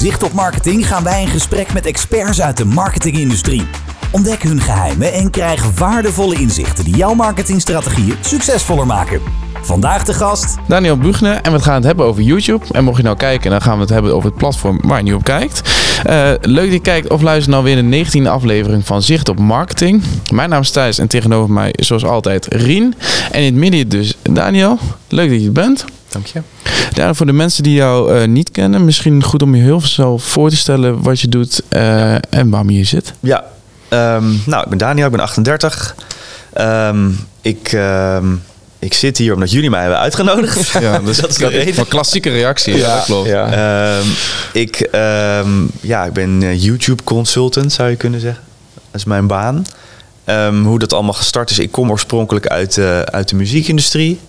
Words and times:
Zicht 0.00 0.22
op 0.22 0.32
Marketing 0.32 0.86
gaan 0.86 1.02
wij 1.02 1.22
in 1.22 1.28
gesprek 1.28 1.72
met 1.72 1.86
experts 1.86 2.40
uit 2.40 2.56
de 2.56 2.64
marketingindustrie. 2.64 3.62
Ontdek 4.12 4.42
hun 4.42 4.60
geheimen 4.60 5.12
en 5.12 5.30
krijg 5.30 5.78
waardevolle 5.78 6.34
inzichten 6.34 6.84
die 6.84 6.96
jouw 6.96 7.14
marketingstrategieën 7.14 8.16
succesvoller 8.20 8.86
maken. 8.86 9.20
Vandaag 9.62 10.04
de 10.04 10.14
gast 10.14 10.56
Daniel 10.68 10.96
Buchner 10.96 11.40
en 11.40 11.52
we 11.52 11.60
gaan 11.60 11.74
het 11.74 11.84
hebben 11.84 12.04
over 12.04 12.22
YouTube. 12.22 12.64
En 12.70 12.84
mocht 12.84 12.96
je 12.96 13.02
nou 13.02 13.16
kijken, 13.16 13.50
dan 13.50 13.62
gaan 13.62 13.74
we 13.74 13.80
het 13.80 13.90
hebben 13.90 14.14
over 14.14 14.28
het 14.28 14.38
platform 14.38 14.80
waar 14.82 14.98
je 14.98 15.04
nu 15.04 15.12
op 15.12 15.24
kijkt. 15.24 15.62
Uh, 16.06 16.30
leuk 16.40 16.64
dat 16.64 16.72
je 16.72 16.80
kijkt 16.80 17.10
of 17.10 17.22
luistert 17.22 17.50
nou 17.50 17.64
weer 17.64 17.90
de 17.90 18.22
19e 18.22 18.28
aflevering 18.28 18.86
van 18.86 19.02
Zicht 19.02 19.28
op 19.28 19.38
Marketing. 19.38 20.02
Mijn 20.32 20.48
naam 20.50 20.60
is 20.60 20.70
Thijs 20.70 20.98
en 20.98 21.08
tegenover 21.08 21.52
mij 21.52 21.72
zoals 21.76 22.04
altijd 22.04 22.46
Rien. 22.46 22.94
En 23.30 23.40
in 23.40 23.46
het 23.46 23.54
midden 23.54 23.88
dus 23.88 24.16
Daniel. 24.22 24.78
Leuk 25.08 25.30
dat 25.30 25.38
je 25.38 25.44
het 25.44 25.52
bent. 25.52 25.84
Dank 26.10 26.26
je. 26.26 26.42
Ja, 26.92 27.14
voor 27.14 27.26
de 27.26 27.32
mensen 27.32 27.62
die 27.62 27.74
jou 27.74 28.14
uh, 28.14 28.26
niet 28.26 28.50
kennen, 28.50 28.84
misschien 28.84 29.22
goed 29.22 29.42
om 29.42 29.54
je 29.54 29.62
heel 29.62 29.80
veel 29.80 30.18
voor 30.18 30.50
te 30.50 30.56
stellen 30.56 31.02
wat 31.02 31.20
je 31.20 31.28
doet 31.28 31.62
uh, 31.70 32.14
en 32.14 32.50
waarom 32.50 32.70
je 32.70 32.76
hier 32.76 32.86
zit. 32.86 33.12
Ja, 33.20 33.44
um, 33.88 34.42
nou, 34.46 34.62
ik 34.62 34.68
ben 34.68 34.78
Daniel, 34.78 35.06
ik 35.06 35.12
ben 35.12 35.20
38. 35.20 35.94
Um, 36.60 37.18
ik, 37.40 37.72
um, 37.72 38.42
ik 38.78 38.94
zit 38.94 39.18
hier 39.18 39.34
omdat 39.34 39.50
jullie 39.50 39.70
mij 39.70 39.80
hebben 39.80 39.98
uitgenodigd. 39.98 40.68
Ja, 40.80 40.98
dus 40.98 41.20
dat 41.20 41.30
is 41.30 41.36
de 41.36 41.46
reden. 41.46 41.78
Een 41.78 41.88
klassieke 41.88 42.30
reactie. 42.30 42.76
Ja, 42.76 42.94
ja 42.96 43.02
klopt. 43.04 43.28
Ja. 43.28 44.00
ik, 44.52 44.88
ja, 45.80 46.04
ik 46.04 46.12
ben 46.12 46.42
eh, 46.42 46.62
YouTube 46.62 47.02
consultant, 47.02 47.72
zou 47.72 47.90
je 47.90 47.96
kunnen 47.96 48.20
zeggen. 48.20 48.42
Dat 48.72 49.00
is 49.00 49.04
mijn 49.04 49.26
baan. 49.26 49.64
hoe 50.64 50.78
dat 50.78 50.92
allemaal 50.92 51.12
gestart 51.12 51.50
is, 51.50 51.58
ik 51.58 51.70
kom 51.70 51.90
oorspronkelijk 51.90 52.46
uit, 52.46 52.76
uh, 52.76 53.00
uit 53.00 53.28
de 53.28 53.36
muziekindustrie. 53.36 54.20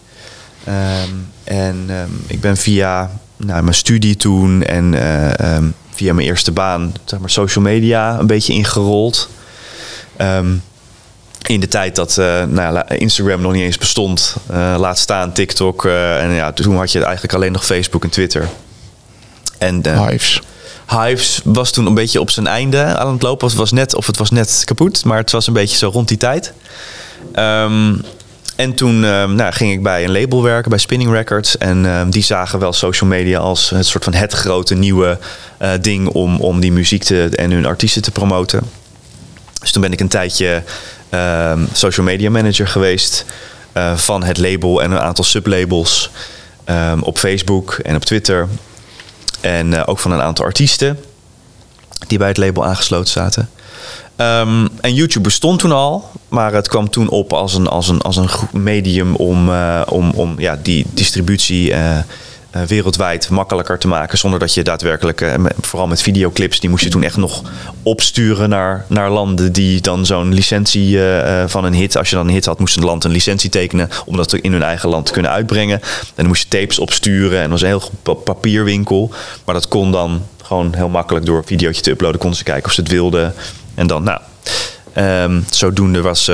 En 1.43 1.89
ik 2.27 2.41
ben 2.41 2.57
via 2.57 3.11
nou, 3.37 3.63
mijn 3.63 3.75
studie 3.75 4.15
toen 4.15 4.63
en 4.63 4.93
uh, 4.93 5.57
via 5.93 6.13
mijn 6.13 6.27
eerste 6.27 6.51
baan, 6.51 6.93
zeg 7.05 7.19
maar, 7.19 7.29
social 7.29 7.63
media 7.63 8.19
een 8.19 8.27
beetje 8.27 8.53
ingerold. 8.53 9.29
In 11.41 11.59
de 11.59 11.67
tijd 11.67 11.95
dat 11.95 12.17
uh, 12.17 12.43
nou 12.43 12.81
Instagram 12.87 13.41
nog 13.41 13.51
niet 13.51 13.61
eens 13.61 13.77
bestond, 13.77 14.35
uh, 14.51 14.75
laat 14.77 14.97
staan 14.97 15.31
TikTok. 15.31 15.85
En 15.85 16.31
ja, 16.31 16.51
toen 16.51 16.75
had 16.75 16.91
je 16.91 17.03
eigenlijk 17.03 17.33
alleen 17.33 17.51
nog 17.51 17.65
Facebook 17.65 18.03
en 18.03 18.09
Twitter. 18.09 18.49
En 19.57 20.07
Hives. 20.07 20.41
Hives 20.87 21.41
was 21.43 21.71
toen 21.71 21.85
een 21.85 21.93
beetje 21.93 22.19
op 22.19 22.29
zijn 22.29 22.47
einde 22.47 22.83
aan 22.83 23.13
het 23.13 23.21
lopen. 23.21 23.45
Of 23.45 23.51
het 23.51 23.59
was 23.59 23.71
net, 23.71 23.95
of 23.95 24.07
het 24.07 24.17
was 24.17 24.29
net 24.29 24.61
kapot, 24.65 25.05
maar 25.05 25.17
het 25.17 25.31
was 25.31 25.47
een 25.47 25.53
beetje 25.53 25.77
zo 25.77 25.89
rond 25.89 26.07
die 26.07 26.17
tijd. 26.17 26.53
Um, 27.35 28.01
en 28.55 28.73
toen 28.73 29.03
um, 29.03 29.35
nou, 29.35 29.53
ging 29.53 29.71
ik 29.71 29.83
bij 29.83 30.03
een 30.03 30.11
label 30.11 30.43
werken, 30.43 30.69
bij 30.69 30.79
Spinning 30.79 31.11
Records. 31.11 31.57
En 31.57 31.85
um, 31.85 32.09
die 32.09 32.23
zagen 32.23 32.59
wel 32.59 32.73
social 32.73 33.09
media 33.09 33.39
als 33.39 33.69
het 33.69 33.85
soort 33.85 34.03
van 34.03 34.13
het 34.13 34.33
grote 34.33 34.75
nieuwe 34.75 35.17
ding 35.81 36.07
om, 36.07 36.39
om 36.39 36.59
die 36.59 36.71
muziek 36.71 37.03
te, 37.03 37.29
en 37.35 37.51
hun 37.51 37.65
artiesten 37.65 38.01
te 38.01 38.11
promoten. 38.11 38.61
Dus 39.61 39.71
toen 39.71 39.81
ben 39.81 39.91
ik 39.91 39.99
een 39.99 40.07
tijdje 40.07 40.63
uh, 41.13 41.59
social 41.73 42.05
media 42.05 42.29
manager 42.29 42.67
geweest 42.67 43.25
uh, 43.73 43.97
van 43.97 44.23
het 44.23 44.37
label 44.37 44.81
en 44.81 44.91
een 44.91 44.99
aantal 44.99 45.23
sublabels 45.23 46.09
op 46.99 47.17
Facebook 47.17 47.73
en 47.73 47.95
op 47.95 48.05
Twitter. 48.05 48.47
En 49.41 49.71
uh, 49.71 49.81
ook 49.85 49.99
van 49.99 50.11
een 50.11 50.21
aantal 50.21 50.45
artiesten 50.45 50.99
die 52.07 52.17
bij 52.17 52.27
het 52.27 52.37
label 52.37 52.65
aangesloten 52.65 53.11
zaten. 53.11 53.49
Um, 54.21 54.69
en 54.81 54.93
YouTube 54.93 55.23
bestond 55.23 55.59
toen 55.59 55.71
al, 55.71 56.09
maar 56.27 56.53
het 56.53 56.67
kwam 56.67 56.89
toen 56.89 57.09
op 57.09 57.33
als 57.33 57.53
een, 57.53 57.67
als 57.67 57.87
een, 57.87 58.01
als 58.01 58.17
een 58.17 58.29
medium 58.51 59.15
om, 59.15 59.49
uh, 59.49 59.81
om, 59.89 60.11
om 60.11 60.35
ja, 60.37 60.59
die 60.61 60.85
distributie 60.93 61.69
uh, 61.69 61.97
wereldwijd 62.67 63.29
makkelijker 63.29 63.79
te 63.79 63.87
maken. 63.87 64.17
Zonder 64.17 64.39
dat 64.39 64.53
je 64.53 64.63
daadwerkelijk, 64.63 65.35
vooral 65.61 65.87
met 65.87 66.01
videoclips, 66.01 66.59
die 66.59 66.69
moest 66.69 66.83
je 66.83 66.89
toen 66.89 67.03
echt 67.03 67.17
nog 67.17 67.41
opsturen 67.83 68.49
naar, 68.49 68.85
naar 68.87 69.09
landen 69.09 69.51
die 69.51 69.81
dan 69.81 70.05
zo'n 70.05 70.33
licentie 70.33 70.99
van 71.47 71.63
een 71.63 71.73
hit. 71.73 71.97
Als 71.97 72.09
je 72.09 72.15
dan 72.15 72.27
een 72.27 72.33
hit 72.33 72.45
had, 72.45 72.59
moest 72.59 72.77
een 72.77 72.85
land 72.85 73.03
een 73.03 73.11
licentie 73.11 73.49
tekenen 73.49 73.89
om 74.05 74.17
dat 74.17 74.33
in 74.33 74.51
hun 74.51 74.63
eigen 74.63 74.89
land 74.89 75.05
te 75.05 75.11
kunnen 75.11 75.31
uitbrengen. 75.31 75.81
En 75.81 76.13
dan 76.15 76.27
moest 76.27 76.41
je 76.43 76.59
tapes 76.59 76.79
opsturen 76.79 77.37
en 77.37 77.49
dat 77.49 77.51
was 77.51 77.61
een 77.61 77.67
heel 77.67 78.15
papierwinkel. 78.23 79.11
Maar 79.45 79.55
dat 79.55 79.67
kon 79.67 79.91
dan 79.91 80.21
gewoon 80.43 80.73
heel 80.75 80.89
makkelijk 80.89 81.25
door 81.25 81.37
een 81.37 81.45
videootje 81.45 81.81
te 81.81 81.91
uploaden. 81.91 82.19
Konden 82.19 82.37
ze 82.37 82.43
kijken 82.43 82.65
of 82.65 82.71
ze 82.71 82.81
het 82.81 82.91
wilden. 82.91 83.33
En 83.75 83.87
dan, 83.87 84.03
nou, 84.03 84.21
um, 84.95 85.45
zodoende 85.49 86.01
was 86.01 86.31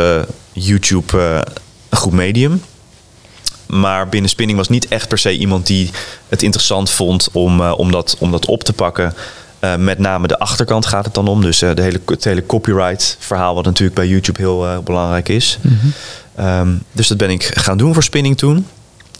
YouTube 0.52 1.44
een 1.90 1.98
goed 1.98 2.14
medium. 2.14 2.62
Maar 3.68 4.10
binnen 4.10 4.30
spinning 4.30 4.58
was 4.58 4.70
niet 4.70 4.88
echt 4.88 5.08
per 5.08 5.18
se 5.18 5.38
iemand 5.38 5.68
die 5.68 5.92
het 6.30 6.44
interessant 6.44 6.90
vond 6.90 7.30
om, 7.32 7.62
uh, 7.62 7.74
om, 7.78 7.92
dat, 7.92 8.16
om 8.20 8.32
dat 8.32 8.46
op 8.46 8.64
te 8.64 8.74
pakken. 8.74 9.14
Uh, 9.62 9.76
met 9.76 10.00
name 10.00 10.28
de 10.28 10.40
achterkant 10.40 10.86
gaat 10.86 11.06
het 11.06 11.14
dan 11.14 11.28
om. 11.28 11.42
Dus 11.42 11.62
uh, 11.62 11.76
de 11.76 11.82
hele, 11.82 12.02
het 12.06 12.24
hele 12.24 12.46
copyright 12.46 13.18
verhaal, 13.20 13.56
wat 13.56 13.66
natuurlijk 13.66 13.96
bij 13.96 14.08
YouTube 14.08 14.42
heel 14.42 14.82
belangrijk 14.84 15.30
is. 15.30 15.58
Mm 15.62 15.80
-hmm. 16.36 16.46
um, 16.46 16.84
dus 16.92 17.08
dat 17.08 17.18
ben 17.18 17.30
ik 17.30 17.44
gaan 17.44 17.78
doen 17.78 17.94
voor 17.94 18.04
spinning 18.04 18.38
toen. 18.38 18.68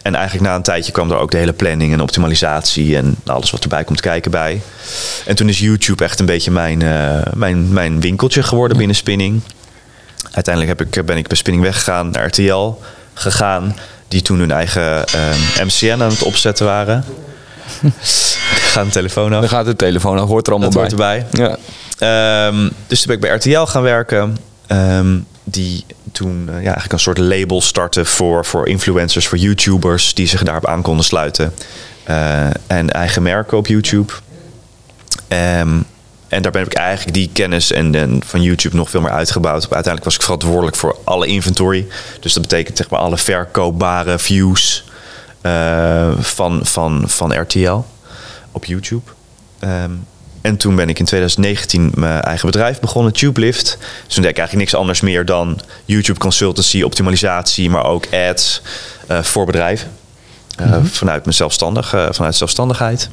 En 0.02 0.16
eigenlijk 0.16 0.48
na 0.48 0.56
een 0.56 0.62
tijdje 0.62 0.92
kwam 0.92 1.12
er 1.12 1.18
ook 1.18 1.32
de 1.32 1.38
hele 1.38 1.54
planning 1.54 1.94
en 1.94 2.02
optimalisatie 2.02 2.98
en 2.98 3.16
alles 3.26 3.52
wat 3.52 3.64
erbij 3.64 3.84
komt 3.84 4.02
kijken 4.02 4.32
bij. 4.32 4.62
En 5.26 5.36
toen 5.36 5.50
is 5.50 5.60
YouTube 5.60 6.04
echt 6.04 6.20
een 6.20 6.26
beetje 6.26 6.52
mijn, 6.52 6.84
mijn, 7.34 7.74
mijn 7.74 8.00
winkeltje 8.00 8.44
geworden 8.44 8.78
binnen 8.78 8.96
spinning. 8.96 9.42
Uiteindelijk 10.32 10.80
heb 10.80 10.88
ik, 10.88 11.06
ben 11.06 11.18
ik 11.18 11.28
bij 11.28 11.38
spinning 11.38 11.64
weggegaan 11.64 12.10
naar 12.10 12.26
RTL 12.26 12.74
gegaan 13.14 13.76
die 14.08 14.22
toen 14.22 14.40
hun 14.40 14.52
eigen 14.52 15.00
um, 15.00 15.66
MCN 15.66 16.02
aan 16.02 16.10
het 16.10 16.24
opzetten 16.24 16.66
waren. 16.66 17.06
gaat 18.74 18.86
de 18.86 18.92
telefoon 18.92 19.34
af. 19.34 19.40
Dan 19.40 19.50
gaat 19.50 19.66
de 19.66 19.76
telefoon 19.76 20.20
af, 20.20 20.28
hoort 20.28 20.48
er 20.48 20.54
allemaal 20.54 20.72
dat 20.72 20.96
bij. 20.96 21.20
Hoort 21.20 21.34
erbij. 21.34 21.58
Ja. 22.00 22.48
Um, 22.48 22.72
dus 22.88 23.02
toen 23.02 23.08
ben 23.08 23.16
ik 23.16 23.22
bij 23.22 23.54
RTL 23.54 23.72
gaan 23.72 23.82
werken. 23.82 24.38
Um, 24.68 25.26
die 25.44 25.86
toen 26.18 26.42
uh, 26.50 26.54
ja, 26.54 26.62
eigenlijk 26.62 26.92
een 26.92 27.00
soort 27.00 27.18
label 27.18 27.62
startte 27.62 28.06
voor, 28.06 28.46
voor 28.46 28.68
influencers, 28.68 29.28
voor 29.28 29.38
YouTubers 29.38 30.14
die 30.14 30.28
zich 30.28 30.44
daarop 30.44 30.66
aan 30.66 30.82
konden 30.82 31.06
sluiten. 31.06 31.54
Uh, 32.10 32.48
en 32.68 32.90
eigen 32.90 33.24
merken 33.24 33.58
op 33.58 33.68
YouTube. 33.68 34.14
Um, 35.28 35.86
en 36.28 36.42
daar 36.42 36.52
ben 36.52 36.66
ik 36.66 36.74
eigenlijk 36.74 37.14
die 37.14 37.30
kennis 37.34 37.72
en, 37.72 37.96
en, 37.96 38.22
van 38.26 38.42
YouTube 38.42 38.76
nog 38.76 38.90
veel 38.90 39.02
meer 39.02 39.12
uitgebouwd. 39.12 39.62
Uiteindelijk 39.62 40.04
was 40.04 40.16
ik 40.16 40.22
verantwoordelijk 40.22 40.76
voor 40.76 40.98
alle 41.04 41.28
inventory. 41.28 41.88
Dus 42.20 42.34
dat 42.34 42.42
betekent 42.42 42.78
zeg 42.78 42.90
maar 42.90 43.00
alle 43.00 43.18
verkoopbare 43.18 44.20
views 44.20 44.84
uh, 45.42 46.12
van, 46.20 46.60
van, 46.66 47.04
van 47.06 47.40
RTL 47.42 47.80
op 48.52 48.66
YouTube. 48.66 49.12
Um, 49.60 50.06
en 50.48 50.58
toen 50.58 50.76
ben 50.76 50.90
ik 50.90 51.00
in 51.00 51.06
2019 51.06 51.92
mijn 51.96 52.22
eigen 52.22 52.46
bedrijf 52.46 52.80
begonnen, 52.80 53.14
TubeLift. 53.14 53.78
Dus 54.06 54.14
toen 54.14 54.24
deed 54.24 54.32
ik 54.32 54.38
eigenlijk 54.38 54.70
niks 54.70 54.76
anders 54.76 55.02
meer 55.02 55.26
dan 55.26 55.60
YouTube 55.86 56.20
consultancy, 56.20 56.82
optimalisatie, 56.82 57.70
maar 57.70 57.86
ook 57.86 58.08
ads 58.14 58.62
uh, 59.12 59.24
voor 59.24 59.46
bedrijven. 59.46 59.92
Uh, 60.60 60.66
mm 60.66 60.72
-hmm. 60.72 60.86
Vanuit 60.86 61.24
mijn 61.24 61.36
zelfstandig, 61.36 61.90
vanuit 62.10 62.36
zelfstandigheid 62.36 63.10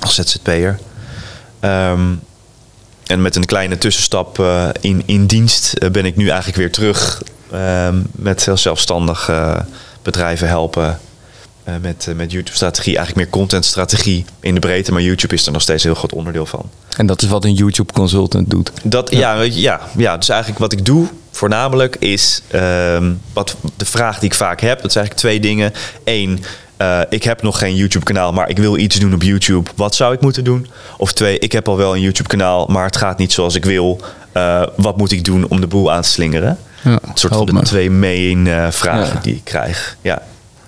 als 0.00 0.14
ZZP'er. 0.14 0.78
Um, 1.60 2.20
en 3.06 3.22
met 3.22 3.36
een 3.36 3.44
kleine 3.44 3.78
tussenstap 3.78 4.44
in, 4.80 5.02
in 5.06 5.26
dienst 5.26 5.90
ben 5.92 6.04
ik 6.04 6.16
nu 6.16 6.28
eigenlijk 6.28 6.58
weer 6.58 6.72
terug 6.72 7.22
uh, 7.52 7.88
met 8.12 8.44
heel 8.44 8.56
zelfstandig 8.56 9.30
bedrijven 10.02 10.48
helpen. 10.48 11.00
Met, 11.80 12.08
met 12.16 12.32
YouTube-strategie, 12.32 12.96
eigenlijk 12.96 13.26
meer 13.26 13.40
content-strategie 13.40 14.24
in 14.40 14.54
de 14.54 14.60
breedte. 14.60 14.92
Maar 14.92 15.02
YouTube 15.02 15.34
is 15.34 15.46
er 15.46 15.52
nog 15.52 15.62
steeds 15.62 15.84
een 15.84 15.90
heel 15.90 15.98
groot 15.98 16.12
onderdeel 16.12 16.46
van. 16.46 16.70
En 16.96 17.06
dat 17.06 17.22
is 17.22 17.28
wat 17.28 17.44
een 17.44 17.54
YouTube-consultant 17.54 18.50
doet? 18.50 18.72
Dat, 18.82 19.10
ja. 19.10 19.18
Ja, 19.34 19.42
ja, 19.42 19.80
ja, 19.96 20.16
dus 20.16 20.28
eigenlijk 20.28 20.60
wat 20.60 20.72
ik 20.72 20.84
doe 20.84 21.08
voornamelijk 21.30 21.96
is 21.96 22.42
um, 22.54 23.20
wat 23.32 23.56
de 23.76 23.84
vraag 23.84 24.18
die 24.18 24.28
ik 24.28 24.34
vaak 24.34 24.60
heb. 24.60 24.82
Dat 24.82 24.92
zijn 24.92 25.04
eigenlijk 25.04 25.40
twee 25.40 25.40
dingen. 25.40 25.72
Eén, 26.04 26.44
uh, 26.78 27.00
ik 27.08 27.22
heb 27.22 27.42
nog 27.42 27.58
geen 27.58 27.74
YouTube-kanaal, 27.74 28.32
maar 28.32 28.48
ik 28.48 28.58
wil 28.58 28.76
iets 28.76 28.96
doen 28.96 29.14
op 29.14 29.22
YouTube. 29.22 29.70
Wat 29.76 29.94
zou 29.94 30.14
ik 30.14 30.20
moeten 30.20 30.44
doen? 30.44 30.66
Of 30.96 31.12
twee, 31.12 31.38
ik 31.38 31.52
heb 31.52 31.68
al 31.68 31.76
wel 31.76 31.94
een 31.94 32.00
YouTube-kanaal, 32.00 32.66
maar 32.66 32.84
het 32.84 32.96
gaat 32.96 33.18
niet 33.18 33.32
zoals 33.32 33.54
ik 33.54 33.64
wil. 33.64 34.00
Uh, 34.36 34.62
wat 34.76 34.96
moet 34.96 35.12
ik 35.12 35.24
doen 35.24 35.48
om 35.48 35.60
de 35.60 35.66
boel 35.66 35.92
aan 35.92 36.02
te 36.02 36.08
slingeren? 36.08 36.58
Ja, 36.84 36.90
een 36.90 37.10
soort 37.14 37.34
van 37.34 37.46
de 37.46 37.52
me. 37.52 37.62
twee 37.62 37.90
main 37.90 38.46
uh, 38.46 38.70
vragen 38.70 39.14
ja. 39.14 39.20
die 39.20 39.34
ik 39.34 39.44
krijg. 39.44 39.96
Ja. 40.00 40.22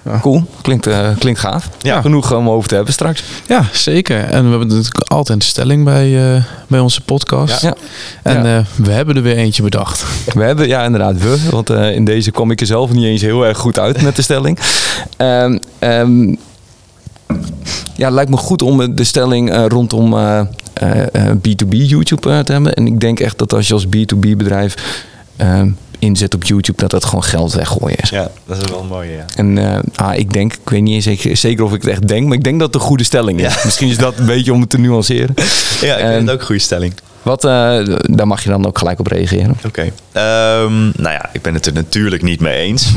Ja. 0.04 0.18
Cool, 0.20 0.44
klinkt, 0.62 0.86
uh, 0.86 1.08
klinkt 1.18 1.40
gaaf. 1.40 1.68
Ja. 1.78 2.00
Genoeg 2.00 2.34
om 2.34 2.48
over 2.48 2.68
te 2.68 2.74
hebben 2.74 2.92
straks. 2.92 3.22
Ja, 3.46 3.64
zeker. 3.72 4.24
En 4.24 4.44
we 4.44 4.50
hebben 4.50 4.68
natuurlijk 4.68 5.08
altijd 5.08 5.38
een 5.38 5.44
stelling 5.44 5.84
bij, 5.84 6.34
uh, 6.34 6.42
bij 6.66 6.80
onze 6.80 7.00
podcast. 7.00 7.62
Ja. 7.62 7.74
En 8.22 8.44
ja. 8.44 8.58
Uh, 8.58 8.64
we 8.76 8.90
hebben 8.90 9.16
er 9.16 9.22
weer 9.22 9.36
eentje 9.36 9.62
bedacht. 9.62 10.04
We 10.34 10.42
hebben, 10.42 10.68
ja 10.68 10.84
inderdaad, 10.84 11.18
we. 11.18 11.48
Want 11.50 11.70
in 11.70 12.04
deze 12.04 12.30
kwam 12.30 12.50
ik 12.50 12.60
er 12.60 12.66
zelf 12.66 12.92
niet 12.92 13.04
eens 13.04 13.20
heel 13.22 13.46
erg 13.46 13.58
goed 13.58 13.78
uit 13.78 14.02
met 14.02 14.16
de 14.16 14.22
stelling. 14.22 14.58
Um, 15.16 15.60
um, 15.90 16.38
ja, 17.94 18.04
het 18.04 18.14
lijkt 18.14 18.30
me 18.30 18.36
goed 18.36 18.62
om 18.62 18.94
de 18.94 19.04
stelling 19.04 19.66
rondom 19.68 20.16
B2B 21.36 21.68
YouTube 21.68 22.42
te 22.44 22.52
hebben. 22.52 22.74
En 22.74 22.86
ik 22.86 23.00
denk 23.00 23.20
echt 23.20 23.38
dat 23.38 23.52
als 23.52 23.68
je 23.68 23.74
als 23.74 23.86
B2B 23.86 24.36
bedrijf 24.36 24.74
inzet 26.02 26.34
op 26.34 26.44
YouTube, 26.44 26.78
dat 26.78 26.90
dat 26.90 27.04
gewoon 27.04 27.22
geld 27.22 27.52
weggooien 27.52 27.96
is. 27.96 28.08
Ja, 28.08 28.30
dat 28.46 28.62
is 28.62 28.70
wel 28.70 28.84
mooi, 28.84 29.10
ja. 29.10 29.24
En 29.34 29.56
uh, 29.56 29.78
ah, 29.94 30.18
ik 30.18 30.32
denk, 30.32 30.52
ik 30.52 30.70
weet 30.70 30.82
niet 30.82 31.02
zeker, 31.02 31.36
zeker 31.36 31.64
of 31.64 31.72
ik 31.72 31.82
het 31.82 31.90
echt 31.90 32.08
denk, 32.08 32.26
maar 32.26 32.36
ik 32.36 32.44
denk 32.44 32.58
dat 32.58 32.72
het 32.72 32.82
een 32.82 32.88
goede 32.88 33.04
stelling 33.04 33.40
is. 33.40 33.62
Misschien 33.64 33.88
is 33.88 33.98
dat 33.98 34.18
een 34.18 34.26
beetje 34.26 34.52
om 34.52 34.60
het 34.60 34.70
te 34.70 34.78
nuanceren. 34.78 35.34
Ja, 35.80 35.96
ik 35.96 36.06
vind 36.06 36.20
het 36.20 36.30
ook 36.30 36.40
een 36.40 36.46
goede 36.46 36.60
stelling. 36.60 36.92
Wat, 37.22 37.44
uh, 37.44 37.50
daar 38.00 38.26
mag 38.26 38.42
je 38.42 38.48
dan 38.48 38.66
ook 38.66 38.78
gelijk 38.78 38.98
op 38.98 39.06
reageren. 39.06 39.56
Oké. 39.66 39.92
Ehm, 40.12 40.82
nou 40.82 41.12
ja, 41.12 41.28
ik 41.32 41.42
ben 41.42 41.54
het 41.54 41.66
er 41.66 41.72
natuurlijk 41.72 42.22
niet 42.22 42.40
mee 42.40 42.58
eens. 42.58 42.92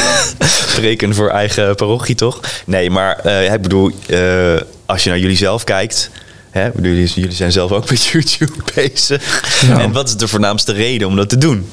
Spreken 0.68 1.14
voor 1.14 1.28
eigen 1.28 1.74
parochie, 1.74 2.14
toch? 2.14 2.40
Nee, 2.66 2.90
maar 2.90 3.20
uh, 3.26 3.52
ik 3.52 3.62
bedoel, 3.62 3.90
uh, 4.06 4.60
als 4.86 5.04
je 5.04 5.10
naar 5.10 5.18
jullie 5.18 5.36
zelf 5.36 5.64
kijkt... 5.64 6.10
Hè, 6.52 6.70
jullie 6.82 7.32
zijn 7.32 7.52
zelf 7.52 7.72
ook 7.72 7.90
met 7.90 8.04
YouTube 8.12 8.52
bezig. 8.74 9.42
Ja. 9.66 9.80
En 9.80 9.92
wat 9.92 10.08
is 10.08 10.16
de 10.16 10.28
voornaamste 10.28 10.72
reden 10.72 11.08
om 11.08 11.16
dat 11.16 11.28
te 11.28 11.38
doen? 11.38 11.70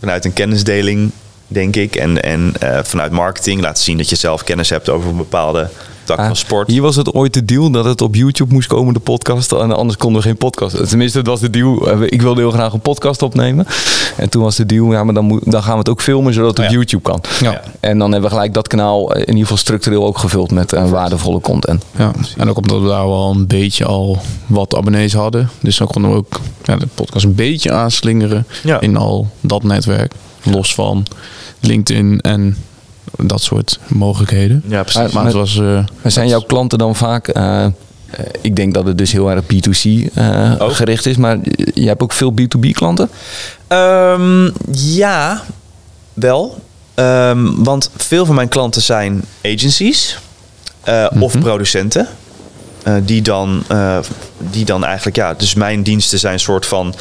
Vanuit 0.00 0.24
een 0.24 0.32
kennisdeling, 0.32 1.10
denk 1.48 1.76
ik. 1.76 1.96
En, 1.96 2.22
en 2.22 2.54
vanuit 2.82 3.12
marketing 3.12 3.60
laten 3.60 3.84
zien 3.84 3.96
dat 3.96 4.08
je 4.08 4.16
zelf 4.16 4.44
kennis 4.44 4.70
hebt 4.70 4.88
over 4.88 5.10
een 5.10 5.16
bepaalde 5.16 5.70
tak 6.04 6.16
van 6.16 6.36
sport. 6.36 6.70
Hier 6.70 6.82
was 6.82 6.96
het 6.96 7.12
ooit 7.12 7.34
de 7.34 7.44
deal 7.44 7.70
dat 7.70 7.84
het 7.84 8.00
op 8.00 8.14
YouTube 8.14 8.52
moest 8.52 8.68
komen, 8.68 8.94
de 8.94 9.00
podcast. 9.00 9.52
En 9.52 9.76
anders 9.76 9.96
konden 9.96 10.22
we 10.22 10.28
geen 10.28 10.36
podcast. 10.36 10.88
Tenminste, 10.88 11.18
dat 11.18 11.26
was 11.26 11.40
de 11.40 11.50
deal. 11.50 11.90
Eh, 11.90 12.00
ik 12.06 12.22
wilde 12.22 12.40
heel 12.40 12.50
graag 12.50 12.72
een 12.72 12.80
podcast 12.80 13.22
opnemen. 13.22 13.66
En 14.16 14.28
toen 14.28 14.42
was 14.42 14.56
de 14.56 14.66
deal, 14.66 14.92
ja, 14.92 15.04
maar 15.04 15.14
dan, 15.14 15.24
moet, 15.24 15.50
dan 15.50 15.62
gaan 15.62 15.72
we 15.72 15.78
het 15.78 15.88
ook 15.88 16.02
filmen 16.02 16.34
zodat 16.34 16.56
het 16.56 16.66
op 16.66 16.72
YouTube 16.72 17.02
kan. 17.02 17.20
Ja. 17.40 17.62
En 17.80 17.98
dan 17.98 18.12
hebben 18.12 18.30
we 18.30 18.36
gelijk 18.36 18.54
dat 18.54 18.68
kanaal 18.68 19.12
eh, 19.12 19.20
in 19.20 19.26
ieder 19.26 19.42
geval 19.42 19.56
structureel 19.56 20.06
ook 20.06 20.18
gevuld 20.18 20.50
met 20.50 20.72
uh, 20.72 20.90
waardevolle 20.90 21.40
content. 21.40 21.84
Ja. 21.96 22.10
En 22.36 22.48
ook 22.48 22.56
omdat 22.56 22.80
we 22.80 22.88
daar 22.88 23.08
wel 23.08 23.30
een 23.30 23.46
beetje 23.46 23.84
al 23.84 24.18
wat 24.46 24.74
abonnees 24.74 25.12
hadden. 25.12 25.50
Dus 25.60 25.76
dan 25.76 25.86
konden 25.86 26.10
we 26.10 26.16
ook 26.16 26.40
ja, 26.62 26.76
de 26.76 26.86
podcast 26.94 27.24
een 27.24 27.34
beetje 27.34 27.72
aanslingeren 27.72 28.46
in 28.80 28.96
al 28.96 29.28
dat 29.40 29.62
netwerk. 29.62 30.12
Los 30.42 30.74
van 30.74 31.06
LinkedIn 31.60 32.20
en 32.20 32.56
dat 33.16 33.42
soort 33.42 33.78
mogelijkheden. 33.86 34.62
Ja, 34.66 34.82
precies. 34.82 35.12
Maar, 35.12 35.24
het 35.24 35.34
was, 35.34 35.56
uh, 35.56 35.84
zijn 36.02 36.28
jouw 36.28 36.40
klanten 36.40 36.78
dan 36.78 36.96
vaak... 36.96 37.36
Uh, 37.36 37.66
ik 38.40 38.56
denk 38.56 38.74
dat 38.74 38.86
het 38.86 38.98
dus 38.98 39.12
heel 39.12 39.30
erg 39.30 39.42
B2C 39.42 39.82
uh, 40.14 40.52
gericht 40.58 41.06
is, 41.06 41.16
maar 41.16 41.38
je 41.74 41.86
hebt 41.86 42.02
ook 42.02 42.12
veel 42.12 42.34
B2B 42.40 42.70
klanten? 42.72 43.10
Um, 43.68 44.52
ja, 44.72 45.42
wel. 46.12 46.58
Um, 46.94 47.64
want 47.64 47.90
veel 47.96 48.26
van 48.26 48.34
mijn 48.34 48.48
klanten 48.48 48.82
zijn 48.82 49.24
agencies 49.42 50.18
mm 50.86 50.92
-hmm. 50.94 51.22
of 51.22 51.38
producenten. 51.38 52.08
Uh, 52.88 52.94
die, 53.02 53.22
dan, 53.22 53.64
die 54.38 54.64
dan 54.64 54.84
eigenlijk, 54.84 55.16
ja, 55.16 55.34
dus 55.34 55.54
mijn 55.54 55.82
diensten 55.82 56.18
zijn 56.18 56.32
een 56.32 56.40
soort 56.40 56.66
van 56.66 56.94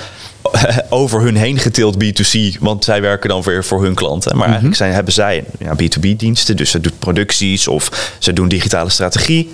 over 0.90 1.22
hun 1.22 1.36
heen 1.36 1.60
getild 1.60 1.96
B2C, 2.04 2.60
want 2.60 2.84
zij 2.84 3.02
werken 3.02 3.30
dan 3.30 3.42
weer 3.42 3.64
voor 3.64 3.84
hun 3.84 3.94
klanten. 3.94 4.32
Maar 4.32 4.40
-hmm. 4.42 4.48
eigenlijk 4.48 4.76
zijn, 4.76 4.94
hebben 4.94 5.14
zij 5.14 5.44
ja, 5.60 5.76
B2B-diensten, 5.76 6.56
dus 6.56 6.70
ze 6.70 6.82
doen 6.82 6.94
producties 7.00 7.68
of 7.68 8.16
ze 8.20 8.34
doen 8.34 8.48
digitale 8.48 8.90
strategie. 8.90 9.54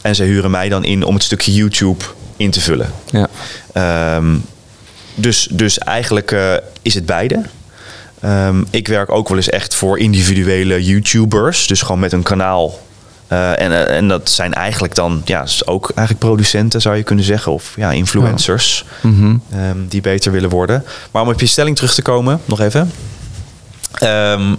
En 0.00 0.14
ze 0.14 0.22
huren 0.22 0.50
mij 0.50 0.68
dan 0.68 0.84
in 0.84 1.04
om 1.04 1.14
het 1.14 1.22
stukje 1.22 1.54
YouTube 1.54 2.04
in 2.36 2.50
te 2.50 2.60
vullen. 2.60 2.90
Ja. 3.10 3.28
Um, 4.16 4.44
dus, 5.14 5.48
dus 5.50 5.78
eigenlijk 5.78 6.30
uh, 6.30 6.54
is 6.82 6.94
het 6.94 7.06
beide. 7.06 7.42
Um, 8.24 8.66
ik 8.70 8.88
werk 8.88 9.10
ook 9.10 9.28
wel 9.28 9.36
eens 9.36 9.48
echt 9.48 9.74
voor 9.74 9.98
individuele 9.98 10.84
YouTubers, 10.84 11.66
dus 11.66 11.82
gewoon 11.82 12.00
met 12.00 12.12
een 12.12 12.22
kanaal 12.22 12.78
uh, 13.32 13.60
en, 13.60 13.88
en 13.88 14.08
dat 14.08 14.30
zijn 14.30 14.54
eigenlijk 14.54 14.94
dan 14.94 15.22
ja, 15.24 15.46
ook 15.64 15.90
eigenlijk 15.94 16.26
producenten, 16.26 16.80
zou 16.80 16.96
je 16.96 17.02
kunnen 17.02 17.24
zeggen. 17.24 17.52
Of 17.52 17.72
ja, 17.76 17.92
influencers 17.92 18.84
ja. 19.02 19.08
Mm 19.08 19.18
-hmm. 19.18 19.60
um, 19.60 19.88
die 19.88 20.00
beter 20.00 20.32
willen 20.32 20.50
worden. 20.50 20.84
Maar 21.10 21.22
om 21.22 21.28
op 21.28 21.40
je 21.40 21.46
stelling 21.46 21.76
terug 21.76 21.94
te 21.94 22.02
komen, 22.02 22.40
nog 22.44 22.60
even. 22.60 22.92
Um, 24.02 24.56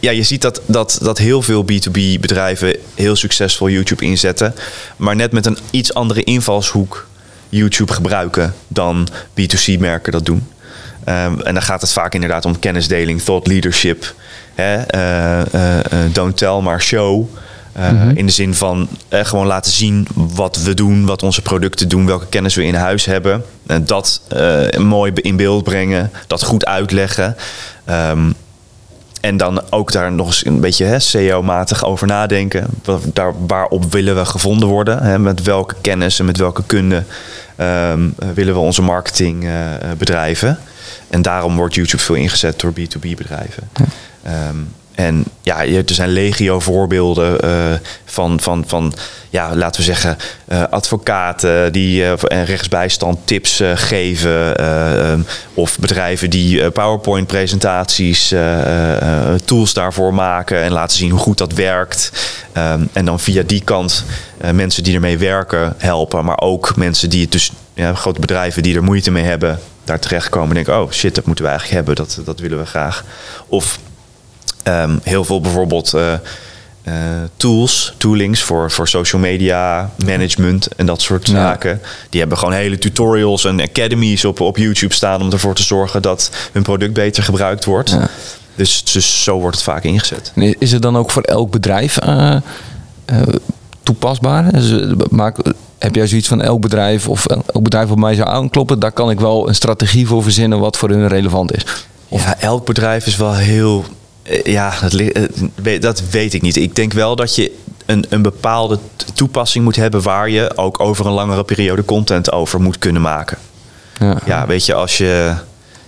ja, 0.00 0.10
je 0.10 0.22
ziet 0.22 0.42
dat, 0.42 0.60
dat, 0.66 0.98
dat 1.02 1.18
heel 1.18 1.42
veel 1.42 1.64
B2B 1.64 2.20
bedrijven 2.20 2.76
heel 2.94 3.16
succesvol 3.16 3.68
YouTube 3.68 4.04
inzetten. 4.04 4.54
Maar 4.96 5.16
net 5.16 5.32
met 5.32 5.46
een 5.46 5.58
iets 5.70 5.94
andere 5.94 6.24
invalshoek 6.24 7.06
YouTube 7.48 7.92
gebruiken 7.92 8.54
dan 8.68 9.08
B2C 9.12 9.78
merken 9.78 10.12
dat 10.12 10.24
doen. 10.24 10.46
Um, 11.08 11.40
en 11.40 11.54
dan 11.54 11.62
gaat 11.62 11.80
het 11.80 11.92
vaak 11.92 12.14
inderdaad 12.14 12.44
om 12.44 12.58
kennisdeling, 12.58 13.22
thought 13.22 13.46
leadership. 13.46 14.14
Hè? 14.54 14.76
Uh, 14.94 16.12
don't 16.12 16.36
tell, 16.36 16.60
maar 16.60 16.82
show. 16.82 17.28
Uh, 17.76 17.90
mm 17.90 18.00
-hmm. 18.00 18.16
In 18.16 18.26
de 18.26 18.32
zin 18.32 18.54
van 18.54 18.88
uh, 19.10 19.24
gewoon 19.24 19.46
laten 19.46 19.72
zien 19.72 20.06
wat 20.14 20.62
we 20.62 20.74
doen, 20.74 21.06
wat 21.06 21.22
onze 21.22 21.42
producten 21.42 21.88
doen, 21.88 22.06
welke 22.06 22.26
kennis 22.26 22.54
we 22.54 22.64
in 22.64 22.74
huis 22.74 23.04
hebben. 23.04 23.44
En 23.66 23.84
dat 23.84 24.20
uh, 24.32 24.70
mooi 24.78 25.12
in 25.14 25.36
beeld 25.36 25.64
brengen, 25.64 26.10
dat 26.26 26.42
goed 26.42 26.66
uitleggen. 26.66 27.36
Um, 27.90 28.34
en 29.20 29.36
dan 29.36 29.62
ook 29.70 29.92
daar 29.92 30.12
nog 30.12 30.26
eens 30.26 30.46
een 30.46 30.60
beetje 30.60 30.98
SEO-matig 30.98 31.84
over 31.84 32.06
nadenken. 32.06 32.66
Daar, 33.12 33.46
waarop 33.46 33.92
willen 33.92 34.16
we 34.16 34.24
gevonden 34.24 34.68
worden? 34.68 35.02
Hè? 35.02 35.18
Met 35.18 35.42
welke 35.42 35.74
kennis 35.80 36.18
en 36.18 36.24
met 36.24 36.36
welke 36.36 36.62
kunde 36.66 37.02
um, 37.60 38.14
willen 38.34 38.54
we 38.54 38.60
onze 38.60 38.82
marketing 38.82 39.48
bedrijven? 39.98 40.58
En 41.10 41.22
daarom 41.22 41.56
wordt 41.56 41.74
YouTube 41.74 42.02
veel 42.02 42.14
ingezet 42.14 42.60
door 42.60 42.72
B2B-bedrijven. 42.72 43.68
Ja. 43.74 44.48
Um, 44.48 44.68
en 44.98 45.24
ja, 45.42 45.64
er 45.66 45.82
zijn 45.86 46.08
legio 46.08 46.60
voorbeelden 46.60 47.44
uh, 47.44 47.78
van, 48.04 48.40
van, 48.40 48.64
van, 48.66 48.94
ja, 49.30 49.56
laten 49.56 49.80
we 49.80 49.86
zeggen, 49.86 50.16
uh, 50.48 50.62
advocaten 50.70 51.72
die 51.72 52.02
uh, 52.02 52.12
rechtsbijstand 52.44 53.18
tips 53.24 53.62
geven. 53.74 54.64
Um, 55.10 55.26
of 55.54 55.78
bedrijven 55.78 56.30
die 56.30 56.70
PowerPoint-presentaties, 56.70 58.34
tools 59.44 59.72
daarvoor 59.72 60.14
maken 60.14 60.62
en 60.62 60.72
laten 60.72 60.96
zien 60.96 61.10
hoe 61.10 61.20
goed 61.20 61.38
dat 61.38 61.52
werkt. 61.52 62.12
Um, 62.56 62.88
en 62.92 63.04
dan 63.04 63.20
via 63.20 63.42
die 63.42 63.64
kant 63.64 64.04
mensen 64.52 64.82
die 64.82 64.94
ermee 64.94 65.18
werken 65.18 65.74
helpen. 65.76 66.24
Maar 66.24 66.40
ook 66.40 66.76
mensen 66.76 67.10
die 67.10 67.22
het 67.22 67.32
dus, 67.32 67.52
ja, 67.74 67.94
grote 67.94 68.20
bedrijven 68.20 68.62
die 68.62 68.76
er 68.76 68.84
moeite 68.84 69.10
mee 69.10 69.24
hebben, 69.24 69.58
daar 69.84 69.98
terechtkomen 69.98 70.48
en 70.48 70.54
denken: 70.54 70.80
oh 70.80 70.90
shit, 70.90 71.14
dat 71.14 71.26
moeten 71.26 71.44
we 71.44 71.50
eigenlijk 71.50 71.86
hebben, 71.86 72.04
dat, 72.06 72.24
dat 72.24 72.40
willen 72.40 72.58
we 72.58 72.66
graag. 72.66 73.04
Of 73.46 73.78
Um, 74.68 75.00
heel 75.02 75.24
veel 75.24 75.40
bijvoorbeeld 75.40 75.92
uh, 75.94 76.12
uh, 76.88 76.94
tools, 77.36 77.94
toolings 77.96 78.42
voor, 78.42 78.70
voor 78.70 78.88
social 78.88 79.20
media 79.20 79.90
management 80.04 80.68
en 80.76 80.86
dat 80.86 81.02
soort 81.02 81.26
ja. 81.26 81.32
zaken. 81.32 81.80
Die 82.10 82.20
hebben 82.20 82.38
gewoon 82.38 82.54
hele 82.54 82.78
tutorials 82.78 83.44
en 83.44 83.60
academies 83.60 84.24
op, 84.24 84.40
op 84.40 84.56
YouTube 84.56 84.94
staan 84.94 85.20
om 85.20 85.32
ervoor 85.32 85.54
te 85.54 85.62
zorgen 85.62 86.02
dat 86.02 86.30
hun 86.52 86.62
product 86.62 86.92
beter 86.92 87.22
gebruikt 87.22 87.64
wordt. 87.64 87.90
Ja. 87.90 88.08
Dus, 88.54 88.84
dus 88.92 89.22
zo 89.22 89.38
wordt 89.40 89.56
het 89.56 89.64
vaak 89.64 89.84
ingezet. 89.84 90.32
Is 90.58 90.72
het 90.72 90.82
dan 90.82 90.96
ook 90.96 91.10
voor 91.10 91.22
elk 91.22 91.50
bedrijf 91.50 91.98
uh, 92.04 92.36
toepasbaar? 93.82 94.52
Dus, 94.52 94.94
maak, 95.10 95.36
heb 95.78 95.94
jij 95.94 96.06
zoiets 96.06 96.28
van 96.28 96.42
elk 96.42 96.60
bedrijf 96.60 97.08
of 97.08 97.26
elk 97.26 97.62
bedrijf 97.62 97.88
wat 97.88 97.98
mij 97.98 98.14
zou 98.14 98.28
aankloppen, 98.28 98.78
daar 98.78 98.92
kan 98.92 99.10
ik 99.10 99.20
wel 99.20 99.48
een 99.48 99.54
strategie 99.54 100.06
voor 100.06 100.22
verzinnen 100.22 100.58
wat 100.58 100.76
voor 100.76 100.88
hun 100.88 101.08
relevant 101.08 101.56
is? 101.56 101.62
Of 102.08 102.24
ja, 102.24 102.40
elk 102.40 102.66
bedrijf 102.66 103.06
is 103.06 103.16
wel 103.16 103.34
heel 103.34 103.84
eh, 103.84 103.90
ja, 104.44 104.74
dat, 104.80 104.94
eh, 104.94 105.80
dat, 105.80 106.02
weet 106.10 106.34
ik 106.34 106.42
niet. 106.42 106.56
Ik 106.56 106.74
denk 106.74 106.92
wel 106.92 107.16
dat 107.16 107.34
je 107.34 107.52
een, 107.86 108.04
een 108.08 108.22
bepaalde 108.22 108.78
toepassing 109.14 109.64
moet 109.64 109.76
hebben 109.76 110.02
waar 110.02 110.30
je 110.30 110.56
ook 110.56 110.80
over 110.80 111.06
een 111.06 111.12
langere 111.12 111.44
periode 111.44 111.84
content 111.84 112.32
over 112.32 112.60
moet 112.60 112.78
kunnen 112.78 113.02
maken. 113.02 113.38
Ja, 113.98 114.18
ja 114.26 114.46
weet 114.46 114.66
je, 114.66 114.74
als 114.74 114.98
je. 114.98 115.34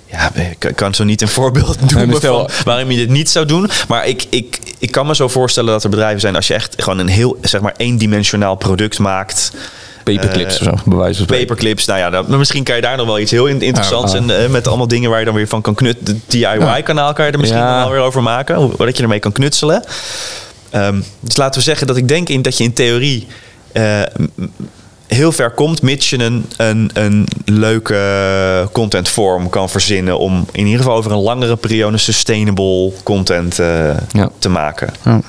Ja, 0.06 0.32
ik 0.34 0.72
kan 0.74 0.94
zo 0.94 1.04
niet 1.04 1.22
een 1.22 1.28
voorbeeld 1.38 1.88
doen 1.88 2.48
waarom 2.64 2.90
je 2.90 2.96
dit 2.96 3.08
niet 3.08 3.30
zou 3.30 3.46
doen. 3.46 3.70
Maar 3.88 4.06
ik, 4.06 4.26
ik, 4.30 4.58
ik 4.78 4.90
kan 4.90 5.06
me 5.06 5.14
zo 5.14 5.28
voorstellen 5.28 5.72
dat 5.72 5.84
er 5.84 5.90
bedrijven 5.90 6.20
zijn 6.20 6.36
als 6.36 6.46
je 6.46 6.54
echt 6.54 6.82
gewoon 6.82 6.98
een 6.98 7.08
heel, 7.08 7.38
zeg 7.42 7.60
maar, 7.60 7.74
eendimensionaal 7.76 8.54
product 8.54 8.98
maakt. 8.98 9.52
Paperclips 10.04 10.58
of 10.58 10.64
zo, 10.64 10.90
bewijs 10.90 11.24
Paperclips, 11.24 11.84
nou 11.84 11.98
ja, 11.98 12.10
dat, 12.10 12.28
misschien 12.28 12.64
kan 12.64 12.76
je 12.76 12.82
daar 12.82 12.96
nog 12.96 13.06
wel 13.06 13.18
iets 13.18 13.30
heel 13.30 13.46
interessants. 13.46 14.14
En 14.14 14.28
uh, 14.28 14.46
met 14.48 14.68
allemaal 14.68 14.88
dingen 14.88 15.10
waar 15.10 15.18
je 15.18 15.24
dan 15.24 15.34
weer 15.34 15.48
van 15.48 15.62
kan 15.62 15.74
knutselen. 15.74 16.22
DIY-kanaal 16.26 17.12
kan 17.12 17.26
je 17.26 17.32
er 17.32 17.38
misschien 17.38 17.60
ja. 17.60 17.78
wel 17.78 17.90
weer 17.90 18.00
over 18.00 18.22
maken. 18.22 18.70
Dat 18.76 18.96
je 18.96 19.02
ermee 19.02 19.18
kan 19.18 19.32
knutselen. 19.32 19.84
Um, 20.74 21.04
dus 21.20 21.36
laten 21.36 21.58
we 21.58 21.64
zeggen 21.64 21.86
dat 21.86 21.96
ik 21.96 22.08
denk 22.08 22.28
in 22.28 22.42
dat 22.42 22.56
je 22.56 22.64
in 22.64 22.72
theorie 22.72 23.26
uh, 23.72 24.02
heel 25.06 25.32
ver 25.32 25.50
komt, 25.50 25.82
mits 25.82 26.10
je 26.10 26.22
een, 26.22 26.46
een, 26.56 26.90
een 26.92 27.26
leuke 27.44 28.68
contentvorm 28.72 29.48
kan 29.48 29.68
verzinnen 29.68 30.18
om 30.18 30.46
in 30.52 30.64
ieder 30.64 30.80
geval 30.80 30.96
over 30.96 31.12
een 31.12 31.18
langere 31.18 31.56
periode 31.56 31.98
sustainable 31.98 32.92
content 33.02 33.60
uh, 33.60 33.90
ja. 34.12 34.30
te 34.38 34.48
maken. 34.48 34.92
Ja. 35.04 35.20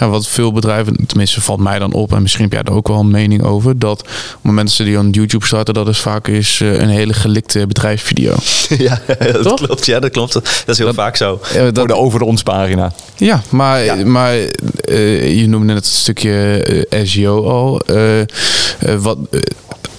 Ja, 0.00 0.08
wat 0.08 0.28
veel 0.28 0.52
bedrijven, 0.52 1.06
tenminste 1.06 1.40
valt 1.40 1.60
mij 1.60 1.78
dan 1.78 1.92
op, 1.92 2.12
en 2.12 2.22
misschien 2.22 2.44
heb 2.44 2.52
jij 2.52 2.62
er 2.62 2.72
ook 2.72 2.88
wel 2.88 2.98
een 2.98 3.10
mening 3.10 3.42
over, 3.42 3.78
dat 3.78 4.04
op 4.42 4.50
mensen 4.50 4.84
die 4.84 4.98
aan 4.98 5.10
YouTube 5.10 5.46
starten, 5.46 5.74
dat 5.74 5.88
is 5.88 5.98
vaak 5.98 6.28
is 6.28 6.60
een 6.60 6.88
hele 6.88 7.12
gelikte 7.12 7.66
bedrijfsvideo. 7.66 8.34
Ja, 8.78 9.00
dat 9.06 9.42
Toch? 9.42 9.54
klopt. 9.54 9.86
Ja, 9.86 10.00
dat 10.00 10.10
klopt. 10.10 10.32
Dat 10.32 10.44
is 10.66 10.76
heel 10.76 10.86
dat, 10.86 10.94
vaak 10.94 11.16
zo. 11.16 11.40
Ja, 11.52 11.64
dat, 11.64 11.78
Voor 11.78 11.86
de 11.86 11.96
over 11.96 12.20
ons 12.20 12.42
pagina. 12.42 12.92
Ja, 13.16 13.42
maar, 13.48 13.84
ja. 13.84 13.94
maar 14.04 14.36
uh, 14.84 15.40
je 15.40 15.48
noemde 15.48 15.66
net 15.66 15.76
het 15.76 15.86
stukje 15.86 16.86
uh, 16.90 17.04
SEO 17.04 17.44
al. 17.44 17.80
Uh, 17.90 18.22
wat 18.98 19.18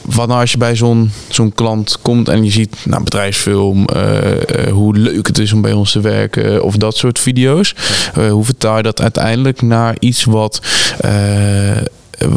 wat 0.01 0.27
nou 0.27 0.39
als 0.39 0.51
je 0.51 0.57
bij 0.57 0.75
zo'n 0.75 1.11
zo'n 1.29 1.53
klant 1.53 1.97
komt 2.01 2.29
en 2.29 2.43
je 2.43 2.51
ziet 2.51 2.75
nou, 2.85 3.03
bedrijfsfilm, 3.03 3.87
hoe 4.71 4.95
leuk 4.95 5.27
het 5.27 5.37
is 5.37 5.53
om 5.53 5.61
bij 5.61 5.73
ons 5.73 5.91
te 5.91 6.01
werken 6.01 6.63
of 6.63 6.75
dat 6.75 6.97
soort 6.97 7.19
video's. 7.19 7.75
hoe 8.29 8.45
vertaal 8.45 8.77
je 8.77 8.83
dat 8.83 9.01
uiteindelijk 9.01 9.61
naar 9.61 9.95
iets 9.99 10.23
wat 10.23 10.61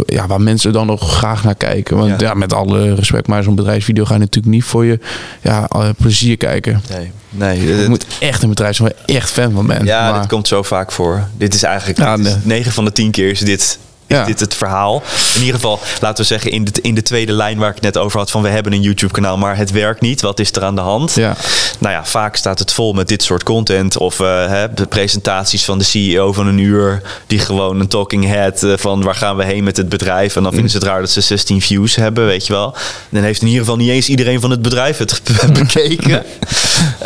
ja, 0.06 0.26
waar 0.26 0.40
mensen 0.40 0.73
dan 0.73 0.87
nog 0.87 1.16
graag 1.16 1.44
naar 1.44 1.54
kijken. 1.54 1.97
Want 1.97 2.21
ja, 2.21 2.35
met 2.35 2.52
alle 2.52 2.94
respect, 2.94 3.26
maar 3.26 3.42
zo'n 3.42 3.54
bedrijfsvideo 3.54 4.04
ga 4.04 4.14
je 4.14 4.21
natuurlijk 4.21 4.54
niet 4.54 4.64
voor 4.64 4.85
je 4.85 4.99
ja, 5.42 5.68
plezier 5.97 6.37
kijken. 6.37 6.83
Nee, 6.90 7.11
nee. 7.30 7.80
Je 7.83 7.88
moet 7.88 8.06
echt 8.21 8.42
een 8.42 8.49
bedrijf 8.49 8.76
zijn 8.76 8.88
waar 8.88 8.99
je 9.06 9.12
echt 9.14 9.30
fan 9.30 9.52
van 9.52 9.66
bent. 9.66 9.87
Ja, 9.87 10.11
maar... 10.11 10.21
dit 10.21 10.28
komt 10.28 10.49
zo 10.49 10.62
vaak 10.62 10.92
voor. 10.92 11.28
Dit 11.37 11.54
is 11.54 11.62
eigenlijk 11.62 11.99
ja, 11.99 12.16
9 12.42 12.73
van 12.73 12.85
de 12.85 12.92
10 12.92 13.11
keer 13.11 13.30
is 13.30 13.40
dit 13.40 13.78
ja. 14.06 14.25
dit 14.25 14.40
het 14.40 14.54
verhaal. 14.54 15.02
In 15.34 15.40
ieder 15.40 15.54
geval, 15.54 15.80
laten 16.00 16.23
we 16.23 16.28
zeggen, 16.28 16.50
in 16.50 16.64
de, 16.64 16.73
in 16.80 16.94
de 16.94 17.02
tweede 17.02 17.32
lijn 17.32 17.58
waar 17.58 17.68
ik 17.68 17.75
het 17.75 17.84
net 17.84 17.99
over 17.99 18.18
had: 18.18 18.30
van 18.30 18.42
we 18.42 18.49
hebben 18.49 18.73
een 18.73 18.82
YouTube-kanaal, 18.82 19.37
maar 19.37 19.56
het 19.56 19.70
werkt 19.70 20.00
niet. 20.00 20.20
Wat 20.20 20.40
is 20.40 20.52
er 20.52 20.64
aan 20.64 20.75
de 20.75 20.80
hand? 20.80 21.14
Ja. 21.14 21.37
Nou 21.78 21.94
ja, 21.94 22.04
vaak 22.04 22.37
staat 22.37 22.58
het 22.58 22.73
vol 22.73 22.92
met 22.92 23.08
dit 23.08 23.23
soort 23.23 23.42
content. 23.42 23.96
Of 23.96 24.18
uh, 24.18 24.46
hè, 24.49 24.75
de 24.75 24.87
presentaties 24.87 25.64
van 25.64 25.78
de 25.78 25.84
CEO 25.84 26.32
van 26.32 26.46
een 26.46 26.58
uur, 26.58 27.02
die 27.26 27.38
gewoon 27.38 27.80
een 27.80 27.88
talking 27.88 28.26
head 28.26 28.62
uh, 28.62 28.76
van 28.76 29.02
waar 29.02 29.14
gaan 29.14 29.37
we 29.37 29.44
heen 29.44 29.64
met 29.64 29.76
het 29.76 29.88
bedrijf. 29.88 30.37
En 30.37 30.42
dan 30.42 30.52
vinden 30.52 30.70
ze 30.70 30.76
het 30.76 30.87
raar 30.87 31.00
dat 31.00 31.11
ze 31.11 31.20
16 31.20 31.61
views 31.61 31.94
hebben, 31.94 32.26
weet 32.26 32.46
je 32.46 32.52
wel. 32.52 32.75
dan 33.08 33.23
heeft 33.23 33.40
in 33.40 33.46
ieder 33.46 33.62
geval 33.62 33.76
niet 33.76 33.90
eens 33.90 34.08
iedereen 34.08 34.40
van 34.40 34.50
het 34.50 34.62
bedrijf 34.62 34.99
het 34.99 35.20
bekeken. 35.52 36.25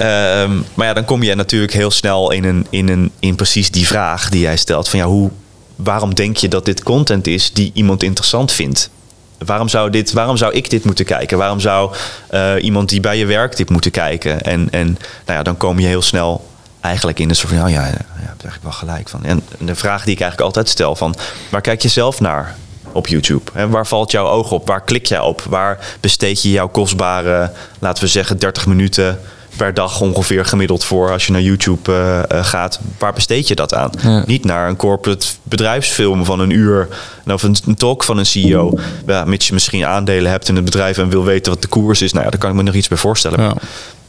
um, 0.01 0.65
maar 0.75 0.87
ja, 0.87 0.93
dan 0.93 1.05
kom 1.05 1.23
je 1.23 1.35
natuurlijk 1.35 1.73
heel 1.73 1.91
snel 1.91 2.31
in, 2.31 2.45
een, 2.45 2.67
in, 2.71 2.89
een, 2.89 3.11
in 3.19 3.35
precies 3.35 3.71
die 3.71 3.87
vraag 3.87 4.29
die 4.29 4.41
jij 4.41 4.57
stelt: 4.57 4.89
van 4.89 4.99
ja, 4.99 5.07
hoe 5.07 5.31
waarom 5.79 6.15
denk 6.15 6.37
je 6.37 6.49
dat 6.49 6.65
dit 6.65 6.83
content 6.83 7.27
is 7.27 7.53
die 7.53 7.71
iemand 7.75 8.03
interessant 8.03 8.53
vindt? 8.53 8.91
Waarom 9.39 9.69
zou, 9.69 9.91
dit, 9.91 10.13
waarom 10.13 10.37
zou 10.37 10.53
ik 10.53 10.71
dit 10.71 10.85
moeten 10.85 11.05
kijken? 11.05 11.39
Waarom 11.39 11.61
zou 11.61 11.95
uh, 12.31 12.53
iemand 12.61 12.89
die 12.89 13.01
bij 13.01 13.19
je 13.19 13.27
werkt 13.27 13.57
dit 13.57 13.71
moeten 13.71 13.91
kijken? 13.91 14.43
En, 14.43 14.69
en 14.71 14.87
nou 15.27 15.39
ja, 15.39 15.43
dan 15.43 15.57
kom 15.57 15.79
je 15.79 15.87
heel 15.87 16.03
snel 16.03 16.47
eigenlijk 16.81 17.19
in 17.19 17.29
een 17.29 17.37
soort 17.37 17.53
van, 17.53 17.63
oh 17.63 17.71
ja, 17.71 17.87
ja, 17.87 18.35
daar 18.37 18.53
heb 18.53 18.63
wel 18.63 18.73
gelijk 18.73 19.09
van. 19.09 19.25
En 19.25 19.43
de 19.59 19.75
vraag 19.75 20.05
die 20.05 20.15
ik 20.15 20.21
eigenlijk 20.21 20.51
altijd 20.51 20.69
stel 20.69 20.97
van, 20.97 21.15
waar 21.51 21.61
kijk 21.61 21.83
je 21.83 21.89
zelf 21.89 22.21
naar 22.21 22.57
op 22.93 23.07
YouTube? 23.07 23.51
He, 23.53 23.69
waar 23.69 23.87
valt 23.87 24.11
jouw 24.11 24.27
oog 24.27 24.51
op? 24.51 24.67
Waar 24.67 24.85
klik 24.85 25.07
jij 25.07 25.21
op? 25.21 25.43
Waar 25.43 25.97
besteed 26.01 26.43
je 26.43 26.51
jouw 26.51 26.69
kostbare, 26.69 27.53
laten 27.79 28.03
we 28.03 28.09
zeggen, 28.09 28.39
30 28.39 28.67
minuten 28.67 29.21
per 29.59 29.75
dag 29.75 30.01
ongeveer 30.01 30.45
gemiddeld 30.45 30.85
voor 30.85 31.11
als 31.11 31.27
je 31.27 31.33
naar 31.33 31.41
YouTube 31.41 31.93
uh, 31.93 32.45
gaat. 32.45 32.81
Waar 32.99 33.13
besteed 33.13 33.49
je 33.49 33.55
dat 33.55 33.75
aan? 33.75 33.91
Niet 34.27 34.45
naar 34.45 34.69
een 34.69 34.77
corporate 34.77 35.27
bedrijfsfilm 35.43 36.25
van 36.25 36.41
een 36.41 36.51
uur 36.51 36.89
of 37.27 37.43
een, 37.43 37.57
een 37.67 37.75
talk 37.75 38.05
van 38.05 38.19
een 38.19 38.27
CEO. 38.27 38.79
Ja, 39.07 39.25
mits 39.25 39.47
je 39.47 39.53
misschien 39.53 39.85
aandelen 39.85 40.31
hebt 40.31 40.49
in 40.49 40.57
het 40.57 40.65
bedrijf 40.65 40.99
en 40.99 41.09
wil 41.09 41.25
weten 41.25 41.53
wat 41.53 41.63
de 41.63 41.69
koers 41.69 42.03
is. 42.03 42.13
Nou 42.13 42.25
ja, 42.25 42.31
daar 42.31 42.41
kan 42.41 42.51
ik 42.51 42.57
me 42.57 42.63
nog 42.63 42.75
iets 42.75 42.89
bij 42.89 42.99
voorstellen. 42.99 43.43
Ja. 43.43 43.55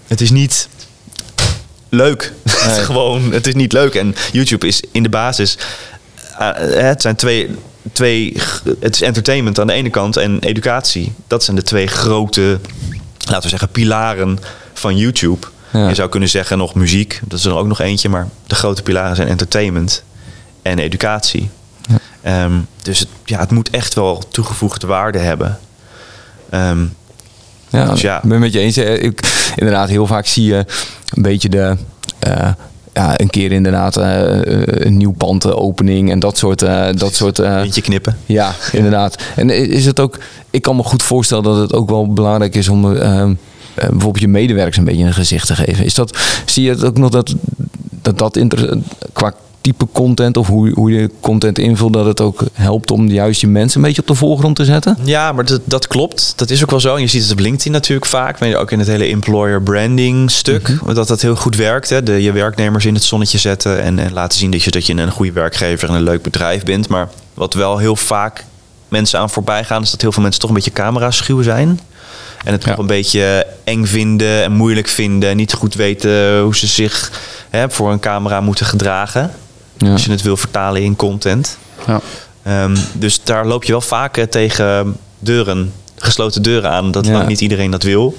Het 0.08 0.22
is 0.22 0.32
niet 0.32 0.68
leuk. 1.90 2.34
het, 2.44 2.78
is 2.78 2.86
gewoon, 2.92 3.32
het 3.32 3.48
is 3.48 3.54
niet 3.54 3.74
leuk. 3.74 3.96
En 3.96 4.16
YouTube 4.32 4.68
is 4.68 4.84
in 4.92 5.04
de 5.04 5.10
basis. 5.10 5.58
Uh, 6.42 6.50
het 6.90 7.02
zijn 7.02 7.16
twee, 7.16 7.50
twee. 7.92 8.38
Het 8.80 8.96
is 8.96 9.02
entertainment 9.02 9.60
aan 9.60 9.68
de 9.68 9.74
ene 9.74 9.90
kant 9.90 10.18
en 10.18 10.40
educatie. 10.40 11.14
Dat 11.28 11.44
zijn 11.44 11.56
de 11.56 11.64
twee 11.64 11.88
grote, 11.88 12.60
laten 13.26 13.44
we 13.44 13.50
zeggen, 13.50 13.70
pilaren 13.70 14.40
van 14.80 14.98
YouTube. 14.98 15.48
Je 15.72 15.96
zou 15.96 16.10
kunnen 16.10 16.30
zeggen 16.30 16.58
nog 16.58 16.76
muziek, 16.76 17.20
dat 17.24 17.40
is 17.40 17.46
er 17.46 17.56
ook 17.56 17.68
nog 17.68 17.80
eentje, 17.80 18.10
maar 18.10 18.28
de 18.48 18.56
grote 18.56 18.84
pilaren 18.84 19.16
zijn 19.16 19.28
entertainment 19.28 20.04
en 20.62 20.80
educatie. 20.80 21.50
Ja. 21.90 21.98
Ehm, 22.22 22.54
dus 22.82 23.00
het, 23.00 23.08
ja, 23.26 23.40
het 23.40 23.52
moet 23.52 23.70
echt 23.70 23.94
wel 23.94 24.24
toegevoegde 24.32 24.88
waarde 24.88 25.18
hebben. 25.18 25.60
Um, 26.54 26.96
ja, 27.70 27.86
dus 27.86 28.02
ja, 28.02 28.18
ik 28.24 28.30
ben 28.30 28.40
met 28.40 28.54
je 28.54 28.60
eens. 28.60 28.78
Ik, 28.78 29.52
inderdaad, 29.56 29.90
heel 29.90 30.08
vaak 30.08 30.26
zie 30.26 30.46
je 30.46 30.66
een 31.10 31.22
beetje 31.22 31.50
de. 31.50 31.78
Uh, 32.28 32.50
ja, 32.94 33.20
een 33.20 33.30
keer 33.30 33.52
inderdaad 33.52 33.98
uh, 33.98 34.22
een 34.64 34.98
nieuw 34.98 35.12
pand 35.12 35.54
opening 35.54 36.12
en 36.12 36.20
dat 36.20 36.38
soort 36.38 36.62
uh, 36.62 36.88
dat 36.94 37.14
soort 37.14 37.40
uh, 37.40 37.62
beetje 37.62 37.82
knippen. 37.82 38.18
Ja, 38.26 38.54
inderdaad. 38.72 39.16
En 39.36 39.50
is 39.50 39.86
het 39.86 40.00
ook 40.00 40.18
ik 40.50 40.62
kan 40.62 40.76
me 40.76 40.84
goed 40.84 41.04
voorstellen 41.04 41.44
dat 41.44 41.58
het 41.58 41.74
ook 41.74 41.90
wel 41.90 42.14
belangrijk 42.14 42.56
is 42.56 42.70
om 42.70 42.96
ehm, 42.96 43.30
eh, 43.30 43.36
bijvoorbeeld 43.80 44.20
je 44.20 44.28
medewerkers 44.28 44.78
een 44.78 44.84
beetje 44.84 45.04
een 45.04 45.14
gezicht 45.14 45.48
te 45.48 45.56
geven. 45.56 45.86
Is 45.86 45.94
dat, 45.94 46.18
zie 46.46 46.64
je 46.64 46.70
het 46.70 46.84
ook 46.84 46.98
nog 46.98 47.10
dat 47.10 47.36
dat, 48.02 48.18
dat 48.18 48.38
inter, 48.38 48.78
qua 49.14 49.34
type 49.62 49.88
content 49.92 50.38
of 50.38 50.48
hoe, 50.48 50.72
hoe 50.74 50.92
je 50.92 51.10
content 51.20 51.58
invult, 51.58 51.94
dat 51.94 52.06
het 52.06 52.22
ook 52.22 52.44
helpt 52.54 52.92
om 52.92 53.08
juist 53.08 53.42
je 53.42 53.48
mensen 53.48 53.80
een 53.80 53.86
beetje 53.86 54.02
op 54.02 54.08
de 54.08 54.16
voorgrond 54.16 54.56
te 54.56 54.66
zetten? 54.66 54.98
Ja, 55.04 55.32
maar 55.32 55.46
dat, 55.46 55.62
dat 55.64 55.88
klopt. 55.88 56.34
Dat 56.36 56.50
is 56.50 56.64
ook 56.64 56.70
wel 56.70 56.80
zo. 56.80 56.96
En 56.96 57.02
je 57.02 57.08
ziet 57.08 57.22
het 57.22 57.32
op 57.32 57.40
LinkedIn 57.40 57.72
natuurlijk 57.72 58.06
vaak, 58.06 58.40
maar 58.40 58.56
ook 58.56 58.72
in 58.72 58.80
het 58.80 58.88
hele 58.88 59.06
employer 59.06 59.62
branding 59.62 60.32
stuk, 60.32 60.70
mhm. 60.70 60.94
dat 60.94 61.08
dat 61.08 61.22
heel 61.22 61.36
goed 61.36 61.56
werkt. 61.56 61.90
Hè? 61.90 62.04
De, 62.04 62.22
je 62.22 62.32
werknemers 62.32 62.86
in 62.86 62.94
het 62.94 63.04
zonnetje 63.04 63.38
zetten 63.38 63.82
en, 63.82 64.00
en 64.00 64.14
laten 64.14 64.40
zien 64.40 64.52
dat 64.52 64.64
je, 64.64 64.72
dat 64.72 64.86
je 64.86 64.94
een 64.94 65.12
goede 65.12 65.32
werkgever 65.32 65.90
en 65.90 65.96
een 65.96 66.04
leuk 66.04 66.22
bedrijf 66.22 66.64
bent. 66.64 66.88
Maar 66.88 67.10
wat 67.34 67.54
wel 67.54 67.78
heel 67.78 67.96
vaak 67.96 68.46
mensen 68.88 69.20
aan 69.20 69.30
voorbij 69.30 69.64
gaan, 69.64 69.82
is 69.82 69.92
dat 69.92 70.02
heel 70.02 70.12
veel 70.12 70.22
mensen 70.22 70.42
toch 70.42 70.50
een 70.50 70.56
beetje 70.56 70.72
camera 70.72 71.12
schuw 71.12 71.42
zijn. 71.42 71.80
En 72.44 72.52
het 72.52 72.62
toch 72.62 72.78
een 72.78 72.88
beetje 72.88 73.48
eng 73.64 73.86
vinden 73.86 74.44
en 74.44 74.52
moeilijk 74.52 74.88
vinden. 74.88 75.30
En 75.30 75.38
niet 75.38 75.54
goed 75.54 75.74
weten 75.74 76.40
hoe 76.40 76.56
ze 76.56 76.68
zich 76.68 77.12
hè, 77.50 77.70
voor 77.70 77.92
een 77.92 78.00
camera 78.00 78.42
moeten 78.42 78.66
gedragen. 78.66 79.32
Als 79.80 80.06
je 80.06 80.12
het 80.12 80.22
wil 80.22 80.38
vertalen 80.38 80.84
in 80.84 80.96
content. 80.96 81.58
Ja. 81.88 82.02
Ehm, 82.44 82.78
dus 82.94 83.24
daar 83.24 83.46
loop 83.46 83.64
je 83.64 83.72
wel 83.72 83.82
vaak 83.82 84.18
eh, 84.18 84.24
tegen 84.24 84.98
deuren, 85.20 85.74
gesloten 85.96 86.42
deuren 86.42 86.72
aan. 86.72 86.92
Dat 86.92 87.08
lang 87.08 87.28
niet 87.28 87.42
iedereen 87.42 87.72
dat 87.72 87.84
wil. 87.84 88.18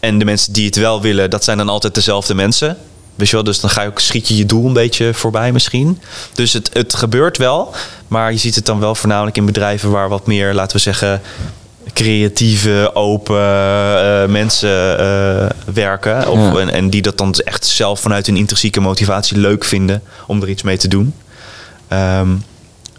En 0.00 0.18
de 0.18 0.24
mensen 0.24 0.52
die 0.52 0.66
het 0.66 0.76
wel 0.76 1.00
willen, 1.00 1.30
dat 1.30 1.44
zijn 1.44 1.58
dan 1.58 1.68
altijd 1.68 1.94
dezelfde 1.94 2.34
mensen. 2.34 2.76
Weet 3.14 3.28
je 3.28 3.34
wel, 3.34 3.44
dus 3.44 3.60
dan 3.60 3.70
ga 3.70 3.82
je 3.82 3.88
ook, 3.88 4.00
schiet 4.00 4.28
je 4.28 4.36
je 4.36 4.46
doel 4.46 4.66
een 4.66 4.72
beetje 4.72 5.14
voorbij 5.14 5.52
misschien. 5.52 6.00
Dus 6.34 6.52
het, 6.52 6.70
het 6.72 6.94
gebeurt 6.94 7.36
wel, 7.36 7.74
maar 8.08 8.32
je 8.32 8.38
ziet 8.38 8.54
het 8.54 8.66
dan 8.66 8.80
wel 8.80 8.94
voornamelijk 8.94 9.36
in 9.36 9.46
bedrijven 9.46 9.90
waar 9.90 10.08
wat 10.08 10.26
meer, 10.26 10.54
laten 10.54 10.76
we 10.76 10.82
zeggen, 10.82 11.20
creatieve, 11.92 12.90
open 12.94 13.36
uh, 13.36 14.26
mensen 14.26 15.00
uh, 15.00 15.46
werken. 15.74 16.30
Of, 16.30 16.56
en, 16.56 16.70
en, 16.70 16.90
die 16.90 17.02
dat 17.02 17.18
dan 17.18 17.34
echt 17.34 17.66
zelf 17.66 18.00
vanuit 18.00 18.26
hun 18.26 18.36
intrinsieke 18.36 18.80
motivatie 18.80 19.38
leuk 19.38 19.64
vinden 19.64 20.02
om 20.26 20.42
er 20.42 20.48
iets 20.48 20.62
mee 20.62 20.76
te 20.76 20.88
doen. 20.88 21.14
Um, 21.92 22.42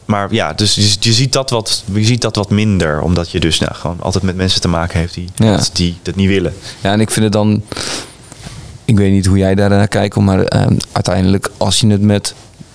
maar 0.05 0.33
ja, 0.33 0.53
dus 0.53 0.75
je, 0.75 0.95
je, 0.99 1.13
ziet 1.13 1.33
dat 1.33 1.49
wat, 1.49 1.83
je 1.93 2.05
ziet 2.05 2.21
dat 2.21 2.35
wat 2.35 2.49
minder. 2.49 3.01
Omdat 3.01 3.31
je 3.31 3.39
dus 3.39 3.59
nou, 3.59 3.73
gewoon 3.75 3.97
altijd 3.99 4.23
met 4.23 4.35
mensen 4.35 4.61
te 4.61 4.67
maken 4.67 4.99
heeft 4.99 5.13
die, 5.13 5.29
ja. 5.35 5.59
die 5.73 5.97
dat 6.01 6.15
niet 6.15 6.27
willen. 6.27 6.53
Ja, 6.81 6.91
en 6.91 6.99
ik 6.99 7.11
vind 7.11 7.23
het 7.25 7.33
dan... 7.33 7.63
Ik 8.85 8.97
weet 8.97 9.11
niet 9.11 9.25
hoe 9.25 9.37
jij 9.37 9.55
daar 9.55 9.69
naar 9.69 9.87
kijkt, 9.87 10.15
maar 10.15 10.39
uh, 10.39 10.65
uiteindelijk 10.91 11.51
als 11.57 11.79
je 11.79 11.87
het 11.87 12.01
met 12.01 12.33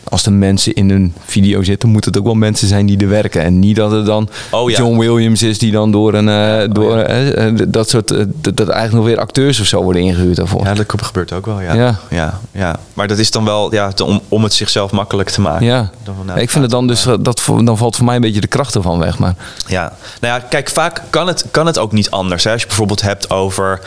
als 0.08 0.22
de 0.22 0.30
mensen 0.30 0.74
in 0.74 0.90
een 0.90 1.14
video 1.24 1.62
zitten, 1.62 1.88
moet 1.88 2.04
het 2.04 2.18
ook 2.18 2.24
wel 2.24 2.34
mensen 2.34 2.68
zijn 2.68 2.86
die 2.86 2.98
er 2.98 3.08
werken. 3.08 3.42
En 3.42 3.58
niet 3.58 3.76
dat 3.76 3.90
het 3.90 4.06
dan 4.06 4.28
oh, 4.50 4.70
ja. 4.70 4.76
John 4.76 4.98
Williams 4.98 5.42
is 5.42 5.58
die 5.58 5.72
dan 5.72 5.90
door 5.90 6.14
een. 6.14 6.28
Uh, 6.28 6.74
door, 6.74 7.10
uh, 7.10 7.60
dat 7.68 7.88
soort. 7.88 8.08
dat, 8.08 8.56
dat 8.56 8.68
eigenlijk 8.68 8.92
nog 8.92 9.04
weer 9.04 9.18
acteurs 9.18 9.60
of 9.60 9.66
zo 9.66 9.82
worden 9.82 10.02
ingehuurd 10.02 10.36
daarvoor. 10.36 10.64
Ja, 10.64 10.74
dat 10.74 10.92
gebeurt 10.96 11.32
ook 11.32 11.46
wel. 11.46 11.60
Ja. 11.60 11.74
Ja. 11.74 11.98
ja, 12.10 12.40
ja. 12.52 12.76
Maar 12.94 13.08
dat 13.08 13.18
is 13.18 13.30
dan 13.30 13.44
wel 13.44 13.72
ja, 13.72 13.92
om, 14.04 14.20
om 14.28 14.42
het 14.42 14.52
zichzelf 14.52 14.90
makkelijk 14.90 15.30
te 15.30 15.40
maken. 15.40 15.66
Ja. 15.66 15.90
Dan, 16.02 16.14
nou, 16.26 16.40
ik 16.40 16.50
vind 16.50 16.62
het 16.62 16.72
dan 16.72 16.86
dus. 16.86 17.06
Dat, 17.20 17.42
dan 17.64 17.78
valt 17.78 17.96
voor 17.96 18.04
mij 18.04 18.14
een 18.14 18.20
beetje 18.20 18.40
de 18.40 18.46
kracht 18.46 18.74
ervan 18.74 18.98
weg. 18.98 19.18
Maar. 19.18 19.34
Ja, 19.66 19.92
nou 20.20 20.40
ja, 20.40 20.46
kijk, 20.48 20.68
vaak 20.68 21.02
kan 21.10 21.26
het, 21.26 21.44
kan 21.50 21.66
het 21.66 21.78
ook 21.78 21.92
niet 21.92 22.10
anders. 22.10 22.44
Hè? 22.44 22.52
Als 22.52 22.60
je 22.60 22.66
bijvoorbeeld 22.66 23.02
hebt 23.02 23.30
over. 23.30 23.80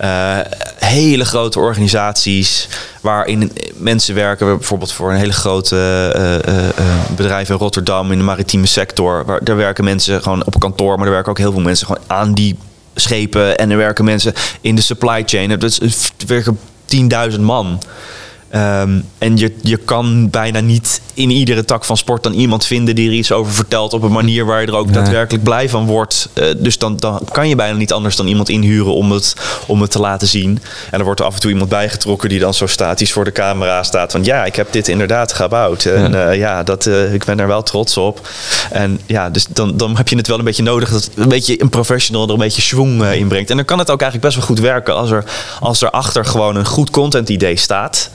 Uh, 0.00 0.38
hele 0.78 1.24
grote 1.24 1.58
organisaties 1.58 2.68
waarin 3.00 3.52
mensen 3.76 4.14
werken, 4.14 4.46
bijvoorbeeld 4.46 4.92
voor 4.92 5.10
een 5.10 5.16
hele 5.16 5.32
grote 5.32 6.12
uh, 6.48 7.16
bedrijf 7.16 7.48
in 7.48 7.56
Rotterdam 7.56 8.12
in 8.12 8.18
de 8.18 8.24
maritieme 8.24 8.66
sector. 8.66 9.24
Waar, 9.24 9.44
daar 9.44 9.56
werken 9.56 9.84
mensen 9.84 10.22
gewoon 10.22 10.44
op 10.46 10.60
kantoor, 10.60 10.96
maar 10.96 11.06
er 11.06 11.12
werken 11.12 11.30
ook 11.30 11.38
heel 11.38 11.52
veel 11.52 11.60
mensen 11.60 11.86
gewoon 11.86 12.02
aan 12.06 12.34
die 12.34 12.58
schepen 12.94 13.58
en 13.58 13.70
er 13.70 13.76
werken 13.76 14.04
mensen 14.04 14.32
in 14.60 14.74
de 14.74 14.82
supply 14.82 15.22
chain. 15.26 15.48
Dat 15.48 15.62
is, 15.62 16.10
er 16.18 16.26
werken 16.26 16.58
10.000 17.32 17.40
man. 17.40 17.78
Um, 18.54 19.04
en 19.18 19.36
je, 19.36 19.54
je 19.62 19.76
kan 19.76 20.30
bijna 20.30 20.60
niet 20.60 21.00
in 21.14 21.30
iedere 21.30 21.64
tak 21.64 21.84
van 21.84 21.96
sport 21.96 22.22
dan 22.22 22.32
iemand 22.32 22.64
vinden 22.64 22.94
die 22.94 23.08
er 23.08 23.14
iets 23.14 23.32
over 23.32 23.52
vertelt 23.52 23.92
op 23.92 24.02
een 24.02 24.12
manier 24.12 24.44
waar 24.44 24.60
je 24.60 24.66
er 24.66 24.76
ook 24.76 24.92
daadwerkelijk 24.92 25.44
blij 25.44 25.68
van 25.68 25.86
wordt. 25.86 26.28
Uh, 26.34 26.44
dus 26.58 26.78
dan, 26.78 26.96
dan 26.96 27.20
kan 27.32 27.48
je 27.48 27.56
bijna 27.56 27.76
niet 27.76 27.92
anders 27.92 28.16
dan 28.16 28.26
iemand 28.26 28.48
inhuren 28.48 28.94
om 28.94 29.12
het, 29.12 29.34
om 29.66 29.80
het 29.80 29.90
te 29.90 30.00
laten 30.00 30.28
zien. 30.28 30.62
En 30.90 30.98
er 30.98 31.04
wordt 31.04 31.20
er 31.20 31.26
af 31.26 31.34
en 31.34 31.40
toe 31.40 31.50
iemand 31.50 31.68
bijgetrokken 31.68 32.28
die 32.28 32.38
dan 32.40 32.54
zo 32.54 32.66
statisch 32.66 33.12
voor 33.12 33.24
de 33.24 33.32
camera 33.32 33.82
staat 33.82 34.12
van 34.12 34.24
ja, 34.24 34.44
ik 34.44 34.56
heb 34.56 34.72
dit 34.72 34.88
inderdaad 34.88 35.32
gebouwd. 35.32 35.84
En 35.84 36.12
ja, 36.12 36.30
uh, 36.30 36.38
ja 36.38 36.62
dat, 36.62 36.86
uh, 36.86 37.14
ik 37.14 37.24
ben 37.24 37.40
er 37.40 37.46
wel 37.46 37.62
trots 37.62 37.96
op. 37.96 38.28
En 38.70 39.00
ja, 39.06 39.30
dus 39.30 39.46
dan, 39.46 39.76
dan 39.76 39.96
heb 39.96 40.08
je 40.08 40.16
het 40.16 40.26
wel 40.26 40.38
een 40.38 40.44
beetje 40.44 40.62
nodig 40.62 40.90
dat 40.90 41.10
een 41.14 41.28
beetje 41.28 41.62
een 41.62 41.70
professional 41.70 42.26
er 42.26 42.32
een 42.32 42.38
beetje 42.38 42.62
schwung 42.62 43.04
inbrengt. 43.04 43.50
En 43.50 43.56
dan 43.56 43.64
kan 43.64 43.78
het 43.78 43.90
ook 43.90 44.02
eigenlijk 44.02 44.32
best 44.32 44.46
wel 44.46 44.56
goed 44.56 44.64
werken 44.66 44.94
als 44.94 45.10
er, 45.10 45.24
als 45.60 45.82
er 45.82 45.90
achter 45.90 46.24
gewoon 46.24 46.56
een 46.56 46.66
goed 46.66 46.90
content 46.90 47.28
idee 47.28 47.56
staat. 47.56 48.10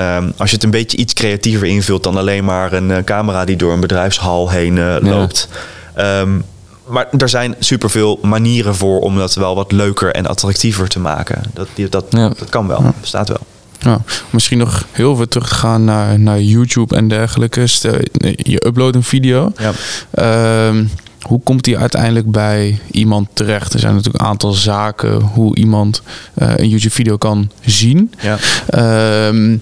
Um, 0.00 0.32
als 0.36 0.50
je 0.50 0.54
het 0.54 0.64
een 0.64 0.70
beetje 0.70 0.96
iets 0.96 1.12
creatiever 1.12 1.66
invult 1.66 2.02
dan 2.02 2.16
alleen 2.16 2.44
maar 2.44 2.72
een 2.72 2.90
uh, 2.90 2.96
camera 3.04 3.44
die 3.44 3.56
door 3.56 3.72
een 3.72 3.80
bedrijfshal 3.80 4.50
heen 4.50 4.76
uh, 4.76 4.96
loopt. 5.00 5.48
Ja. 5.96 6.20
Um, 6.20 6.44
maar 6.86 7.08
er 7.18 7.28
zijn 7.28 7.54
superveel 7.58 8.18
manieren 8.22 8.74
voor 8.74 9.00
om 9.00 9.16
dat 9.16 9.34
wel 9.34 9.54
wat 9.54 9.72
leuker 9.72 10.12
en 10.12 10.26
attractiever 10.26 10.88
te 10.88 11.00
maken. 11.00 11.42
Dat, 11.54 11.68
dat, 11.90 12.10
dat 12.10 12.48
kan 12.48 12.66
wel, 12.66 12.82
ja. 12.82 12.92
bestaat 13.00 13.28
wel. 13.28 13.46
Ja, 13.78 14.00
misschien 14.30 14.58
nog 14.58 14.86
heel 14.90 15.16
veel 15.16 15.28
terug 15.28 15.48
te 15.48 15.54
gaan 15.54 15.84
naar, 15.84 16.18
naar 16.18 16.40
YouTube 16.40 16.96
en 16.96 17.08
dergelijke. 17.08 17.66
Stel, 17.66 17.94
je 18.36 18.66
uploadt 18.66 18.96
een 18.96 19.02
video. 19.02 19.52
Ja. 19.56 19.72
Ehm, 20.10 20.84
hoe 21.20 21.40
komt 21.42 21.64
die 21.64 21.78
uiteindelijk 21.78 22.30
bij 22.30 22.78
iemand 22.90 23.28
terecht? 23.32 23.72
Er 23.72 23.80
zijn 23.80 23.94
natuurlijk 23.94 24.24
een 24.24 24.30
aantal 24.30 24.52
zaken 24.52 25.20
hoe 25.20 25.56
iemand 25.56 26.02
uh, 26.38 26.52
een 26.56 26.68
YouTube-video 26.68 27.16
kan 27.16 27.50
zien. 27.60 28.12
Ja. 28.20 28.36
Ehm, 28.68 29.56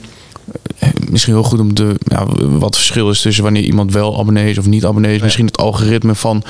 misschien 1.11 1.35
heel 1.35 1.43
goed 1.43 1.61
om 1.61 1.75
te. 1.75 1.95
Ja, 1.99 2.27
wat 2.37 2.63
het 2.65 2.77
verschil 2.77 3.11
is 3.11 3.21
tussen 3.21 3.43
wanneer 3.43 3.63
iemand 3.63 3.93
wel 3.93 4.19
abonnee 4.19 4.51
is 4.51 4.59
of 4.59 4.67
niet 4.67 4.85
abonnee 4.85 5.15
is. 5.15 5.23
Misschien 5.23 5.47
het 5.47 5.57
algoritme 5.57 6.15
van 6.15 6.43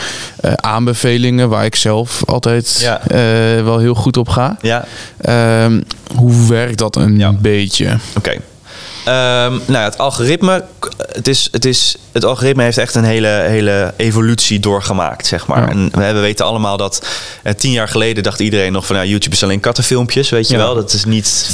uh, 0.45 0.53
aanbevelingen, 0.53 1.49
waar 1.49 1.65
ik 1.65 1.77
zelf 1.77 2.23
altijd 2.27 2.79
ja. 2.81 3.01
uh, 3.03 3.65
wel 3.65 3.79
heel 3.79 3.95
goed 3.95 4.17
op 4.17 4.29
ga. 4.29 4.57
Ja. 4.61 4.85
Um, 5.65 5.85
hoe 6.17 6.49
werkt 6.49 6.79
dat 6.79 6.97
een 6.97 7.19
ja. 7.19 7.33
beetje? 7.33 7.99
Oké. 8.17 8.31
Um, 9.09 9.15
nou 9.15 9.63
ja, 9.67 9.85
het 9.85 9.99
algoritme, 9.99 10.65
het, 11.13 11.29
is, 11.29 11.49
het, 11.53 11.65
is, 11.65 11.97
het 12.13 12.25
algoritme 12.25 12.63
heeft 12.63 12.79
echt 12.79 12.95
een 12.95 13.05
hele, 13.05 13.29
hele 13.29 13.95
evolutie 13.97 14.61
doorgemaakt, 14.61 15.27
zeg 15.27 15.47
maar. 15.47 15.61
Ja. 15.61 15.69
En 15.69 15.91
we, 15.93 16.13
we, 16.13 16.21
weten 16.21 16.47
allemaal 16.47 16.77
dat 16.77 17.07
uh, 17.45 17.53
tien 17.53 17.73
jaar 17.73 17.89
geleden 17.89 18.23
dacht 18.23 18.41
iedereen 18.41 18.73
nog 18.73 18.87
van 18.87 18.97
nou, 18.97 19.09
YouTube 19.09 19.35
is 19.35 19.43
alleen 19.43 19.61
kattenfilmpjes, 19.61 20.29
weet 20.29 20.49
je 20.49 20.57
ja. 20.57 20.61
wel. 20.61 20.75
Dat 20.75 20.93
is 20.93 21.05
niet 21.05 21.51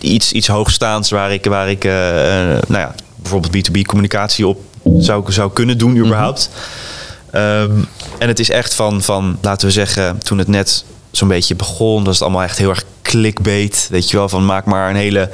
iets, 0.00 0.32
iets 0.32 0.46
hoogstaans 0.46 1.10
waar 1.10 1.32
ik, 1.32 1.44
waar 1.44 1.70
ik 1.70 1.84
uh, 1.84 1.92
uh, 1.92 2.58
nou 2.66 2.78
ja, 2.78 2.94
bijvoorbeeld 3.16 3.68
B2B 3.68 3.80
communicatie 3.82 4.46
op 4.46 4.60
zou, 4.98 5.32
zou 5.32 5.52
kunnen 5.52 5.78
doen 5.78 5.96
überhaupt. 5.96 6.50
Mm 6.50 7.40
-hmm. 7.40 7.40
um, 7.40 7.86
en 8.18 8.28
het 8.28 8.38
is 8.38 8.50
echt 8.50 8.74
van, 8.74 9.02
van, 9.02 9.38
laten 9.40 9.66
we 9.66 9.72
zeggen, 9.72 10.18
toen 10.18 10.38
het 10.38 10.48
net 10.48 10.84
zo'n 11.10 11.28
beetje 11.28 11.54
begon, 11.54 12.02
is 12.02 12.08
het 12.08 12.22
allemaal 12.22 12.42
echt 12.42 12.58
heel 12.58 12.68
erg 12.68 12.84
clickbait, 13.02 13.88
weet 13.90 14.10
je 14.10 14.16
wel, 14.16 14.28
van 14.28 14.46
maak 14.46 14.64
maar 14.64 14.90
een 14.90 14.96
hele 14.96 15.30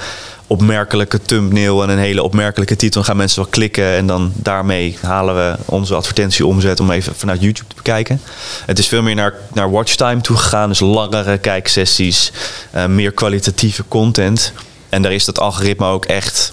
opmerkelijke 0.53 1.21
thumbnail 1.21 1.83
en 1.83 1.89
een 1.89 1.99
hele 1.99 2.23
opmerkelijke 2.23 2.77
titel. 2.77 3.01
Dan 3.01 3.05
gaan 3.05 3.17
mensen 3.17 3.43
wel 3.43 3.51
klikken 3.51 3.97
en 3.97 4.07
dan 4.07 4.33
daarmee 4.35 4.99
halen 5.01 5.35
we 5.35 5.57
onze 5.65 5.95
advertentie 5.95 6.47
omzet 6.47 6.81
om 6.81 6.91
even 6.91 7.15
vanuit 7.15 7.41
YouTube 7.41 7.69
te 7.69 7.77
bekijken. 7.77 8.21
Het 8.67 8.79
is 8.79 8.89
veel 8.89 9.03
meer 9.03 9.15
naar, 9.15 9.35
naar 9.53 9.71
watchtime 9.71 10.21
toe 10.21 10.37
gegaan, 10.37 10.69
dus 10.69 10.81
langere 10.81 11.39
kijksessies, 11.39 12.33
uh, 12.75 12.87
meer 12.87 13.13
kwalitatieve 13.13 13.85
content. 13.89 14.53
En 14.89 15.03
daar 15.03 15.13
is 15.13 15.25
dat 15.25 15.39
algoritme 15.39 15.87
ook 15.87 16.05
echt 16.05 16.53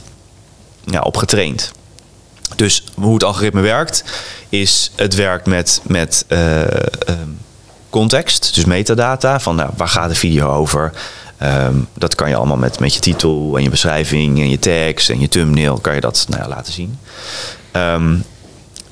ja, 0.86 1.02
op 1.02 1.18
getraind. 1.18 1.72
Dus 2.56 2.84
hoe 2.96 3.14
het 3.14 3.24
algoritme 3.24 3.62
werkt, 3.62 4.04
is 4.50 4.92
het 4.96 5.16
werkt 5.16 5.46
met, 5.46 5.82
met 5.84 6.26
uh, 6.28 6.62
uh, 6.62 6.68
context, 7.90 8.56
dus 8.56 8.66
metadata. 8.66 9.40
Van 9.40 9.56
nou, 9.56 9.70
waar 9.78 9.88
gaat 9.88 10.10
de 10.10 10.16
video 10.16 10.52
over? 10.52 10.94
Um, 11.44 11.88
dat 11.94 12.16
kan 12.16 12.30
je 12.30 12.36
allemaal 12.36 12.58
met, 12.58 12.80
met 12.80 12.94
je 12.94 13.00
titel 13.00 13.58
en 13.58 13.64
je 13.64 13.70
beschrijving 13.70 14.40
en 14.40 14.50
je 14.50 14.60
tekst 14.60 15.10
en 15.10 15.20
je 15.20 15.28
thumbnail 15.28 15.78
kan 15.78 15.96
je 15.96 16.02
dat 16.02 16.26
nou 16.30 16.42
ja, 16.42 16.48
laten 16.48 16.74
zien. 16.74 17.00
Um, 17.72 18.24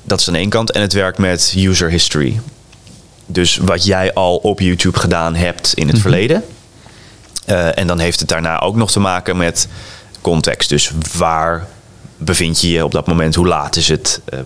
dat 0.02 0.20
is 0.20 0.28
aan 0.28 0.34
één 0.34 0.48
kant. 0.48 0.70
En 0.70 0.80
het 0.80 0.92
werkt 0.92 1.18
met 1.18 1.54
user 1.56 1.90
history. 1.90 2.40
Dus 3.26 3.56
wat 3.56 3.84
jij 3.84 4.12
al 4.14 4.36
op 4.36 4.60
YouTube 4.60 4.98
gedaan 4.98 5.34
hebt 5.34 5.72
in 5.74 5.86
het 5.86 5.96
mm 5.96 6.02
-hmm. 6.02 6.10
verleden. 6.10 6.44
Uh, 7.46 7.78
en 7.78 7.86
dan 7.86 7.98
heeft 7.98 8.20
het 8.20 8.28
daarna 8.28 8.60
ook 8.60 8.76
nog 8.76 8.90
te 8.90 9.00
maken 9.00 9.36
met 9.36 9.68
context. 10.20 10.68
Dus 10.68 10.90
waar 11.16 11.66
bevind 12.16 12.60
je 12.60 12.70
je 12.70 12.84
op 12.84 12.92
dat 12.92 13.06
moment? 13.06 13.34
Hoe 13.34 13.46
laat 13.46 13.76
is 13.76 13.88
het? 13.88 14.20
Uh, 14.34 14.38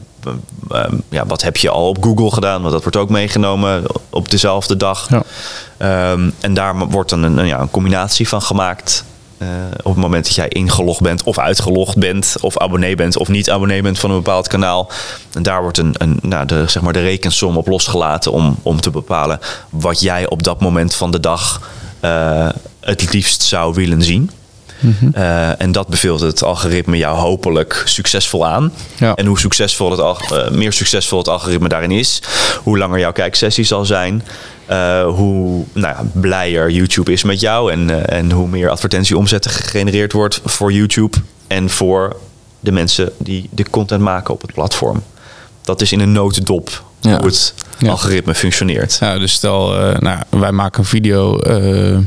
uh, 0.72 0.84
ja, 1.08 1.26
wat 1.26 1.42
heb 1.42 1.56
je 1.56 1.70
al 1.70 1.88
op 1.88 2.02
Google 2.02 2.30
gedaan? 2.30 2.60
Want 2.60 2.72
dat 2.72 2.82
wordt 2.82 2.96
ook 2.96 3.08
meegenomen 3.08 3.82
op 4.10 4.30
dezelfde 4.30 4.76
dag. 4.76 5.10
Ja. 5.10 5.22
Um, 5.82 6.32
en 6.40 6.54
daar 6.54 6.78
wordt 6.88 7.10
dan 7.10 7.22
een, 7.22 7.46
ja, 7.46 7.60
een 7.60 7.70
combinatie 7.70 8.28
van 8.28 8.42
gemaakt. 8.42 9.04
Uh, 9.38 9.48
op 9.82 9.92
het 9.92 10.02
moment 10.02 10.24
dat 10.24 10.34
jij 10.34 10.48
ingelogd 10.48 11.00
bent 11.00 11.22
of 11.22 11.38
uitgelogd 11.38 11.96
bent, 11.96 12.36
of 12.40 12.58
abonnee 12.58 12.94
bent 12.94 13.16
of 13.16 13.28
niet 13.28 13.50
abonnee 13.50 13.82
bent 13.82 13.98
van 13.98 14.10
een 14.10 14.16
bepaald 14.16 14.48
kanaal. 14.48 14.90
En 15.32 15.42
daar 15.42 15.62
wordt 15.62 15.78
een, 15.78 15.94
een, 15.98 16.18
nou, 16.22 16.46
de, 16.46 16.64
zeg 16.66 16.82
maar 16.82 16.92
de 16.92 17.00
rekensom 17.00 17.56
op 17.56 17.66
losgelaten 17.66 18.32
om, 18.32 18.56
om 18.62 18.80
te 18.80 18.90
bepalen 18.90 19.40
wat 19.70 20.00
jij 20.00 20.28
op 20.28 20.42
dat 20.42 20.60
moment 20.60 20.94
van 20.94 21.10
de 21.10 21.20
dag 21.20 21.70
uh, 22.04 22.48
het 22.80 23.12
liefst 23.12 23.42
zou 23.42 23.74
willen 23.74 24.02
zien. 24.02 24.30
Mm 24.80 24.96
-hmm. 24.98 25.12
uh, 25.16 25.60
en 25.60 25.72
dat 25.72 25.88
beveelt 25.88 26.20
het 26.20 26.42
algoritme 26.42 26.96
jou 26.96 27.18
hopelijk 27.18 27.82
succesvol 27.84 28.46
aan. 28.46 28.72
Ja. 28.96 29.14
En 29.14 29.26
hoe 29.26 29.38
succesvol 29.38 29.90
het, 29.90 30.30
uh, 30.32 30.48
meer 30.50 30.72
succesvol 30.72 31.18
het 31.18 31.28
algoritme 31.28 31.68
daarin 31.68 31.90
is, 31.90 32.22
hoe 32.62 32.78
langer 32.78 32.98
jouw 32.98 33.12
kijksessie 33.12 33.64
zal 33.64 33.84
zijn, 33.84 34.24
uh, 34.72 35.14
hoe 35.14 35.64
nou 35.72 35.94
ja, 35.94 36.04
blijer 36.12 36.70
YouTube 36.70 37.12
is 37.12 37.22
met 37.22 37.40
jou 37.40 37.72
en, 37.72 38.08
en 38.08 38.30
hoe 38.30 38.48
meer 38.48 38.68
advertentieomzet 38.68 39.46
gegenereerd 39.46 40.12
wordt 40.12 40.40
voor 40.44 40.72
YouTube 40.72 41.18
en 41.46 41.70
voor 41.70 42.16
de 42.60 42.72
mensen 42.72 43.12
die 43.18 43.48
de 43.50 43.70
content 43.70 44.02
maken 44.02 44.34
op 44.34 44.42
het 44.42 44.52
platform. 44.52 45.02
Dat 45.62 45.80
is 45.80 45.92
in 45.92 46.00
een 46.00 46.12
notendop 46.12 46.84
ja. 47.00 47.16
hoe 47.16 47.26
het 47.26 47.54
ja. 47.78 47.90
algoritme 47.90 48.34
functioneert. 48.34 48.96
Ja, 49.00 49.18
dus 49.18 49.32
stel, 49.32 49.68
nou, 49.98 50.18
wij 50.28 50.52
maken 50.52 50.80
een 50.80 50.86
video 50.86 51.40
uh, 51.46 51.98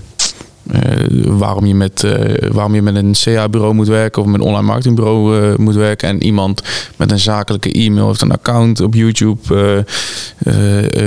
waarom, 1.25 1.65
je 1.65 1.75
met, 1.75 2.03
uh, 2.03 2.13
waarom 2.51 2.75
je 2.75 2.81
met 2.81 2.95
een 2.95 3.15
CA-bureau 3.23 3.73
moet 3.73 3.87
werken 3.87 4.21
of 4.21 4.27
met 4.27 4.41
een 4.41 4.47
online 4.47 4.65
marketingbureau 4.65 5.39
uh, 5.39 5.55
moet 5.55 5.75
werken. 5.75 6.09
En 6.09 6.23
iemand 6.23 6.63
met 6.95 7.11
een 7.11 7.19
zakelijke 7.19 7.71
e-mail 7.71 8.07
heeft 8.07 8.21
een 8.21 8.31
account 8.31 8.81
op 8.81 8.93
YouTube, 8.93 9.85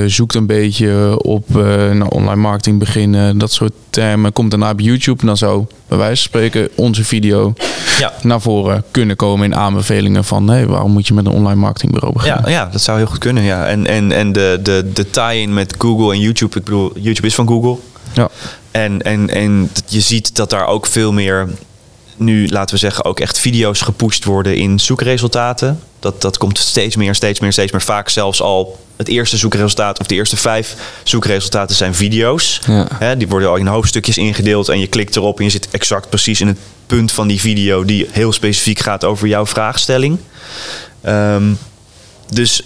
zoekt 0.06 0.34
een 0.34 0.46
beetje 0.46 1.18
op 1.22 1.48
nou, 1.92 2.08
online 2.08 2.40
marketing 2.40 2.78
beginnen, 2.78 3.38
dat 3.38 3.52
soort 3.52 3.72
termen. 3.90 4.32
Komt 4.32 4.50
daarna 4.50 4.70
op 4.70 4.80
YouTube 4.80 5.20
en 5.20 5.26
dan 5.26 5.36
zou 5.36 5.64
bij 5.88 5.98
wijze 5.98 6.22
van 6.22 6.40
spreken 6.40 6.68
onze 6.74 7.04
video 7.04 7.52
ja. 7.98 8.12
naar 8.22 8.40
voren 8.40 8.84
kunnen 8.90 9.16
komen 9.16 9.44
in 9.44 9.56
aanbevelingen 9.56 10.24
van 10.24 10.48
hey, 10.48 10.66
waarom 10.66 10.92
moet 10.92 11.06
je 11.06 11.14
met 11.14 11.26
een 11.26 11.32
online 11.32 11.60
marketingbureau 11.60 12.12
beginnen. 12.12 12.42
Ja, 12.44 12.50
ja 12.50 12.68
dat 12.72 12.80
zou 12.80 12.98
heel 12.98 13.06
goed 13.06 13.18
kunnen. 13.18 13.42
Ja. 13.42 13.66
En, 13.66 13.86
en, 13.86 14.12
en 14.12 14.32
de, 14.32 14.60
de, 14.62 14.90
de 14.92 15.10
tie-in 15.10 15.54
met 15.54 15.74
Google 15.78 16.12
en 16.12 16.20
YouTube, 16.20 16.58
ik 16.58 16.64
bedoel, 16.64 16.92
YouTube 16.94 17.26
is 17.26 17.34
van 17.34 17.48
Google. 17.48 17.76
Ja. 18.12 18.28
En, 18.70 19.02
en, 19.02 19.30
en 19.30 19.70
je 19.86 20.00
ziet 20.00 20.36
dat 20.36 20.50
daar 20.50 20.66
ook 20.66 20.86
veel 20.86 21.12
meer 21.12 21.48
nu, 22.16 22.48
laten 22.48 22.74
we 22.74 22.80
zeggen, 22.80 23.04
ook 23.04 23.20
echt 23.20 23.38
video's 23.38 23.80
gepusht 23.80 24.24
worden 24.24 24.56
in 24.56 24.80
zoekresultaten. 24.80 25.80
Dat, 25.98 26.20
dat 26.20 26.38
komt 26.38 26.58
steeds 26.58 26.96
meer, 26.96 27.14
steeds 27.14 27.40
meer, 27.40 27.52
steeds 27.52 27.72
meer. 27.72 27.82
Vaak 27.82 28.08
zelfs 28.08 28.40
al 28.42 28.78
het 28.96 29.08
eerste 29.08 29.36
zoekresultaat 29.36 30.00
of 30.00 30.06
de 30.06 30.14
eerste 30.14 30.36
vijf 30.36 30.74
zoekresultaten 31.02 31.76
zijn 31.76 31.94
video's. 31.94 32.60
Ja. 32.66 32.88
He, 32.94 33.16
die 33.16 33.28
worden 33.28 33.48
al 33.48 33.56
in 33.56 33.66
hoofdstukjes 33.66 34.18
ingedeeld 34.18 34.68
en 34.68 34.80
je 34.80 34.86
klikt 34.86 35.16
erop 35.16 35.38
en 35.38 35.44
je 35.44 35.50
zit 35.50 35.68
exact 35.70 36.08
precies 36.08 36.40
in 36.40 36.46
het 36.46 36.58
punt 36.86 37.12
van 37.12 37.28
die 37.28 37.40
video 37.40 37.84
die 37.84 38.08
heel 38.10 38.32
specifiek 38.32 38.78
gaat 38.78 39.04
over 39.04 39.28
jouw 39.28 39.46
vraagstelling. 39.46 40.18
Um, 41.06 41.58
dus 42.28 42.62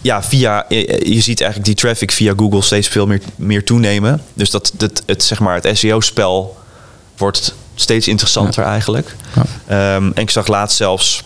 ja, 0.00 0.22
via, 0.22 0.64
je 0.68 1.20
ziit 1.20 1.40
eigenlijk 1.40 1.64
die 1.64 1.74
traffic 1.74 2.12
via 2.12 2.32
Google 2.36 2.62
steeds 2.62 2.88
veel 2.88 3.06
meer, 3.06 3.20
meer 3.36 3.64
toenemen. 3.64 4.22
Dus 4.34 4.50
dat, 4.50 4.72
dat 4.76 5.02
het, 5.06 5.22
zeg 5.22 5.40
maar, 5.40 5.54
het 5.62 5.78
SEO-spel 5.78 6.58
wordt 7.16 7.54
steeds 7.74 8.08
interessanter 8.08 8.62
ja. 8.62 8.70
eigenlijk. 8.70 9.16
Ja. 9.34 9.94
Um, 9.96 10.12
en 10.14 10.22
ik 10.22 10.30
zag 10.30 10.46
laatst 10.46 10.76
zelfs, 10.76 11.22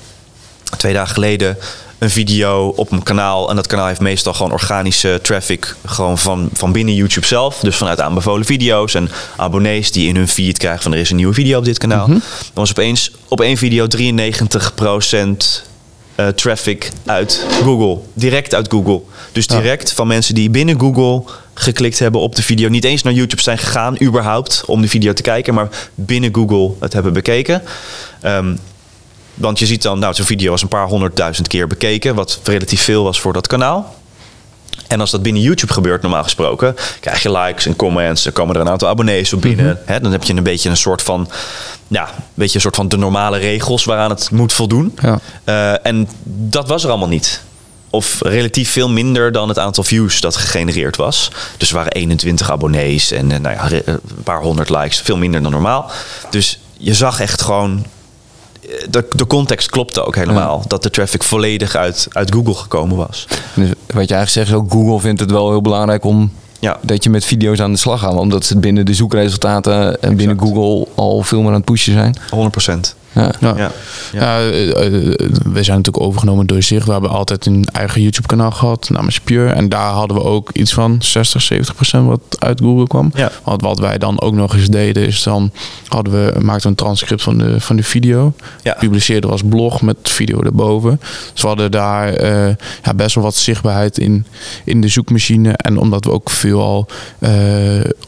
twee 0.77 0.93
dagen 0.93 1.15
geleden, 1.15 1.57
een 1.99 2.11
video 2.11 2.69
op 2.69 2.93
een 2.93 3.03
kanaal. 3.03 3.51
En 3.51 3.57
dat 3.57 3.67
kanaal 3.67 3.87
heeft 3.87 4.01
meestal 4.01 4.35
gewoon 4.35 4.53
organische 4.53 5.19
traffic 5.23 5.77
gewoon 5.85 6.19
van, 6.19 6.49
van 6.53 6.73
binnen 6.73 6.95
YouTube 6.95 7.27
zelf. 7.27 7.59
Dus 7.59 7.77
vanuit 7.77 8.01
aanbevolen 8.01 8.47
video's 8.47 8.95
en 8.95 9.11
abonnees 9.37 9.93
die 9.93 10.09
in 10.09 10.17
hun 10.17 10.29
feed 10.29 10.59
krijgen 10.59 10.83
van 10.83 10.93
er 10.93 10.99
is 10.99 11.11
een 11.11 11.17
nieuwe 11.17 11.35
video 11.35 11.59
op 11.59 11.65
dit 11.65 11.79
kanaal. 11.79 12.07
Mm 12.07 12.13
-hmm. 12.13 12.23
Dan 12.29 12.51
was 12.55 12.71
opeens 12.71 13.11
op 13.29 13.41
één 13.41 13.57
video 13.57 13.87
93% 13.87 13.97
uh, 16.17 16.29
traffic 16.29 16.91
uit 17.05 17.47
Google. 17.63 17.99
Direct 18.15 18.55
uit 18.55 18.71
Google. 18.71 19.01
Dus 19.33 19.47
direct 19.47 19.89
ja. 19.89 19.95
van 19.95 20.07
mensen 20.07 20.35
die 20.35 20.51
binnen 20.51 20.81
Google 20.81 21.33
geklikt 21.55 21.99
hebben 21.99 22.21
op 22.21 22.37
de 22.37 22.43
video. 22.43 22.69
Niet 22.69 22.85
eens 22.85 23.03
naar 23.03 23.13
YouTube 23.13 23.43
zijn 23.43 23.59
gegaan, 23.59 24.03
überhaupt, 24.03 24.63
om 24.67 24.81
de 24.81 24.89
video 24.89 25.13
te 25.13 25.23
kijken. 25.23 25.55
Maar 25.55 25.69
binnen 25.95 26.35
Google 26.35 26.71
het 26.81 26.93
hebben 26.93 27.13
bekeken. 27.13 27.63
Um, 28.23 28.59
want 29.35 29.59
je 29.59 29.67
ziet 29.67 29.83
dan, 29.83 29.99
nou, 29.99 30.15
zo'n 30.15 30.25
video 30.25 30.51
was 30.51 30.63
een 30.63 30.69
paar 30.69 30.87
honderdduizend 30.87 31.49
keer 31.49 31.67
bekeken. 31.67 32.15
Wat 32.15 32.41
relatief 32.45 32.83
veel 32.83 33.03
was 33.03 33.21
voor 33.21 33.33
dat 33.33 33.47
kanaal. 33.47 33.95
En 34.87 35.01
als 35.01 35.11
dat 35.11 35.23
binnen 35.23 35.43
YouTube 35.43 35.73
gebeurt, 35.73 36.03
normaal 36.03 36.23
gesproken, 36.23 36.77
krijg 37.01 37.23
je 37.23 37.31
likes 37.33 37.67
en 37.67 37.77
comments. 37.77 38.27
Er 38.27 38.33
komen 38.33 38.55
er 38.55 38.61
een 38.61 38.69
aantal 38.69 38.89
abonnees 38.89 39.33
op 39.33 39.41
binnen. 39.41 39.67
Mm 39.67 39.79
-hmm. 39.87 40.03
dan 40.03 40.13
heb 40.13 40.23
je 40.23 40.35
een 40.35 40.43
beetje 40.43 40.71
een 40.71 40.77
soort 40.77 41.03
van, 41.03 41.29
ja, 41.89 42.09
een 42.09 42.23
beetje 42.35 42.55
een 42.55 42.61
soort 42.61 42.77
van 42.77 42.89
de 42.89 42.97
normale 42.97 43.39
regels 43.39 43.85
waaraan 43.85 44.11
het 44.11 44.31
moet 44.31 44.53
voldoen. 44.53 44.99
Ja. 45.03 45.21
Uh, 45.45 45.87
en 45.87 46.09
dat 46.25 46.69
was 46.69 46.85
er 46.85 46.91
allemaal 46.91 47.09
niet. 47.09 47.43
Of 47.91 48.21
relatief 48.23 48.71
veel 48.71 48.89
minder 48.89 49.33
dan 49.33 49.49
het 49.49 49.59
aantal 49.59 49.85
views 49.85 50.21
dat 50.21 50.37
gegenereerd 50.37 50.97
was. 50.97 51.31
Dus 51.57 51.69
er 51.69 51.75
waren 51.75 51.93
21 51.93 52.51
abonnees 52.51 53.11
en 53.11 53.27
nou 53.27 53.49
ja, 53.49 53.71
een 53.85 54.01
paar 54.25 54.41
honderd 54.41 54.69
likes. 54.69 55.01
Veel 55.01 55.17
minder 55.17 55.43
dan 55.43 55.51
normaal. 55.51 55.91
Dus 56.31 56.59
je 56.77 56.95
zag 56.95 57.21
echt 57.21 57.43
gewoon 57.43 57.87
de, 58.91 59.07
de 59.11 59.27
context 59.27 59.71
klopte 59.71 60.05
ook 60.05 60.15
helemaal. 60.15 60.65
Dat 60.67 60.83
de 60.83 60.91
traffic 60.91 61.23
volledig 61.23 61.75
uit, 61.75 62.09
uit 62.13 62.33
Google 62.33 62.55
gekomen 62.55 62.97
was. 62.97 63.27
Dus 63.55 63.69
wat 63.69 64.09
je 64.09 64.15
eigenlijk 64.15 64.29
zegt, 64.29 64.49
is 64.49 64.55
ook 64.55 64.71
Google 64.71 65.01
vindt 65.01 65.21
het 65.21 65.31
wel 65.31 65.51
heel 65.51 65.63
belangrijk 65.63 66.05
om 66.05 66.33
ja. 66.61 66.79
dat 66.83 67.05
je 67.05 67.11
met 67.11 67.25
video's 67.25 67.61
aan 67.61 67.73
de 67.73 67.79
slag 67.79 68.01
gaat. 68.01 68.15
Omdat 68.15 68.45
ze 68.45 68.59
binnen 68.59 68.87
de 68.87 68.95
zoekresultaten 68.95 70.03
en 70.03 70.17
binnen 70.17 70.39
Google 70.39 70.87
al 70.95 71.23
veel 71.23 71.41
meer 71.41 71.49
aan 71.49 71.55
het 71.55 71.65
pushen 71.65 71.93
zijn. 71.93 72.17
100%. 72.95 73.04
Ja. 73.15 73.33
Ja. 73.41 73.71
ja. 74.13 74.39
Eh, 74.39 74.69
eh, 74.69 74.93
we 75.53 75.63
zijn 75.63 75.77
natuurlijk 75.77 76.05
overgenomen 76.05 76.47
door 76.47 76.63
zich. 76.63 76.85
We 76.85 76.93
hebben 76.93 77.11
altijd 77.11 77.47
een 77.47 77.65
eigen 77.73 78.03
YouTube 78.03 78.27
kanaal 78.27 78.51
gehad, 78.51 78.91
namens 78.91 79.21
Pure. 79.21 79.51
En 79.51 79.69
daar 79.69 79.93
hadden 79.93 80.17
we 80.17 80.23
ook 80.23 80.51
iets 80.53 80.73
van 80.73 80.97
60, 80.99 81.43
70 81.43 81.75
procent 81.75 82.07
wat 82.07 82.21
uit 82.39 82.61
Google 82.61 82.87
kwam. 82.87 83.11
Ja. 83.15 83.31
Want 83.45 83.63
wat 83.63 83.79
wij 83.79 83.99
dan 83.99 84.21
ook 84.21 84.35
nog 84.35 84.55
eens 84.55 84.69
deden, 84.69 85.07
is 85.07 85.23
dan 85.23 85.51
hadden 85.89 86.13
we, 86.13 86.41
maakten 86.41 86.71
een 86.71 86.77
transcript 86.77 87.23
van 87.23 87.39
de, 87.39 87.61
van 87.61 87.77
de 87.77 87.83
video. 87.83 88.33
Ja. 88.63 88.77
Publiceerden 88.79 89.31
als 89.31 89.43
blog 89.49 89.83
met 89.83 89.97
video 90.03 90.43
erboven. 90.43 91.01
Dus 91.33 91.43
we 91.43 91.47
hadden 91.47 91.71
daar 91.71 92.23
uh, 92.23 92.55
ja, 92.83 92.95
best 92.97 93.15
wel 93.15 93.25
wat 93.25 93.35
zichtbaarheid 93.35 93.99
in, 93.99 94.27
in 94.65 94.81
de 94.81 94.89
zoekmachine. 94.89 95.53
En 95.53 95.79
omdat 95.79 96.05
we 96.05 96.11
ook 96.11 96.31
veel 96.31 96.63
al 96.63 96.87
uh, 97.19 97.31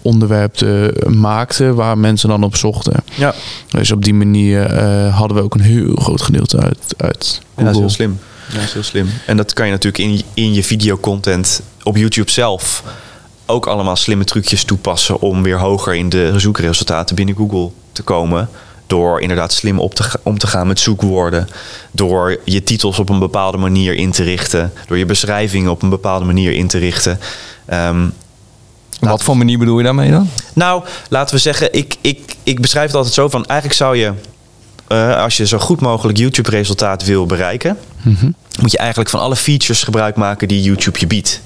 onderwerpen 0.03 0.93
maakten 1.21 1.75
waar 1.75 1.99
mensen 1.99 2.29
dan 2.29 2.45
op 2.45 2.57
zochten. 2.57 2.95
Ja. 3.15 3.35
Dus 3.69 3.91
op 3.93 4.05
die 4.05 4.15
manier 4.15 4.73
uh, 4.73 4.96
hadden 5.15 5.37
we 5.37 5.43
ook 5.43 5.55
een 5.55 5.61
heel 5.61 5.95
groot 5.95 6.23
gedeelte 6.23 6.59
uit, 6.59 6.79
uit 6.97 7.41
Google. 7.55 7.55
Ja, 7.57 7.65
dat 7.65 7.73
is 7.73 7.79
heel 7.79 7.91
slim. 7.91 8.19
Ja, 8.49 8.55
dat 8.55 8.65
is 8.65 8.73
heel 8.73 8.83
slim. 8.83 9.09
En 9.27 9.37
dat 9.37 9.53
kan 9.53 9.67
je 9.67 9.73
natuurlijk 9.73 10.05
in, 10.05 10.23
in 10.35 10.55
je 10.55 10.65
videocontent 10.65 11.63
op 11.83 11.97
YouTube 11.97 12.31
zelf 12.31 12.83
ook 13.47 13.67
allemaal 13.67 13.97
slimme 13.97 14.25
trucjes 14.25 14.65
toepassen 14.65 15.21
om 15.21 15.43
weer 15.43 15.59
hoger 15.59 15.95
in 15.95 16.09
de 16.09 16.33
zoekresultaten 16.37 17.17
binnen 17.17 17.37
Google 17.37 17.71
te 17.93 18.03
komen. 18.03 18.49
Door 18.87 19.21
inderdaad 19.21 19.53
slim 19.53 19.81
op 19.81 19.95
te, 19.95 20.05
om 20.23 20.39
te 20.39 20.47
gaan 20.47 20.67
met 20.67 20.81
zoekwoorden. 20.81 21.49
Door 21.91 22.41
je 22.45 22.63
titels 22.63 22.99
op 22.99 23.09
een 23.09 23.19
bepaalde 23.19 23.59
manier 23.59 23.95
in 23.95 24.11
te 24.11 24.23
richten. 24.23 24.73
Door 24.87 24.99
je 24.99 25.07
beschrijvingen 25.07 25.71
op 25.71 25.83
een 25.83 25.89
bepaalde 25.89 26.25
manier 26.25 26.53
in 26.53 26.67
te 26.67 26.79
richten. 26.79 27.19
Um, 27.73 28.13
Wat 29.01 29.23
voor 29.23 29.37
manier 29.37 29.59
bedoel 29.59 29.79
je 29.79 29.85
daarmee 29.85 30.11
dan? 30.11 30.29
Nou, 30.53 30.85
laten 31.09 31.35
we 31.35 31.41
zeggen, 31.41 31.73
ik, 31.73 31.97
ik, 32.01 32.37
ik 32.43 32.61
beschrijf 32.61 32.87
het 32.87 32.97
altijd 32.97 33.15
zo 33.15 33.29
van 33.29 33.45
eigenlijk 33.45 33.79
zou 33.79 33.97
je 33.97 34.13
uh, 34.89 35.23
als 35.23 35.37
je 35.37 35.47
zo 35.47 35.59
goed 35.59 35.81
mogelijk 35.81 36.19
YouTube-resultaat 36.19 37.05
wil 37.05 37.27
bereiken, 37.27 37.79
mm 38.03 38.35
moet 38.61 38.71
je 38.71 38.79
eigenlijk 38.79 39.11
van 39.11 39.21
alle 39.21 39.37
features 39.37 39.83
gebruik 39.83 40.17
maken 40.17 40.49
die 40.49 40.63
YouTube 40.63 40.99
je 40.99 41.07
biedt. 41.07 41.41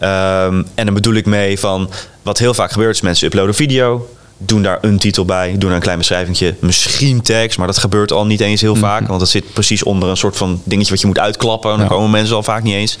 Um, 0.00 0.66
en 0.74 0.84
dan 0.84 0.94
bedoel 0.94 1.14
ik 1.14 1.26
mee 1.26 1.58
van 1.58 1.90
wat 2.22 2.38
heel 2.38 2.54
vaak 2.54 2.70
gebeurt 2.72 2.94
is 2.94 3.00
mensen 3.00 3.26
uploaden 3.26 3.54
video, 3.54 4.08
doen 4.36 4.62
daar 4.62 4.78
een 4.80 4.98
titel 4.98 5.24
bij, 5.24 5.50
doen 5.50 5.60
daar 5.60 5.72
een 5.72 5.80
klein 5.80 5.98
beschrijving, 5.98 6.54
misschien 6.60 7.22
tekst, 7.22 7.58
maar 7.58 7.66
dat 7.66 7.78
gebeurt 7.78 8.12
al 8.12 8.26
niet 8.26 8.40
eens 8.40 8.60
heel 8.60 8.74
mhm. 8.74 8.80
vaak, 8.80 9.06
want 9.06 9.20
dat 9.20 9.28
zit 9.28 9.52
precies 9.52 9.82
onder 9.82 10.08
een 10.08 10.16
soort 10.16 10.36
van 10.36 10.60
dingetje 10.64 10.90
wat 10.90 11.00
je 11.00 11.06
moet 11.06 11.18
uitklappen. 11.18 11.72
En 11.72 11.78
dan 11.78 11.88
komen 11.88 12.10
mensen 12.10 12.36
al 12.36 12.42
vaak 12.42 12.62
niet 12.62 12.74
eens. 12.74 12.98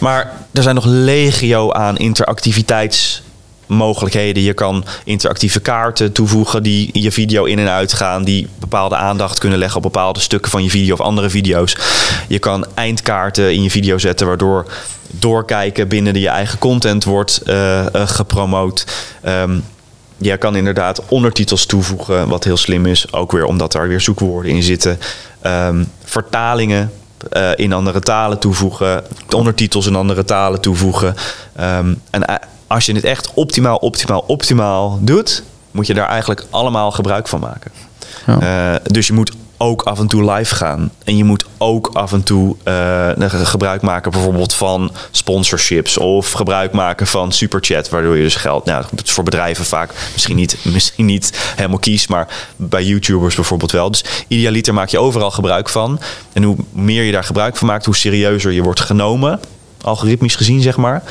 Maar 0.00 0.32
er 0.52 0.62
zijn 0.62 0.74
nog 0.74 0.84
legio 0.84 1.72
aan 1.72 1.96
interactiviteits 1.96 3.22
mogelijkheden. 3.74 4.42
Je 4.42 4.52
kan 4.52 4.84
interactieve 5.04 5.60
kaarten 5.60 6.12
toevoegen 6.12 6.62
die 6.62 6.90
je 6.92 7.12
video 7.12 7.44
in 7.44 7.58
en 7.58 7.68
uit 7.68 7.92
gaan, 7.92 8.24
die 8.24 8.48
bepaalde 8.60 8.96
aandacht 8.96 9.38
kunnen 9.38 9.58
leggen 9.58 9.76
op 9.76 9.82
bepaalde 9.82 10.20
stukken 10.20 10.50
van 10.50 10.62
je 10.62 10.70
video 10.70 10.94
of 10.94 11.00
andere 11.00 11.30
video's. 11.30 11.76
Je 12.28 12.38
kan 12.38 12.66
eindkaarten 12.74 13.52
in 13.54 13.62
je 13.62 13.70
video 13.70 13.98
zetten, 13.98 14.26
waardoor 14.26 14.66
doorkijken 15.10 15.88
binnen 15.88 16.20
je 16.20 16.28
eigen 16.28 16.58
content 16.58 17.04
wordt 17.04 17.40
uh, 17.46 17.54
uh, 17.54 17.86
gepromoot. 17.92 18.86
Um, 19.26 19.64
je 20.16 20.36
kan 20.36 20.56
inderdaad 20.56 21.02
ondertitels 21.08 21.66
toevoegen, 21.66 22.28
wat 22.28 22.44
heel 22.44 22.56
slim 22.56 22.86
is. 22.86 23.12
Ook 23.12 23.32
weer 23.32 23.44
omdat 23.44 23.72
daar 23.72 23.88
weer 23.88 24.00
zoekwoorden 24.00 24.52
in 24.52 24.62
zitten. 24.62 24.98
Um, 25.46 25.88
vertalingen 26.04 26.92
uh, 27.32 27.50
in 27.54 27.72
andere 27.72 28.00
talen 28.00 28.38
toevoegen. 28.38 29.04
Ondertitels 29.30 29.86
in 29.86 29.94
andere 29.94 30.24
talen 30.24 30.60
toevoegen. 30.60 31.14
Um, 31.60 32.00
en 32.10 32.40
als 32.72 32.86
je 32.86 32.92
het 32.92 33.04
echt 33.04 33.30
optimaal, 33.34 33.76
optimaal, 33.76 34.24
optimaal 34.26 34.98
doet, 35.00 35.42
moet 35.70 35.86
je 35.86 35.94
daar 35.94 36.08
eigenlijk 36.08 36.46
allemaal 36.50 36.90
gebruik 36.90 37.28
van 37.28 37.40
maken. 37.40 37.70
Ja. 38.26 38.72
Uh, 38.74 38.80
dus 38.84 39.06
je 39.06 39.12
moet 39.12 39.32
ook 39.56 39.82
af 39.82 39.98
en 39.98 40.06
toe 40.06 40.32
live 40.32 40.54
gaan. 40.54 40.92
En 41.04 41.16
je 41.16 41.24
moet 41.24 41.44
ook 41.58 41.90
af 41.92 42.12
en 42.12 42.22
toe 42.22 42.56
uh, 42.64 43.10
gebruik 43.28 43.82
maken 43.82 44.10
bijvoorbeeld 44.10 44.54
van 44.54 44.92
sponsorships 45.10 45.98
of 45.98 46.32
gebruik 46.32 46.72
maken 46.72 47.06
van 47.06 47.32
superchat, 47.32 47.88
waardoor 47.88 48.16
je 48.16 48.22
dus 48.22 48.34
geld, 48.34 48.64
nou, 48.64 48.84
dat 48.90 49.06
is 49.06 49.12
voor 49.12 49.24
bedrijven 49.24 49.64
vaak 49.64 49.92
misschien 50.12 50.36
niet, 50.36 50.56
misschien 50.74 51.04
niet 51.04 51.52
helemaal 51.56 51.78
kies, 51.78 52.06
maar 52.06 52.28
bij 52.56 52.84
YouTubers 52.84 53.34
bijvoorbeeld 53.34 53.72
wel. 53.72 53.90
Dus 53.90 54.04
idealiter 54.28 54.74
maak 54.74 54.88
je 54.88 54.98
overal 54.98 55.30
gebruik 55.30 55.68
van. 55.68 56.00
En 56.32 56.42
hoe 56.42 56.56
meer 56.70 57.02
je 57.02 57.12
daar 57.12 57.24
gebruik 57.24 57.56
van 57.56 57.66
maakt, 57.66 57.84
hoe 57.84 57.96
serieuzer 57.96 58.52
je 58.52 58.62
wordt 58.62 58.80
genomen, 58.80 59.40
algoritmisch 59.80 60.36
gezien 60.36 60.60
zeg 60.60 60.76
maar. 60.76 61.02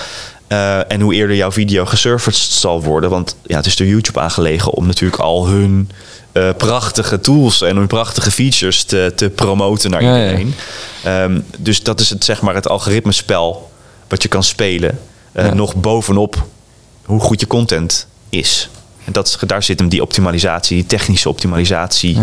Uh, 0.52 0.92
en 0.92 1.02
hoe 1.02 1.14
eerder 1.14 1.36
jouw 1.36 1.52
video 1.52 1.86
geserverd 1.86 2.36
zal 2.36 2.84
worden. 2.84 3.10
Want 3.10 3.36
ja, 3.44 3.56
het 3.56 3.66
is 3.66 3.76
door 3.76 3.88
YouTube 3.88 4.20
aangelegen 4.20 4.72
om 4.72 4.86
natuurlijk 4.86 5.22
al 5.22 5.48
hun 5.48 5.90
uh, 6.34 6.50
prachtige 6.58 7.20
tools 7.20 7.62
en 7.62 7.76
hun 7.76 7.88
prachtige 7.88 8.32
features 8.32 8.84
te, 8.84 9.12
te 9.16 9.30
promoten 9.30 9.92
naar 9.92 10.02
iedereen. 10.02 10.54
Ja, 11.04 11.24
um, 11.24 11.46
dus 11.58 11.84
dat 11.84 12.00
is 12.00 12.10
het, 12.10 12.24
zeg 12.24 12.42
maar, 12.42 12.56
het 12.56 12.68
algoritmespel 12.68 13.72
wat 14.08 14.22
je 14.22 14.28
kan 14.28 14.44
spelen. 14.44 15.00
Uh, 15.34 15.52
nog 15.52 15.76
bovenop 15.76 16.46
hoe 17.06 17.20
goed 17.20 17.40
je 17.40 17.48
content 17.48 18.08
is. 18.30 18.70
En 19.06 19.12
dat, 19.12 19.40
daar 19.48 19.64
zit 19.64 19.80
hem 19.80 19.90
die 19.90 20.02
optimalisatie, 20.02 20.76
die 20.76 20.86
technische 20.86 21.30
optimalisatie 21.30 22.18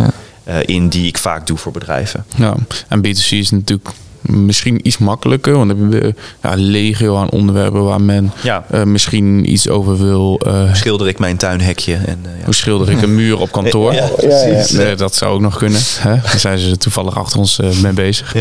in 0.65 0.89
die 0.89 1.07
ik 1.07 1.19
vaak 1.19 1.47
doe 1.47 1.59
voor 1.59 1.73
bedrijven. 1.73 2.25
Ja, 2.37 2.55
en 2.89 2.99
B2C 2.99 3.29
is 3.29 3.51
natuurlijk 3.51 3.89
misschien 4.29 4.81
iets 4.83 4.99
makkelijker. 4.99 5.53
Want 5.57 5.69
dan 5.69 5.79
hebben 5.79 6.01
we 6.01 6.15
ja, 6.43 6.53
legio 6.57 7.17
aan 7.17 7.31
onderwerpen 7.31 7.85
waar 7.85 8.01
men 8.01 8.33
ja. 8.43 8.65
uh, 8.75 8.83
misschien 8.83 9.53
iets 9.53 9.69
over 9.69 9.99
wil. 9.99 10.41
Uh, 10.47 10.75
schilder 10.75 11.09
ik 11.09 11.19
mijn 11.19 11.37
tuinhekje? 11.37 11.95
En, 11.95 12.19
uh, 12.27 12.39
ja. 12.39 12.45
Hoe 12.45 12.55
schilder 12.55 12.91
ik 12.91 13.03
een 13.03 13.15
muur 13.15 13.39
op 13.39 13.53
kantoor? 13.53 13.95
Ja, 14.29 14.65
ja, 14.67 14.95
dat 14.95 15.15
zou 15.15 15.35
ook 15.35 15.41
nog 15.41 15.57
kunnen. 15.57 15.81
Hè? 15.99 16.15
Daar 16.23 16.39
zijn 16.39 16.59
ze 16.59 16.77
toevallig 16.77 17.17
achter 17.17 17.39
ons 17.39 17.61
mee 17.83 17.93
bezig. 17.93 18.35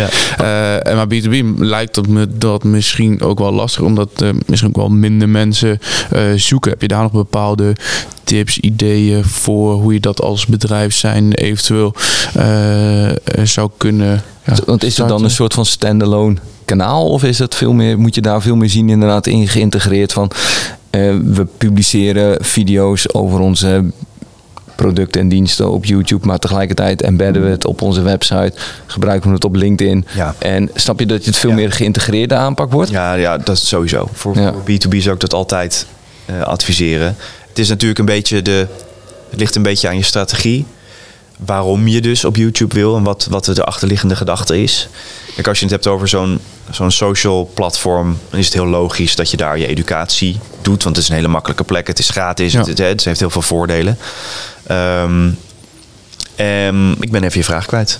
Maar 0.83 1.07
B2B 1.13 1.57
lijkt 1.57 1.95
dat 1.95 2.07
me 2.07 2.27
dat 2.37 2.63
misschien 2.63 3.21
ook 3.21 3.39
wel 3.39 3.51
lastig. 3.51 3.83
Omdat 3.83 4.09
misschien 4.45 4.69
ook 4.69 4.75
wel 4.75 4.89
minder 4.89 5.29
mensen 5.29 5.79
zoeken. 6.35 6.71
Heb 6.71 6.81
je 6.81 6.87
daar 6.87 7.01
nog 7.01 7.11
bepaalde 7.11 7.75
tips, 8.27 8.59
ideeën 8.59 9.23
voor 9.23 9.73
hoe 9.73 9.93
je 9.93 9.99
dat 9.99 10.21
als 10.21 10.45
bedrijf 10.45 10.95
zijn 10.95 11.33
eventueel 11.33 11.93
zou 13.43 13.69
kunnen 13.77 14.23
want 14.65 14.83
is 14.83 14.97
het 14.97 15.07
dan 15.07 15.23
een 15.23 15.29
soort 15.29 15.53
van 15.53 15.65
standalone 15.65 16.35
kanaal? 16.65 17.09
Of 17.09 17.23
is 17.23 17.39
het 17.39 17.55
veel 17.55 17.73
meer, 17.73 17.99
moet 17.99 18.15
je 18.15 18.21
daar 18.21 18.41
veel 18.41 18.55
meer 18.55 18.69
zien 18.69 18.89
inderdaad 18.89 19.27
in 19.27 19.47
geïntegreerd 19.47 20.13
van... 20.13 20.31
Uh, 20.91 21.15
we 21.23 21.45
publiceren 21.57 22.45
video's 22.45 23.13
over 23.13 23.39
onze 23.39 23.83
producten 24.75 25.21
en 25.21 25.27
diensten 25.27 25.71
op 25.71 25.85
YouTube, 25.85 26.27
maar 26.27 26.39
tegelijkertijd 26.39 27.01
embedden 27.01 27.43
we 27.43 27.49
het 27.49 27.65
op 27.65 27.81
onze 27.81 28.01
website, 28.01 28.51
gebruiken 28.85 29.29
we 29.29 29.35
het 29.35 29.45
op 29.45 29.55
LinkedIn. 29.55 30.05
Ja. 30.15 30.35
En 30.39 30.69
snap 30.73 30.99
je 30.99 31.05
dat 31.05 31.25
het 31.25 31.37
veel 31.37 31.51
meer 31.51 31.71
geïntegreerde 31.71 32.35
aanpak 32.35 32.71
wordt? 32.71 32.89
Ja, 32.89 33.13
ja 33.13 33.37
dat 33.37 33.55
is 33.55 33.67
sowieso. 33.67 34.09
Voor, 34.13 34.35
voor 34.35 34.61
B2B 34.61 34.97
zou 34.97 35.15
ik 35.15 35.21
dat 35.21 35.33
altijd 35.33 35.85
uh, 36.29 36.41
adviseren. 36.41 37.15
Het 37.57 37.65
is 37.65 37.71
natuurlijk 37.71 37.99
een 37.99 38.05
beetje 38.05 38.41
de. 38.41 38.67
Het 39.29 39.39
ligt 39.39 39.55
een 39.55 39.63
beetje 39.63 39.87
aan 39.87 39.97
je 39.97 40.03
strategie 40.03 40.65
waarom 41.37 41.87
je 41.87 42.01
dus 42.01 42.25
op 42.25 42.35
YouTube 42.35 42.75
wil 42.75 42.95
en 42.95 43.03
wat, 43.03 43.27
wat 43.29 43.45
de 43.45 43.63
achterliggende 43.63 44.15
gedachte 44.15 44.61
is. 44.61 44.87
Kijk, 45.35 45.47
als 45.47 45.57
je 45.57 45.63
het 45.63 45.73
hebt 45.73 45.87
over 45.87 46.07
zo'n 46.07 46.39
zo'n 46.69 46.91
social 46.91 47.51
platform, 47.53 48.17
dan 48.29 48.39
is 48.39 48.45
het 48.45 48.53
heel 48.53 48.65
logisch 48.65 49.15
dat 49.15 49.31
je 49.31 49.37
daar 49.37 49.57
je 49.57 49.67
educatie 49.67 50.39
doet. 50.61 50.83
Want 50.83 50.95
het 50.95 51.03
is 51.05 51.09
een 51.09 51.15
hele 51.15 51.27
makkelijke 51.27 51.63
plek. 51.63 51.87
Het 51.87 51.99
is 51.99 52.09
gratis. 52.09 52.53
Het, 52.53 52.67
het, 52.67 52.77
het, 52.77 53.03
heeft 53.03 53.19
heel 53.19 53.29
veel 53.29 53.41
voordelen. 53.41 53.97
Um, 54.71 55.37
ik 56.99 57.11
ben 57.11 57.23
even 57.23 57.37
je 57.39 57.43
vraag 57.43 57.65
kwijt. 57.65 57.99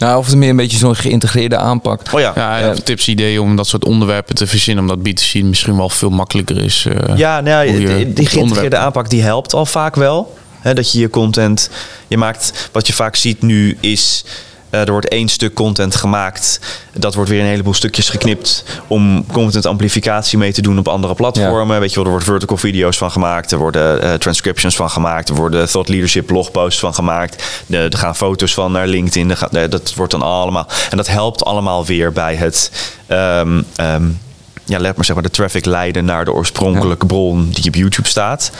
Nou, 0.00 0.18
of 0.18 0.26
het 0.26 0.36
meer 0.36 0.50
een 0.50 0.56
beetje 0.56 0.78
zo'n 0.78 0.96
geïntegreerde 0.96 1.56
aanpak. 1.56 2.02
Oh 2.12 2.20
ja. 2.20 2.32
Ja, 2.34 2.58
ja 2.58 2.74
tips, 2.74 3.08
ideeën 3.08 3.40
om 3.40 3.56
dat 3.56 3.66
soort 3.66 3.84
onderwerpen 3.84 4.34
te 4.34 4.46
verzinnen. 4.46 4.88
Omdat 4.88 5.08
B2C 5.08 5.44
misschien 5.44 5.76
wel 5.76 5.88
veel 5.88 6.10
makkelijker 6.10 6.56
is. 6.56 6.86
Uh, 6.88 7.16
ja, 7.16 7.40
nou, 7.40 7.76
die, 7.76 8.12
die 8.12 8.26
geïntegreerde 8.26 8.76
aanpak 8.76 9.10
die 9.10 9.22
helpt 9.22 9.54
al 9.54 9.66
vaak 9.66 9.94
wel 9.94 10.38
dat 10.62 10.92
je 10.92 10.98
je 10.98 11.10
content, 11.10 11.70
je 12.08 12.16
maakt, 12.16 12.68
wat 12.72 12.86
je 12.86 12.92
vaak 12.92 13.16
ziet 13.16 13.42
nu 13.42 13.76
is, 13.80 14.24
uh, 14.70 14.80
er 14.80 14.90
wordt 14.90 15.08
één 15.08 15.28
stuk 15.28 15.54
content 15.54 15.94
gemaakt. 15.94 16.60
Dat 16.92 17.14
wordt 17.14 17.30
weer 17.30 17.40
een 17.40 17.46
heleboel 17.46 17.74
stukjes 17.74 18.08
geknipt 18.08 18.64
om 18.86 19.26
content 19.32 19.66
amplificatie 19.66 20.38
mee 20.38 20.52
te 20.52 20.62
doen 20.62 20.78
op 20.78 20.88
andere 20.88 21.14
platformen. 21.14 21.80
Weet 21.80 21.88
je 21.88 21.94
wel, 21.94 22.04
er 22.04 22.10
worden 22.10 22.28
vertical 22.28 22.56
video's 22.56 22.98
van 22.98 23.10
gemaakt. 23.10 23.52
Er 23.52 23.58
worden 23.58 24.04
uh, 24.04 24.14
transcriptions 24.14 24.76
van 24.76 24.90
gemaakt. 24.90 25.28
Er 25.28 25.34
worden 25.34 25.68
thought 25.68 25.88
leadership 25.88 26.26
blogposts 26.26 26.80
van 26.80 26.94
gemaakt. 26.94 27.64
er 27.68 27.96
gaan 27.96 28.16
foto's 28.16 28.54
van 28.54 28.72
naar 28.72 28.86
LinkedIn. 28.86 29.34
dat 29.50 29.94
wordt 29.94 30.12
dan 30.12 30.22
allemaal. 30.22 30.66
En 30.90 30.96
dat 30.96 31.08
helpt 31.08 31.44
allemaal 31.44 31.84
weer 31.84 32.12
bij 32.12 32.34
het. 32.34 32.70
Um, 33.08 33.64
um, 33.80 34.18
ja, 34.64 34.78
let 34.78 34.96
maar 34.96 35.04
zeg 35.04 35.14
maar 35.14 35.24
de 35.24 35.30
traffic 35.30 35.64
leiden 35.64 36.04
naar 36.04 36.24
de 36.24 36.32
oorspronkelijke 36.32 37.06
bron 37.06 37.50
die 37.50 37.68
op 37.68 37.74
YouTube 37.74 38.08
staat. 38.08 38.50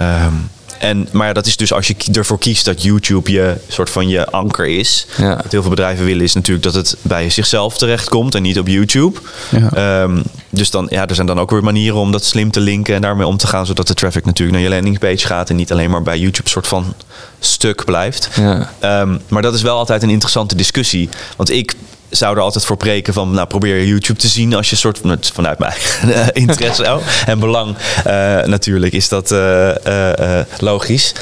Um, 0.00 0.50
en, 0.78 1.08
maar 1.12 1.34
dat 1.34 1.46
is 1.46 1.56
dus 1.56 1.72
als 1.72 1.86
je 1.86 1.96
ervoor 2.12 2.38
kiest 2.38 2.64
dat 2.64 2.82
YouTube 2.82 3.32
je 3.32 3.56
soort 3.68 3.90
van 3.90 4.08
je 4.08 4.26
anker 4.30 4.66
is. 4.66 5.06
Ja. 5.16 5.36
Wat 5.36 5.52
heel 5.52 5.60
veel 5.60 5.70
bedrijven 5.70 6.04
willen 6.04 6.22
is 6.22 6.34
natuurlijk 6.34 6.64
dat 6.64 6.74
het 6.74 6.96
bij 7.02 7.30
zichzelf 7.30 7.78
terechtkomt 7.78 8.34
en 8.34 8.42
niet 8.42 8.58
op 8.58 8.68
YouTube. 8.68 9.20
Ja. 9.50 9.70
Ehm, 9.72 10.22
dus 10.50 10.70
dan, 10.70 10.86
ja, 10.90 11.06
er 11.06 11.14
zijn 11.14 11.26
dan 11.26 11.40
ook 11.40 11.50
weer 11.50 11.62
manieren 11.64 11.98
om 11.98 12.12
dat 12.12 12.24
slim 12.24 12.50
te 12.50 12.60
linken 12.60 12.94
en 12.94 13.00
daarmee 13.00 13.26
om 13.26 13.36
te 13.36 13.46
gaan, 13.46 13.66
zodat 13.66 13.86
de 13.86 13.94
traffic 13.94 14.24
natuurlijk 14.24 14.58
naar 14.58 14.66
je 14.66 14.74
landingpage 14.74 15.26
gaat 15.26 15.50
en 15.50 15.56
niet 15.56 15.72
alleen 15.72 15.90
maar 15.90 16.02
bij 16.02 16.18
YouTube 16.18 16.48
soort 16.48 16.66
van 16.66 16.94
stuk 17.40 17.84
blijft. 17.84 18.28
Ja. 18.34 18.72
Ehm, 18.78 19.18
maar 19.28 19.42
dat 19.42 19.54
is 19.54 19.62
wel 19.62 19.76
altijd 19.76 20.02
een 20.02 20.10
interessante 20.10 20.54
discussie. 20.54 21.08
Want 21.36 21.50
ik 21.50 21.74
zou 22.16 22.36
er 22.36 22.42
altijd 22.42 22.64
voor 22.64 22.76
preken 22.76 23.12
van, 23.12 23.30
nou 23.30 23.46
probeer 23.46 23.86
YouTube 23.86 24.18
te 24.18 24.28
zien 24.28 24.54
als 24.54 24.70
je 24.70 24.76
soort 24.76 24.98
van, 24.98 25.18
vanuit 25.32 25.58
mijn 25.58 25.74
interesse 26.32 26.82
oh, 26.82 27.02
en 27.26 27.38
belang 27.38 27.76
uh, 28.06 28.12
natuurlijk 28.44 28.92
is 28.92 29.08
dat 29.08 29.30
uh, 29.30 29.68
uh, 29.86 30.40
logisch. 30.58 31.12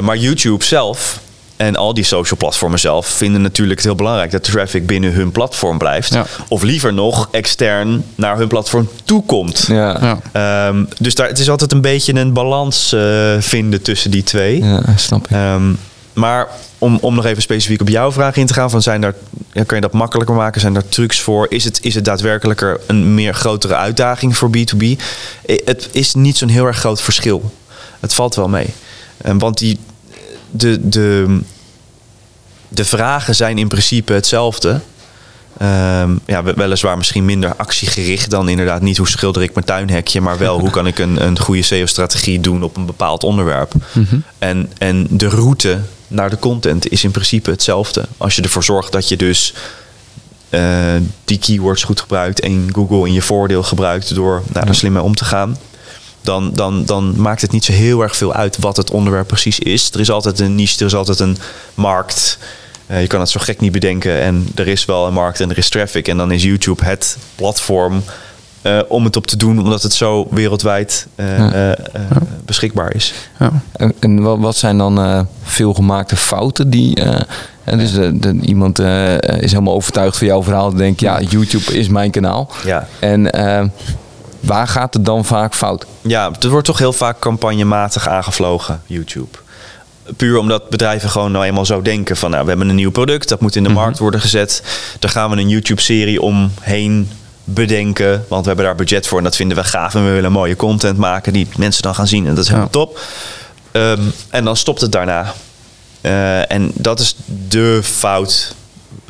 maar 0.00 0.16
YouTube 0.16 0.64
zelf 0.64 1.20
en 1.56 1.76
al 1.76 1.94
die 1.94 2.04
social 2.04 2.38
platformen 2.38 2.78
zelf 2.78 3.06
vinden 3.06 3.42
natuurlijk 3.42 3.78
het 3.78 3.86
heel 3.86 3.96
belangrijk 3.96 4.30
dat 4.30 4.44
de 4.44 4.52
traffic 4.52 4.86
binnen 4.86 5.12
hun 5.12 5.32
platform 5.32 5.78
blijft. 5.78 6.16
Of 6.48 6.62
liever 6.62 6.94
nog 6.94 7.28
extern 7.30 8.04
naar 8.14 8.36
hun 8.36 8.48
platform 8.48 8.88
toekomt. 9.04 9.64
Ja. 9.68 10.18
Um, 10.68 10.88
dus 10.98 11.14
daar, 11.14 11.28
het 11.28 11.38
is 11.38 11.50
altijd 11.50 11.72
een 11.72 11.80
beetje 11.80 12.14
een 12.14 12.32
balans 12.32 12.96
vinden 13.38 13.82
tussen 13.82 14.10
die 14.10 14.22
twee. 14.22 14.64
Ja, 14.64 14.82
snap 14.96 15.28
ik. 15.28 15.36
Um, 15.36 15.78
maar 16.18 16.48
om, 16.78 16.98
om 17.00 17.14
nog 17.14 17.24
even 17.24 17.42
specifiek 17.42 17.80
op 17.80 17.88
jouw 17.88 18.12
vraag 18.12 18.36
in 18.36 18.46
te 18.46 18.54
gaan, 18.54 18.70
van 18.70 18.82
zijn 18.82 19.00
daar, 19.00 19.14
kan 19.52 19.76
je 19.76 19.80
dat 19.80 19.92
makkelijker 19.92 20.34
maken? 20.34 20.60
Zijn 20.60 20.76
er 20.76 20.88
trucs 20.88 21.20
voor? 21.20 21.46
Is 21.48 21.64
het, 21.64 21.78
is 21.82 21.94
het 21.94 22.04
daadwerkelijker 22.04 22.80
een 22.86 23.14
meer 23.14 23.34
grotere 23.34 23.74
uitdaging 23.74 24.36
voor 24.36 24.50
B2B? 24.56 24.84
Het 25.64 25.88
is 25.92 26.14
niet 26.14 26.36
zo'n 26.36 26.48
heel 26.48 26.66
erg 26.66 26.78
groot 26.78 27.02
verschil. 27.02 27.52
Het 28.00 28.14
valt 28.14 28.34
wel 28.34 28.48
mee. 28.48 28.66
Want 29.22 29.58
die, 29.58 29.78
de, 30.50 30.88
de, 30.88 31.40
de 32.68 32.84
vragen 32.84 33.34
zijn 33.34 33.58
in 33.58 33.68
principe 33.68 34.12
hetzelfde. 34.12 34.80
Um, 35.62 36.20
ja, 36.26 36.42
weliswaar 36.42 36.96
misschien 36.96 37.24
minder 37.24 37.54
actiegericht 37.56 38.30
dan 38.30 38.48
inderdaad 38.48 38.82
niet 38.82 38.96
hoe 38.96 39.08
schilder 39.08 39.42
ik 39.42 39.54
mijn 39.54 39.66
tuinhekje, 39.66 40.20
maar 40.20 40.38
wel 40.38 40.60
hoe 40.60 40.70
kan 40.70 40.86
ik 40.86 40.98
een, 40.98 41.26
een 41.26 41.38
goede 41.38 41.62
SEO-strategie 41.62 42.40
doen 42.40 42.62
op 42.62 42.76
een 42.76 42.86
bepaald 42.86 43.24
onderwerp. 43.24 43.72
Mhm. 43.92 44.16
en, 44.38 44.72
en 44.78 45.06
de 45.10 45.28
route 45.28 45.78
naar 46.08 46.30
de 46.30 46.38
content 46.38 46.90
is 46.90 47.04
in 47.04 47.10
principe 47.10 47.50
hetzelfde. 47.50 48.04
Als 48.16 48.36
je 48.36 48.42
ervoor 48.42 48.64
zorgt 48.64 48.92
dat 48.92 49.08
je 49.08 49.16
dus 49.16 49.54
uh, 50.50 50.94
die 51.24 51.38
keywords 51.38 51.84
goed 51.84 52.00
gebruikt 52.00 52.40
en 52.40 52.68
Google 52.72 53.06
in 53.06 53.12
je 53.12 53.22
voordeel 53.22 53.62
gebruikt 53.62 54.14
door 54.14 54.42
daar 54.52 54.64
nou, 54.64 54.76
slim 54.76 54.92
mee 54.92 55.02
om 55.02 55.14
te 55.14 55.24
gaan. 55.24 55.56
Dan, 56.20 56.52
dan, 56.52 56.84
dan 56.84 57.20
maakt 57.20 57.40
het 57.40 57.52
niet 57.52 57.64
zo 57.64 57.72
heel 57.72 58.02
erg 58.02 58.16
veel 58.16 58.32
uit 58.32 58.58
wat 58.58 58.76
het 58.76 58.90
onderwerp 58.90 59.26
precies 59.26 59.58
is. 59.58 59.90
Er 59.90 60.00
is 60.00 60.10
altijd 60.10 60.38
een 60.38 60.54
niche, 60.54 60.78
er 60.78 60.86
is 60.86 60.94
altijd 60.94 61.18
een 61.18 61.36
markt. 61.74 62.38
Uh, 62.90 63.00
je 63.00 63.06
kan 63.06 63.20
het 63.20 63.28
zo 63.28 63.40
gek 63.42 63.60
niet 63.60 63.72
bedenken. 63.72 64.20
En 64.20 64.48
er 64.54 64.68
is 64.68 64.84
wel 64.84 65.06
een 65.06 65.12
markt 65.12 65.40
en 65.40 65.50
er 65.50 65.58
is 65.58 65.68
traffic. 65.68 66.08
En 66.08 66.16
dan 66.16 66.30
is 66.30 66.42
YouTube 66.42 66.84
het 66.84 67.18
platform 67.34 68.02
uh, 68.62 68.78
om 68.88 69.04
het 69.04 69.16
op 69.16 69.26
te 69.26 69.36
doen, 69.36 69.58
omdat 69.58 69.82
het 69.82 69.92
zo 69.92 70.26
wereldwijd 70.30 71.06
uh, 71.16 71.38
ja. 71.38 71.76
beschikbaar 72.44 72.94
is. 72.94 73.14
Ja. 73.38 73.50
En, 73.72 73.94
en 74.00 74.40
wat, 74.40 74.56
zijn 74.56 74.78
dan 74.78 75.26
veelgemaakte 75.42 76.16
fouten 76.16 76.70
die. 76.70 77.02
en 77.64 77.78
dus 77.78 77.92
de, 77.92 78.18
de, 78.18 78.38
iemand 78.40 78.78
is 78.78 79.50
helemaal 79.50 79.74
overtuigd 79.74 80.18
van 80.18 80.26
jouw 80.26 80.42
verhaal. 80.42 80.74
Denkt, 80.74 81.00
ja, 81.00 81.20
YouTube 81.20 81.78
is 81.78 81.88
mijn 81.88 82.10
kanaal. 82.10 82.50
Ja. 82.64 82.88
En 83.00 83.30
waar 84.40 84.68
gaat 84.68 84.94
het 84.94 85.04
dan 85.04 85.24
vaak 85.24 85.54
fout? 85.54 85.86
Ja, 86.00 86.30
het 86.30 86.44
wordt 86.44 86.66
toch 86.66 86.78
heel 86.78 86.92
vaak 86.92 87.18
campagnematig 87.18 88.08
aangevlogen, 88.08 88.82
YouTube 88.86 89.38
puur 90.16 90.38
omdat 90.38 90.68
bedrijven 90.68 91.10
gewoon 91.10 91.32
nou 91.32 91.44
eenmaal 91.44 91.66
zo 91.66 91.82
denken 91.82 92.16
van 92.16 92.30
nou, 92.30 92.42
we 92.42 92.48
hebben 92.48 92.68
een 92.68 92.74
nieuw 92.74 92.90
product, 92.90 93.28
dat 93.28 93.40
moet 93.40 93.56
in 93.56 93.62
de 93.62 93.68
mhm. 93.68 93.78
markt 93.78 93.98
worden 93.98 94.20
gezet. 94.20 94.62
Daar 94.98 95.10
gaan 95.10 95.30
we 95.30 95.36
een 95.36 95.48
YouTube-serie 95.48 96.22
omheen 96.22 97.10
bedenken, 97.44 98.24
want 98.28 98.42
we 98.42 98.46
hebben 98.46 98.66
daar 98.66 98.74
budget 98.74 99.06
voor 99.06 99.18
en 99.18 99.24
dat 99.24 99.36
vinden 99.36 99.56
we 99.56 99.64
gaaf 99.64 99.94
en 99.94 100.04
we 100.04 100.10
willen 100.10 100.32
mooie 100.32 100.56
content 100.56 100.98
maken 100.98 101.32
die 101.32 101.48
mensen 101.56 101.82
dan 101.82 101.94
gaan 101.94 102.06
zien 102.06 102.26
en 102.26 102.34
dat 102.34 102.44
is 102.44 102.50
helemaal 102.50 102.70
top. 102.70 103.00
Ehm, 103.72 104.02
en 104.30 104.44
dan 104.44 104.56
stopt 104.56 104.80
het 104.80 104.92
daarna. 104.92 105.34
Uh, 106.02 106.52
en 106.52 106.70
dat 106.74 107.00
is 107.00 107.16
de 107.48 107.80
fout 107.82 108.54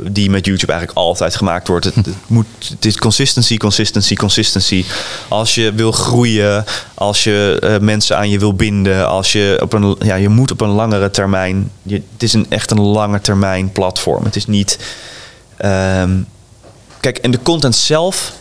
die 0.02 0.30
met 0.30 0.46
YouTube 0.46 0.72
eigenlijk 0.72 1.00
altijd 1.00 1.36
gemaakt 1.36 1.68
wordt. 1.68 1.84
Het, 1.84 1.94
het, 1.94 2.08
moet, 2.26 2.46
het 2.68 2.84
is 2.84 2.96
consistency, 2.96 3.56
consistency, 3.56 4.14
consistency. 4.14 4.84
Als 5.28 5.54
je 5.54 5.72
wil 5.72 5.92
groeien, 5.92 6.64
als 6.94 7.24
je 7.24 7.60
uh, 7.64 7.78
mensen 7.78 8.16
aan 8.16 8.30
je 8.30 8.38
wil 8.38 8.54
binden, 8.54 9.08
als 9.08 9.32
je 9.32 9.58
op 9.62 9.72
een, 9.72 9.96
ja, 9.98 10.14
je 10.14 10.28
moet 10.28 10.50
op 10.50 10.60
een 10.60 10.68
langere 10.68 11.10
termijn. 11.10 11.70
Het 11.88 12.02
is 12.22 12.32
een, 12.32 12.46
echt 12.48 12.70
een 12.70 12.80
lange 12.80 13.20
termijn 13.20 13.72
platform. 13.72 14.24
Het 14.24 14.36
is 14.36 14.46
niet. 14.46 14.78
Um, 15.64 16.26
kijk, 17.00 17.18
en 17.18 17.30
de 17.30 17.42
content 17.42 17.76
zelf 17.76 18.32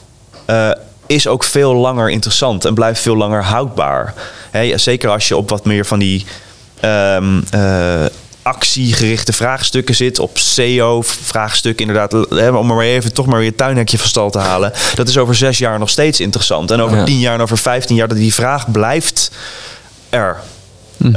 uh, 0.50 0.72
is 1.06 1.28
ook 1.28 1.44
veel 1.44 1.74
langer 1.74 2.10
interessant 2.10 2.66
en 2.66 2.74
blijft 2.74 3.02
veel 3.02 3.18
langer 3.18 3.44
houdbaar. 3.44 4.14
Zeker 4.76 5.10
als 5.10 5.28
je 5.28 5.38
op 5.38 5.50
wat 5.50 5.66
meer 5.66 5.86
van 5.86 6.00
die. 6.00 6.26
Um, 6.82 7.44
uh, 7.56 8.06
actiegerichte 8.48 9.34
vraagstukken 9.34 9.96
zit. 9.96 10.20
Op 10.20 10.38
SEO-vraagstukken 10.38 11.88
inderdaad. 11.88 12.54
Om 12.54 12.68
maar 12.68 12.80
even 12.80 13.14
toch 13.14 13.26
maar 13.26 13.40
weer 13.40 13.56
tuinhekje 13.56 13.98
van 13.98 14.08
stal 14.08 14.30
te 14.30 14.40
halen. 14.40 14.74
Dat 14.96 15.08
is 15.08 15.18
over 15.18 15.36
zes 15.36 15.58
jaar 15.58 15.80
nog 15.80 15.90
steeds 15.90 16.20
interessant. 16.20 16.72
En 16.72 16.82
over 16.82 17.04
tien 17.04 17.20
jaar 17.20 17.34
en 17.34 17.42
over 17.42 17.58
vijftien 17.58 17.96
jaar 17.96 18.08
dat 18.08 18.18
die 18.18 18.34
vraag 18.34 18.72
blijft 18.72 19.32
er. 20.10 20.38
Mm 20.98 21.16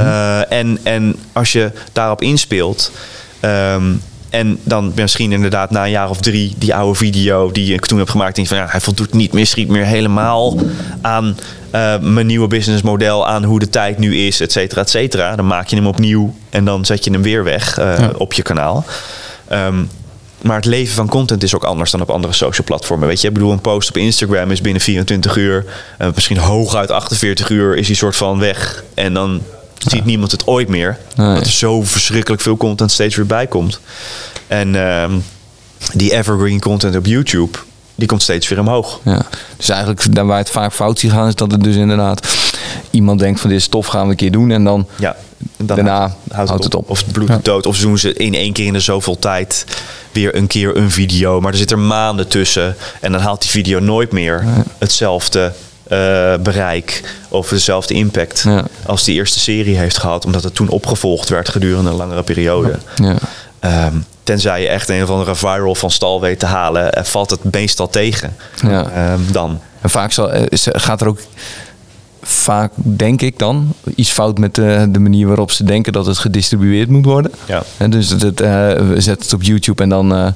en, 0.49 0.79
en 0.83 1.17
als 1.33 1.53
je 1.53 1.73
daarop 1.93 2.23
inspeelt. 2.23 2.91
Um, 3.41 4.03
en 4.31 4.59
dan 4.63 4.93
misschien 4.95 5.33
inderdaad 5.33 5.71
na 5.71 5.85
een 5.85 5.91
jaar 5.91 6.11
of 6.11 6.21
drie 6.21 6.55
die 6.59 6.75
oude 6.75 6.99
video 6.99 7.51
die 7.51 7.75
ik 7.75 7.87
toen 7.87 7.99
heb 7.99 8.11
gemaakt. 8.11 8.37
Denk 8.37 8.49
van 8.49 8.57
ja, 8.57 8.67
hij 8.69 8.81
voldoet 8.81 9.13
niet 9.13 9.33
meer, 9.33 9.47
schiet 9.47 9.69
meer 9.69 9.85
helemaal 9.85 10.59
aan 11.01 11.37
uh, 11.75 11.99
mijn 11.99 12.27
nieuwe 12.27 12.49
businessmodel. 12.49 13.27
Aan 13.27 13.45
hoe 13.45 13.59
de 13.59 13.69
tijd 13.69 13.99
nu 13.99 14.17
is, 14.17 14.41
et 14.41 14.53
cetera, 14.53 14.81
et 14.81 14.91
cetera. 14.91 15.37
Dan 15.37 15.47
maak 15.47 15.69
je 15.69 15.77
hem 15.77 15.87
opnieuw 15.87 16.35
en 16.51 16.65
dan 16.65 16.85
zet 16.85 17.05
je 17.05 17.11
hem 17.11 17.23
weer 17.23 17.45
weg 17.45 17.79
uh, 17.79 18.09
op 18.17 18.33
je 18.33 18.43
kanaal. 18.43 18.85
Um, 19.53 19.89
maar 20.43 20.57
het 20.57 20.65
leven 20.65 20.95
van 20.95 21.09
content 21.09 21.43
is 21.43 21.55
ook 21.55 21.65
anders 21.65 21.91
dan 21.91 22.01
op 22.01 22.11
andere 22.11 22.33
social 22.33 22.67
platformen. 22.67 23.09
Weet 23.09 23.21
je, 23.21 23.29
ik 23.29 23.35
bedoel, 23.35 23.53
een 23.53 23.61
post 23.61 23.89
op 23.89 23.97
Instagram 23.97 24.51
is 24.51 24.61
binnen 24.61 24.83
24 24.83 25.37
uur, 25.37 25.65
uh, 25.99 26.09
misschien 26.15 26.39
hooguit 26.39 26.91
48 26.91 27.49
uur, 27.49 27.77
is 27.77 27.87
die 27.87 27.97
soort 27.97 28.17
van 28.17 28.39
weg. 28.39 28.85
En 28.95 29.15
dan 29.15 29.41
ziet 29.89 30.05
niemand 30.05 30.33
het 30.33 30.47
ooit 30.47 30.69
meer. 30.69 30.99
Dat 31.17 31.41
er 31.41 31.47
zo 31.47 31.83
verschrikkelijk 31.83 32.43
veel 32.43 32.57
content 32.57 32.93
steeds 32.93 33.17
weer 33.17 33.27
bij 33.27 33.47
komt. 33.47 33.81
En 34.47 34.75
uh, 34.75 35.05
die 35.93 36.13
evergreen 36.13 36.61
content 36.61 36.97
op 36.97 37.07
YouTube, 37.07 37.59
die 37.95 38.09
komt 38.09 38.23
steeds 38.23 38.49
weer 38.49 38.61
omhoog. 38.61 39.01
Ja. 39.05 39.23
Dus 39.57 39.69
eigenlijk 39.69 40.15
daar 40.15 40.27
waar 40.27 40.39
het 40.39 40.51
vaak 40.51 40.73
fout 40.73 40.99
zie 40.99 41.11
gaan, 41.11 41.29
is 41.29 41.35
dat 41.35 41.51
het 41.51 41.63
dus 41.63 41.77
inderdaad 41.77 42.29
iemand 42.91 43.19
denkt 43.19 43.41
van 43.41 43.51
dit 43.51 43.63
stof 43.63 43.87
gaan 43.87 44.05
we 44.05 44.11
een 44.11 44.17
keer 44.17 44.31
doen 44.31 44.51
en 44.51 44.65
dan, 44.65 44.87
ja, 44.99 45.17
en 45.57 45.67
dan 45.67 45.77
daarna 45.77 46.17
houdt, 46.33 46.65
het, 46.65 46.75
op. 46.75 46.91
Of 46.91 46.99
het 46.99 47.13
bloed 47.13 47.29
ja. 47.29 47.41
dood. 47.43 47.67
Of 47.67 47.79
doen 47.79 47.99
ze 47.99 48.13
in 48.13 48.35
één 48.35 48.53
keer 48.53 48.67
in 48.67 48.73
de 48.73 48.81
zoveel 48.81 49.19
tijd 49.19 49.65
weer 50.13 50.37
een 50.37 50.47
keer 50.47 50.77
een 50.77 50.91
video. 50.91 51.41
Maar 51.41 51.53
er 51.53 51.59
zit 51.59 51.71
er 51.71 51.79
maanden 51.79 52.29
tussen. 52.29 52.77
En 53.01 53.13
dan 53.13 53.21
haalt 53.21 53.43
die 53.43 53.51
video 53.51 53.79
nooit 53.79 54.13
meer 54.13 54.45
hetzelfde 54.79 55.53
uh, 55.93 56.35
bereik 56.43 57.15
of 57.29 57.49
dezelfde 57.49 57.95
impact 57.95 58.43
ja. 58.45 58.65
als 58.87 59.05
die 59.05 59.15
eerste 59.15 59.39
serie 59.39 59.77
heeft 59.77 59.99
gehad, 59.99 60.25
omdat 60.25 60.43
het 60.43 60.55
toen 60.55 60.69
opgevolgd 60.69 61.29
werd 61.29 61.49
gedurende 61.49 61.91
een 61.91 61.97
langere 61.97 62.23
periode. 62.23 62.79
Ja. 62.95 63.17
Um, 63.87 64.05
tenzij 64.23 64.63
je 64.63 64.69
echt 64.69 64.89
een 64.89 65.03
of 65.03 65.11
andere 65.11 65.35
viral 65.35 65.75
van 65.75 65.91
stal 65.91 66.21
weet 66.21 66.39
te 66.39 66.47
halen, 66.47 66.99
uh, 66.99 67.05
valt 67.05 67.31
het 67.31 67.53
meestal 67.53 67.89
tegen. 67.89 68.37
Ja. 68.63 69.13
Um, 69.13 69.33
dan. 69.33 69.61
En 69.81 69.91
vaak 69.91 70.13
zal, 70.13 70.35
uh, 70.35 70.43
gaat 70.53 71.01
er 71.01 71.09
ook 71.09 71.21
vaak, 72.23 72.73
denk 72.75 73.23
ik 73.23 73.39
dan, 73.39 73.73
iets 73.95 74.11
fout 74.11 74.39
met 74.39 74.55
de, 74.55 74.87
de, 74.91 74.99
manier 74.99 75.27
waarop 75.27 75.51
ze 75.51 75.65
denken 75.65 75.93
dat 75.93 76.07
het 76.07 76.19
gedistribueerd 76.19 76.89
moet 76.89 77.05
worden. 77.05 77.33
Ja. 77.47 77.63
En 77.77 77.91
dus 77.91 78.09
het, 78.09 78.41
we 78.41 78.95
zetten 78.97 79.25
het 79.25 79.33
op 79.33 79.43
YouTube 79.43 79.83
en 79.83 79.89
dan 79.89 80.35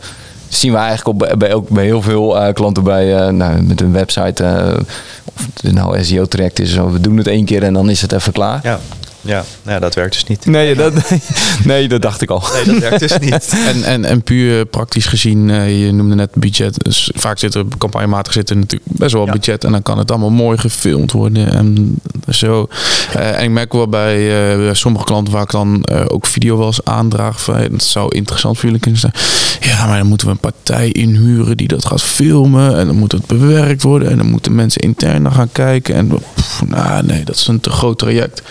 zien 0.57 0.73
we 0.73 0.79
eigenlijk 0.79 1.09
op, 1.09 1.39
bij, 1.39 1.55
ook 1.55 1.69
bij 1.69 1.85
heel 1.85 2.03
veel 2.03 2.37
uh, 2.37 2.53
klanten 2.53 2.85
bij, 2.85 3.27
uh, 3.27 3.29
nou, 3.29 3.63
met 3.63 3.81
een 3.81 3.93
website, 3.93 4.43
uh, 4.43 4.79
of 5.25 5.49
het 5.63 5.73
nou 5.73 6.05
SEO-traject 6.05 6.61
is, 6.61 6.75
we 6.75 7.01
doen 7.01 7.17
het 7.17 7.27
één 7.27 7.45
keer 7.45 7.63
en 7.63 7.73
dan 7.73 7.91
is 7.91 8.01
het 8.01 8.13
even 8.13 8.33
klaar. 8.33 8.61
Ja. 8.63 8.79
Ja, 9.25 9.45
nou, 9.63 9.81
dat 9.81 9.95
werkt 9.95 10.13
dus 10.13 10.25
niet. 10.25 10.47
Nee, 10.47 10.75
dat, 10.75 10.93
nee, 11.65 11.89
dat 11.89 12.03
dacht 12.03 12.23
ik 12.23 12.31
al. 12.31 12.43
Nee, 12.53 12.65
dat 12.65 12.79
werkt 12.79 12.99
dus 12.99 13.19
niet. 13.19 13.55
en, 13.73 13.83
en, 13.83 14.05
en 14.05 14.23
puur 14.23 14.67
praktisch 14.67 15.07
gezien, 15.07 15.49
uh, 15.49 15.85
je 15.85 15.93
noemde 15.93 16.15
net 16.15 16.31
budget. 16.35 16.85
Dus 16.85 17.11
vaak 17.15 17.39
zit 17.39 17.55
er 17.55 17.65
campagnematig 17.79 18.33
zit 18.33 18.51
er 18.51 18.57
natuurlijk 18.57 18.91
best 18.99 19.13
wel 19.13 19.27
budget. 19.27 19.65
En 19.65 19.73
dan 19.73 19.83
kan 19.83 19.99
het 19.99 20.11
allemaal 20.11 20.31
mooi 20.31 20.59
gefilmd 20.59 21.13
worden. 21.13 21.53
En 21.53 21.99
zo. 22.29 22.69
Uh, 23.17 23.39
en 23.39 23.43
ik 23.43 23.51
merk 23.51 23.73
wel 23.73 23.89
bij 23.89 24.57
uh, 24.57 24.73
sommige 24.73 25.05
klanten 25.05 25.33
waar 25.33 25.43
ik 25.43 25.51
dan 25.51 25.89
ook 26.09 26.27
video 26.27 26.59
wel 26.59 26.67
eens 26.67 26.85
aandraag. 26.85 27.43
Van, 27.43 27.55
hey, 27.55 27.69
dat 27.69 27.83
zou 27.83 28.15
interessant 28.15 28.57
voor 28.57 28.65
jullie 28.65 28.81
kunnen 28.81 29.01
zijn. 29.01 29.13
Ja, 29.61 29.87
maar 29.87 29.99
dan 29.99 30.07
moeten 30.07 30.27
we 30.27 30.33
een 30.33 30.39
partij 30.39 30.89
inhuren 30.89 31.57
die 31.57 31.69
dat 31.69 31.85
gaat 31.85 32.03
filmen. 32.03 32.79
En 32.79 32.87
dan 32.87 32.97
moet 32.97 33.13
het 33.13 33.27
bewerkt 33.27 33.83
worden. 33.83 34.11
En 34.11 34.17
dan 34.17 34.31
moeten 34.31 34.55
mensen 34.55 34.83
intern 34.83 35.23
naar 35.23 35.33
gaan 35.33 35.53
kijken. 35.53 35.95
En 35.95 36.09
pff, 36.35 36.63
nou, 36.67 37.07
nee, 37.07 37.25
dat 37.25 37.35
is 37.35 37.47
een 37.47 37.61
te 37.61 37.71
groot 37.71 37.99
traject. 37.99 38.43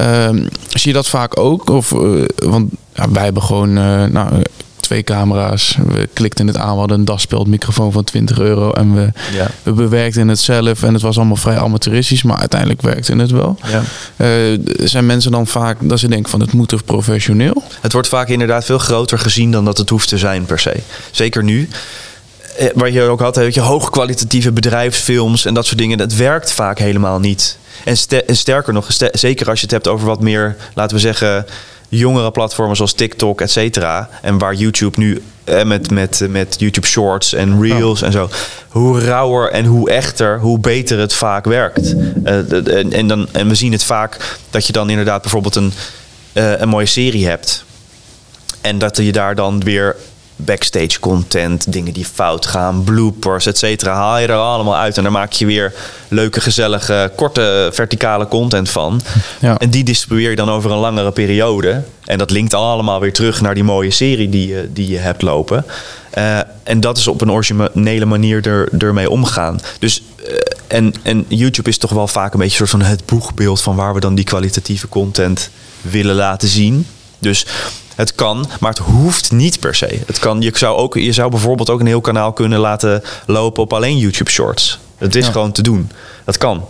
Ehm, 0.00 0.36
zie 0.68 0.90
je 0.90 0.92
dat 0.92 1.08
vaak 1.08 1.38
ook? 1.38 1.70
Of, 1.70 1.90
want 2.36 2.70
ja, 2.94 3.10
wij 3.10 3.24
hebben 3.24 3.42
gewoon, 3.42 3.72
nou, 4.12 4.42
twee 4.90 5.02
camera's. 5.02 5.76
We 5.86 6.08
klikten 6.12 6.46
het 6.46 6.56
aan, 6.56 6.72
we 6.72 6.78
hadden 6.78 6.98
een 6.98 7.04
daspeldmicrofoon 7.04 7.92
van 7.92 8.04
20 8.04 8.38
euro. 8.38 8.70
En 8.70 8.94
we, 8.94 9.12
ja. 9.32 9.50
we 9.62 9.72
bewerkten 9.72 10.28
het 10.28 10.38
zelf. 10.38 10.82
En 10.82 10.92
het 10.92 11.02
was 11.02 11.16
allemaal 11.16 11.36
vrij 11.36 11.58
amateuristisch, 11.58 12.22
maar 12.22 12.36
uiteindelijk 12.36 12.82
werkte 12.82 13.16
het 13.16 13.30
wel. 13.30 13.58
Ja. 13.66 13.82
Uh, 14.16 14.58
zijn 14.78 15.06
mensen 15.06 15.30
dan 15.30 15.46
vaak 15.46 15.76
dat 15.80 15.98
ze 15.98 16.08
denken 16.08 16.30
van 16.30 16.40
het 16.40 16.52
moet 16.52 16.68
toch 16.68 16.84
professioneel? 16.84 17.62
Het 17.80 17.92
wordt 17.92 18.08
vaak 18.08 18.28
inderdaad 18.28 18.64
veel 18.64 18.78
groter 18.78 19.18
gezien 19.18 19.50
dan 19.50 19.64
dat 19.64 19.78
het 19.78 19.88
hoeft 19.88 20.08
te 20.08 20.18
zijn 20.18 20.44
per 20.44 20.58
se. 20.58 20.76
Zeker 21.10 21.44
nu 21.44 21.68
eh, 22.56 22.68
waar 22.74 22.90
je 22.90 23.02
ook 23.02 23.20
had, 23.20 23.36
weet 23.36 23.54
je, 23.54 23.60
hoogkwalitatieve 23.60 24.52
bedrijfsfilms 24.52 25.44
en 25.44 25.54
dat 25.54 25.66
soort 25.66 25.78
dingen. 25.78 25.98
Dat 25.98 26.14
werkt 26.14 26.52
vaak 26.52 26.78
helemaal 26.78 27.18
niet. 27.18 27.58
En, 27.84 27.96
en 28.26 28.36
sterker 28.36 28.72
nog, 28.72 28.86
zeker 29.12 29.48
als 29.48 29.58
je 29.58 29.64
het 29.64 29.74
hebt 29.74 29.88
over 29.88 30.06
wat 30.06 30.20
meer, 30.20 30.56
laten 30.74 30.96
we 30.96 31.02
zeggen, 31.02 31.46
jongere 31.88 32.30
platformen 32.30 32.76
zoals 32.76 32.92
TikTok, 32.92 33.40
et 33.40 33.50
cetera. 33.50 34.08
En 34.22 34.38
waar 34.38 34.54
YouTube 34.54 34.98
nu 34.98 35.22
eh, 35.44 35.62
met, 35.62 35.90
met, 35.90 36.26
met 36.28 36.54
YouTube 36.58 36.86
Shorts 36.86 37.32
en 37.32 37.62
Reels 37.62 38.02
en 38.02 38.12
zo. 38.12 38.28
Hoe 38.68 39.00
rauwer 39.00 39.50
en 39.50 39.64
hoe 39.64 39.90
echter, 39.90 40.40
hoe 40.40 40.58
beter 40.58 40.98
het 40.98 41.12
vaak 41.12 41.44
werkt. 41.44 41.94
Uh, 42.24 42.76
en, 42.76 42.92
en, 42.92 43.08
dan, 43.08 43.28
en 43.32 43.48
we 43.48 43.54
zien 43.54 43.72
het 43.72 43.84
vaak 43.84 44.38
dat 44.50 44.66
je 44.66 44.72
dan 44.72 44.90
inderdaad 44.90 45.22
bijvoorbeeld 45.22 45.54
een, 45.54 45.72
uh, 46.32 46.60
een 46.60 46.68
mooie 46.68 46.86
serie 46.86 47.26
hebt. 47.26 47.64
En 48.60 48.78
dat 48.78 48.96
je 48.96 49.12
daar 49.12 49.34
dan 49.34 49.60
weer 49.60 49.96
backstage 50.44 51.00
content, 51.00 51.72
dingen 51.72 51.92
die 51.92 52.04
fout 52.04 52.46
gaan, 52.46 52.84
bloopers, 52.84 53.46
et 53.46 53.58
cetera. 53.58 53.94
Haal 53.94 54.18
je 54.18 54.26
er 54.26 54.34
allemaal 54.34 54.76
uit 54.76 54.96
en 54.96 55.02
dan 55.02 55.12
maak 55.12 55.32
je 55.32 55.46
weer 55.46 55.74
leuke, 56.08 56.40
gezellige, 56.40 57.12
korte, 57.16 57.68
verticale 57.72 58.28
content 58.28 58.70
van. 58.70 59.00
Ja. 59.40 59.58
En 59.58 59.70
die 59.70 59.84
distribueer 59.84 60.30
je 60.30 60.36
dan 60.36 60.50
over 60.50 60.70
een 60.70 60.78
langere 60.78 61.10
periode. 61.12 61.82
En 62.04 62.18
dat 62.18 62.30
linkt 62.30 62.54
allemaal 62.54 63.00
weer 63.00 63.12
terug 63.12 63.40
naar 63.40 63.54
die 63.54 63.64
mooie 63.64 63.90
serie 63.90 64.28
die 64.28 64.48
je, 64.48 64.68
die 64.72 64.88
je 64.88 64.98
hebt 64.98 65.22
lopen. 65.22 65.64
Uh, 66.18 66.38
en 66.62 66.80
dat 66.80 66.98
is 66.98 67.08
op 67.08 67.20
een 67.20 67.30
originele 67.30 68.04
manier 68.04 68.46
er, 68.46 68.68
ermee 68.78 69.10
omgaan. 69.10 69.60
Dus, 69.78 70.02
uh, 70.18 70.34
en, 70.66 70.94
en 71.02 71.24
YouTube 71.28 71.68
is 71.68 71.78
toch 71.78 71.90
wel 71.90 72.08
vaak 72.08 72.32
een 72.32 72.38
beetje 72.40 72.56
soort 72.56 72.70
van 72.70 72.82
het 72.82 73.06
boegbeeld 73.06 73.62
van 73.62 73.76
waar 73.76 73.94
we 73.94 74.00
dan 74.00 74.14
die 74.14 74.24
kwalitatieve 74.24 74.88
content 74.88 75.50
willen 75.80 76.14
laten 76.14 76.48
zien. 76.48 76.86
Dus 77.18 77.46
het 78.00 78.14
kan, 78.14 78.46
maar 78.60 78.70
het 78.70 78.78
hoeft 78.78 79.32
niet 79.32 79.60
per 79.60 79.74
se. 79.74 80.00
Het 80.06 80.18
kan, 80.18 80.40
je, 80.40 80.50
zou 80.54 80.76
ook, 80.76 80.94
je 80.94 81.12
zou 81.12 81.30
bijvoorbeeld 81.30 81.70
ook 81.70 81.80
een 81.80 81.86
heel 81.86 82.00
kanaal 82.00 82.32
kunnen 82.32 82.58
laten 82.58 83.02
lopen 83.26 83.62
op 83.62 83.72
alleen 83.72 83.98
YouTube 83.98 84.30
Shorts. 84.30 84.78
Het 84.96 85.14
is 85.14 85.28
gewoon 85.28 85.52
te 85.52 85.62
doen. 85.62 85.90
Dat 86.24 86.38
kan. 86.38 86.66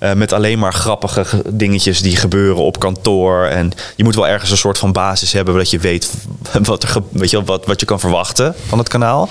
Uh, 0.00 0.12
met 0.12 0.32
alleen 0.32 0.58
maar 0.58 0.72
grappige 0.72 1.42
dingetjes 1.48 2.02
die 2.02 2.16
gebeuren 2.16 2.62
op 2.62 2.78
kantoor. 2.78 3.44
En 3.44 3.72
je 3.96 4.04
moet 4.04 4.14
wel 4.14 4.28
ergens 4.28 4.50
een 4.50 4.56
soort 4.56 4.78
van 4.78 4.92
basis 4.92 5.32
hebben, 5.32 5.54
dat 5.54 5.70
je 5.70 5.78
weet 5.78 6.10
wat, 6.62 6.82
er, 6.82 7.02
weet 7.10 7.30
je, 7.30 7.44
wat, 7.44 7.66
wat 7.66 7.80
je 7.80 7.86
kan 7.86 8.00
verwachten 8.00 8.54
van 8.66 8.78
het 8.78 8.88
kanaal. 8.88 9.28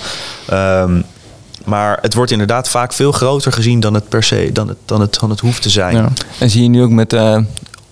Um, 0.51 1.05
maar 1.65 1.97
het 2.01 2.13
wordt 2.13 2.31
inderdaad 2.31 2.69
vaak 2.69 2.93
veel 2.93 3.11
groter 3.11 3.51
gezien 3.51 3.79
dan 3.79 3.93
het 3.93 4.09
per 4.09 4.23
se, 4.23 4.49
dan 4.53 4.67
het, 4.67 4.77
dan 4.85 5.01
het, 5.01 5.17
dan 5.19 5.29
het 5.29 5.39
hoeft 5.39 5.61
te 5.61 5.69
zijn. 5.69 5.95
Ja. 5.95 6.11
En 6.39 6.49
zie 6.49 6.63
je 6.63 6.69
nu 6.69 6.81
ook 6.83 6.89
met 6.89 7.13
uh, 7.13 7.37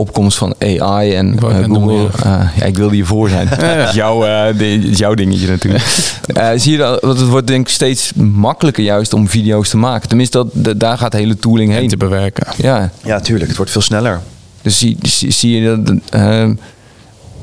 opkomst 0.02 0.38
van 0.38 0.56
AI 0.60 1.14
en 1.14 1.34
uh, 1.44 1.64
Google. 1.64 2.10
Uh, 2.26 2.50
ja, 2.58 2.64
ik 2.64 2.78
wilde 2.78 2.96
hiervoor 2.96 3.30
zijn. 3.30 3.50
jouw, 3.94 4.26
uh, 4.26 4.94
jouw 4.94 5.14
dingetje 5.14 5.48
natuurlijk. 5.48 5.84
zie 6.62 6.72
je 6.72 6.78
dat, 6.78 7.02
het 7.02 7.28
wordt 7.28 7.48
denk 7.48 7.68
ik 7.68 7.74
steeds 7.74 8.12
makkelijker 8.16 8.84
juist 8.84 9.14
om 9.14 9.28
video's 9.28 9.70
te 9.70 9.78
maken. 9.78 10.08
Tenminste, 10.08 10.46
dat, 10.54 10.80
daar 10.80 10.98
gaat 10.98 11.12
de 11.12 11.18
hele 11.18 11.38
tooling 11.38 11.74
heen. 11.74 11.88
te 11.88 11.98
bewerken. 11.98 12.48
Ja, 12.58 12.92
ja 13.04 13.20
tuurlijk. 13.20 13.48
Het 13.48 13.58
wordt 13.58 13.72
veel 13.72 13.82
sneller. 13.82 14.20
Dus 14.62 14.78
zie, 14.78 14.98
zie, 15.02 15.32
zie 15.32 15.62
je 15.62 15.82
dat... 15.82 16.00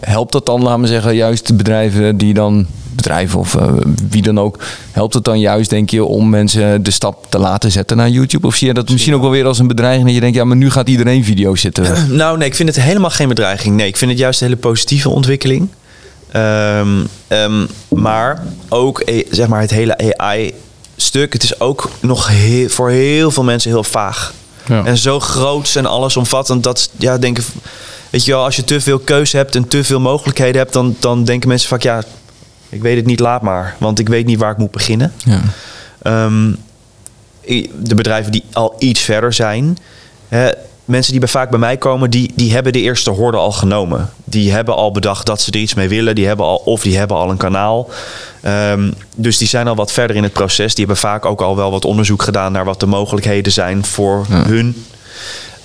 helpt 0.01 0.33
dat 0.33 0.47
dan, 0.47 0.63
laten 0.63 0.81
we 0.81 0.87
zeggen, 0.87 1.15
juist 1.15 1.57
bedrijven 1.57 2.17
die 2.17 2.35
dan 2.35 2.67
bedrijven 2.99 3.39
of 3.39 3.55
uh, 3.55 3.73
wie 4.09 4.23
dan 4.23 4.41
ook, 4.41 4.59
helpt 4.93 5.15
het 5.15 5.25
dan 5.25 5.41
juist, 5.41 5.71
denk 5.71 5.91
je, 5.91 6.05
om 6.05 6.31
mensen 6.31 6.83
de 6.83 6.91
stap 6.91 7.27
te 7.29 7.39
laten 7.39 7.71
zetten 7.71 7.97
naar 7.97 8.09
YouTube? 8.09 8.47
Of 8.47 8.55
zie 8.55 8.67
je 8.67 8.75
dat 8.75 8.91
misschien 8.91 9.15
ook 9.15 9.21
wel 9.21 9.31
weer 9.31 9.47
als 9.47 9.59
een 9.59 9.67
bedreiging 9.67 10.05
dat 10.05 10.15
je 10.15 10.21
denkt, 10.21 10.37
ja, 10.37 10.45
maar 10.45 10.57
nu 10.57 10.71
gaat 10.71 10.89
iedereen 10.89 11.25
video's 11.25 11.61
zitten? 11.61 11.85
Nou, 12.19 12.39
nee, 12.39 12.49
ik 12.49 12.55
vind 12.55 12.69
het 12.69 12.85
helemaal 12.85 13.11
geen 13.11 13.29
bedreiging. 13.29 13.77
Nee, 13.77 13.87
ik 13.87 13.97
vind 13.97 14.11
het 14.11 14.21
juist 14.21 14.41
een 14.41 14.47
hele 14.47 14.61
positieve 14.61 15.09
ontwikkeling. 15.09 15.69
Um, 16.37 17.09
um, 17.29 17.67
maar 17.89 18.43
ook 18.69 19.01
eh, 19.01 19.27
zeg 19.31 19.49
maar 19.49 19.61
het 19.61 19.71
hele 19.71 20.17
AI-stuk, 20.17 21.33
het 21.33 21.43
is 21.43 21.61
ook 21.61 21.91
nog 22.01 22.29
heel, 22.29 22.69
voor 22.69 22.91
heel 22.91 23.31
veel 23.31 23.45
mensen 23.45 23.71
heel 23.71 23.85
vaag. 23.85 24.33
Ja. 24.69 24.85
En 24.85 24.99
zo 24.99 25.21
groot 25.21 25.75
en 25.75 25.87
allesomvattend 25.87 26.63
dat, 26.63 26.91
ja, 26.97 27.19
denken, 27.19 27.45
weet 28.11 28.25
je 28.25 28.33
wel, 28.33 28.45
als 28.45 28.57
je 28.57 28.65
te 28.65 28.81
veel 28.81 28.99
keuze 28.99 29.37
hebt 29.37 29.55
en 29.55 29.69
te 29.69 29.85
veel 29.85 30.01
mogelijkheden 30.01 30.57
hebt, 30.57 30.73
dan, 30.73 30.97
dan 30.99 31.25
denken 31.25 31.49
mensen 31.49 31.69
vaak, 31.69 31.83
ja, 31.83 32.03
ik 32.69 32.83
weet 32.83 32.97
het 32.97 33.07
niet, 33.07 33.21
laat 33.21 33.43
maar. 33.43 33.77
Want 33.79 33.99
ik 33.99 34.09
weet 34.09 34.27
niet 34.27 34.39
waar 34.39 34.53
ik 34.53 34.59
moet 34.59 34.71
beginnen. 34.71 35.13
Ja. 35.25 35.41
Um, 36.27 36.59
de 37.79 37.95
bedrijven 37.95 38.33
die 38.33 38.45
al 38.53 38.75
iets 38.79 39.01
verder 39.01 39.33
zijn. 39.33 39.79
Hè, 40.29 40.51
mensen 40.88 41.11
die 41.11 41.20
bij, 41.20 41.29
vaak 41.29 41.51
bij 41.51 41.59
mij 41.59 41.77
komen, 41.77 42.11
die, 42.11 42.33
die 42.35 42.53
hebben 42.53 42.72
de 42.72 42.81
eerste 42.81 43.11
horde 43.11 43.37
al 43.37 43.53
genomen. 43.53 44.11
Die 44.24 44.53
hebben 44.53 44.74
al 44.74 44.92
bedacht 44.92 45.27
dat 45.27 45.40
ze 45.40 45.51
er 45.51 45.59
iets 45.59 45.74
mee 45.74 45.88
willen. 45.88 46.14
Die 46.14 46.27
hebben 46.27 46.46
al, 46.46 46.62
of 46.64 46.83
die 46.83 46.98
hebben 46.98 47.16
al 47.16 47.31
een 47.31 47.37
kanaal. 47.37 47.88
Um, 48.70 48.94
dus 49.14 49.38
die 49.38 49.48
zijn 49.48 49.68
al 49.68 49.74
wat 49.74 49.92
verder 49.92 50.16
in 50.16 50.22
het 50.22 50.33
proces. 50.33 50.74
Die 50.74 50.85
hebben 50.85 51.03
vaak 51.03 51.24
ook 51.24 51.40
al 51.40 51.57
wel 51.57 51.70
wat 51.70 51.85
onderzoek 51.85 52.22
gedaan 52.22 52.53
naar 52.53 52.64
wat 52.64 52.81
de 52.81 52.87
mogelijkheden 52.87 53.53
zijn 53.53 53.85
voor 53.85 54.27
hun 54.29 54.85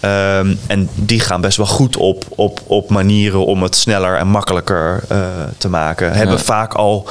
Um, 0.06 0.60
en 0.68 0.90
die 0.96 1.20
gaan 1.20 1.42
best 1.42 1.58
wel 1.58 1.66
goed 1.66 1.98
op, 1.98 2.26
op, 2.30 2.60
op 2.68 2.90
manieren 2.90 3.46
om 3.46 3.64
het 3.64 3.76
sneller 3.76 4.18
en 4.18 4.28
makkelijker 4.28 5.04
uh, 5.12 5.18
te 5.58 5.70
maken. 5.70 6.08
Ja. 6.08 6.14
Hebben 6.14 6.40
vaak 6.40 6.74
al, 6.74 7.08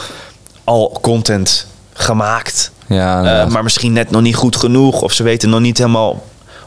al 0.64 0.98
content 1.00 1.66
gemaakt. 1.92 2.70
Ja, 2.86 3.44
uh, 3.44 3.50
maar 3.50 3.62
misschien 3.62 3.92
net 3.92 4.10
nog 4.10 4.22
niet 4.22 4.34
goed 4.34 4.56
genoeg. 4.56 5.02
Of 5.02 5.12
ze 5.12 5.22
weten 5.22 5.50
nog 5.50 5.60
niet 5.60 5.78
helemaal 5.78 6.22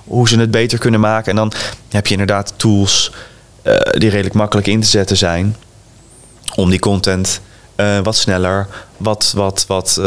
hoe 0.05 0.27
ze 0.27 0.39
het 0.39 0.51
beter 0.51 0.77
kunnen 0.77 0.99
maken. 0.99 1.29
En 1.29 1.35
dan 1.35 1.51
heb 1.89 2.07
je 2.07 2.11
inderdaad 2.11 2.53
tools 2.55 3.11
uh, 3.63 3.73
die 3.91 4.09
redelijk 4.09 4.35
makkelijk 4.35 4.67
in 4.67 4.81
te 4.81 4.87
zetten 4.87 5.17
zijn. 5.17 5.55
Om 6.55 6.69
die 6.69 6.79
content 6.79 7.41
wat 8.03 8.15
sneller, 8.15 8.67
wat, 8.97 9.31
wat, 9.35 9.65
wat 9.67 10.01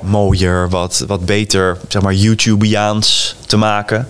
mooier, 0.00 0.68
wat, 0.68 1.04
wat 1.06 1.24
beter, 1.24 1.78
zeg 1.88 2.02
maar, 2.02 2.14
YouTubeaans 2.14 3.36
te 3.46 3.56
maken. 3.56 4.08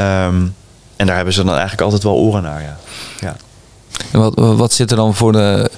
Um, 0.00 0.54
en 0.98 1.06
daar 1.06 1.16
hebben 1.16 1.34
ze 1.34 1.44
dan 1.44 1.52
eigenlijk 1.52 1.80
altijd 1.80 2.02
wel 2.02 2.14
oren 2.14 2.42
naar. 2.42 2.62
Ja. 2.62 2.76
ja. 3.20 3.36
Wat, 4.12 4.34
wat 4.34 4.72
zit 4.72 4.90
er 4.90 4.96
dan 4.96 5.14
voor 5.14 5.32
de 5.32 5.70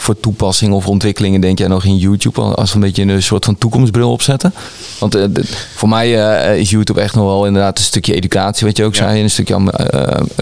voor 0.00 0.20
toepassingen 0.20 0.76
of 0.76 0.86
ontwikkelingen 0.86 1.40
denk 1.40 1.58
jij 1.58 1.68
nog 1.68 1.84
in 1.84 1.96
YouTube? 1.96 2.40
Als 2.40 2.70
we 2.70 2.74
een 2.74 2.82
beetje 2.82 3.02
een 3.02 3.22
soort 3.22 3.44
van 3.44 3.58
toekomstbril 3.58 4.10
opzetten. 4.10 4.54
Want 4.98 5.16
uh, 5.16 5.24
de, 5.30 5.42
voor 5.74 5.88
mij 5.88 6.08
uh, 6.52 6.58
is 6.58 6.70
YouTube 6.70 7.00
echt 7.00 7.14
nog 7.14 7.24
wel 7.24 7.46
inderdaad 7.46 7.78
een 7.78 7.84
stukje 7.84 8.14
educatie, 8.14 8.66
wat 8.66 8.76
je 8.76 8.84
ook 8.84 8.94
ja. 8.94 9.08
zei. 9.08 9.22
Een 9.22 9.30
stukje 9.30 9.58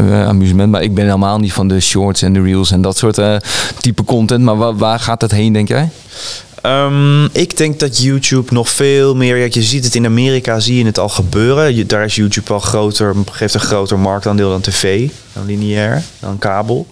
uh, 0.01 0.27
amusement. 0.27 0.71
Maar 0.71 0.83
ik 0.83 0.95
ben 0.95 1.05
helemaal 1.05 1.39
niet 1.39 1.53
van 1.53 1.69
de 1.69 1.81
shorts 1.81 2.23
en 2.23 2.33
de 2.33 2.43
reels 2.43 2.71
en 2.71 2.83
dat 2.83 2.97
soort 2.97 3.21
type 3.81 4.05
content. 4.05 4.45
Maar 4.45 4.57
waar, 4.57 4.77
waar 4.77 5.01
gaat 5.01 5.21
het 5.21 5.31
heen, 5.31 5.53
denk 5.53 5.69
jij? 5.69 5.91
Um, 6.63 7.25
ik 7.33 7.57
denk 7.57 7.81
dat 7.81 7.99
YouTube 7.99 8.53
nog 8.53 8.69
veel 8.69 9.15
meer. 9.15 9.37
Ja, 9.37 9.47
je 9.51 9.63
ziet 9.63 9.85
het 9.85 9.95
in 9.95 10.07
Amerika, 10.07 10.61
zie 10.61 10.79
je 10.79 10.85
het 10.85 10.99
al 10.99 11.09
gebeuren. 11.09 11.75
Je, 11.75 11.87
daar 11.87 12.05
is 12.05 12.15
YouTube 12.15 12.53
al 12.53 12.59
groter, 12.59 13.15
geeft 13.31 13.55
een 13.55 13.61
groter 13.61 13.99
marktaandeel 13.99 14.51
dan 14.51 14.61
tv, 14.61 15.09
dan 15.33 15.47
lineair, 15.47 16.03
dan 16.21 16.39
kabel. 16.39 16.87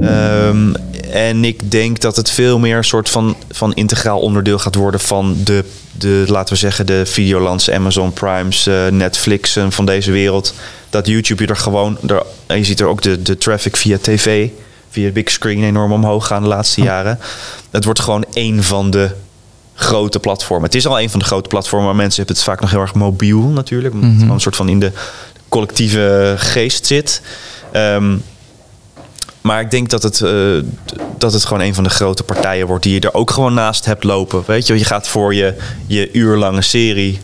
Um, 0.00 0.72
en 1.12 1.44
ik 1.44 1.70
denk 1.70 2.00
dat 2.00 2.16
het 2.16 2.30
veel 2.30 2.58
meer 2.58 2.76
een 2.76 2.84
soort 2.84 3.08
van, 3.08 3.36
van 3.50 3.74
integraal 3.74 4.20
onderdeel 4.20 4.58
gaat 4.58 4.74
worden 4.74 5.00
van 5.00 5.36
de, 5.44 5.64
de 5.92 6.24
laten 6.26 6.52
we 6.52 6.58
zeggen, 6.58 6.86
de 6.86 7.06
Videolands, 7.06 7.70
Amazon 7.70 8.12
Primes, 8.12 8.66
uh, 8.66 8.86
Netflixen 8.86 9.72
van 9.72 9.86
deze 9.86 10.10
wereld. 10.10 10.54
Dat 10.90 11.06
YouTube 11.06 11.46
er 11.46 11.56
gewoon, 11.56 11.98
er, 12.06 12.22
je 12.56 12.64
ziet 12.64 12.80
er 12.80 12.86
ook 12.86 13.02
de, 13.02 13.22
de 13.22 13.38
traffic 13.38 13.76
via 13.76 13.98
tv 14.00 14.48
via 14.90 15.10
big 15.10 15.30
screen 15.30 15.64
enorm 15.64 15.92
omhoog 15.92 16.26
gaan 16.26 16.42
de 16.42 16.48
laatste 16.48 16.82
jaren. 16.82 17.18
Het 17.70 17.84
wordt 17.84 18.00
gewoon 18.00 18.24
één 18.32 18.62
van 18.62 18.90
de 18.90 19.10
grote 19.74 20.20
platformen. 20.20 20.64
Het 20.64 20.74
is 20.74 20.86
al 20.86 21.00
een 21.00 21.10
van 21.10 21.18
de 21.18 21.24
grote 21.24 21.48
platformen, 21.48 21.86
maar 21.86 21.96
mensen 21.96 22.16
hebben 22.16 22.34
het 22.34 22.44
vaak 22.44 22.60
nog 22.60 22.70
heel 22.70 22.80
erg 22.80 22.94
mobiel 22.94 23.40
natuurlijk. 23.40 23.94
Het 23.94 24.02
mhm. 24.02 24.30
een 24.30 24.40
soort 24.40 24.56
van 24.56 24.68
in 24.68 24.80
de 24.80 24.92
collectieve 25.48 26.34
geest 26.38 26.86
zit. 26.86 27.22
Um, 27.72 28.22
maar 29.40 29.60
ik 29.60 29.70
denk 29.70 29.90
dat 29.90 30.02
het, 30.02 30.20
uh, 30.20 30.62
dat 31.18 31.32
het 31.32 31.44
gewoon 31.44 31.62
een 31.62 31.74
van 31.74 31.84
de 31.84 31.90
grote 31.90 32.22
partijen 32.22 32.66
wordt 32.66 32.82
die 32.82 32.94
je 32.94 33.00
er 33.00 33.14
ook 33.14 33.30
gewoon 33.30 33.54
naast 33.54 33.84
hebt 33.84 34.04
lopen. 34.04 34.42
Weet 34.46 34.66
je, 34.66 34.78
je 34.78 34.84
gaat 34.84 35.08
voor 35.08 35.34
je, 35.34 35.54
je 35.86 36.12
uurlange 36.12 36.62
serie. 36.62 37.20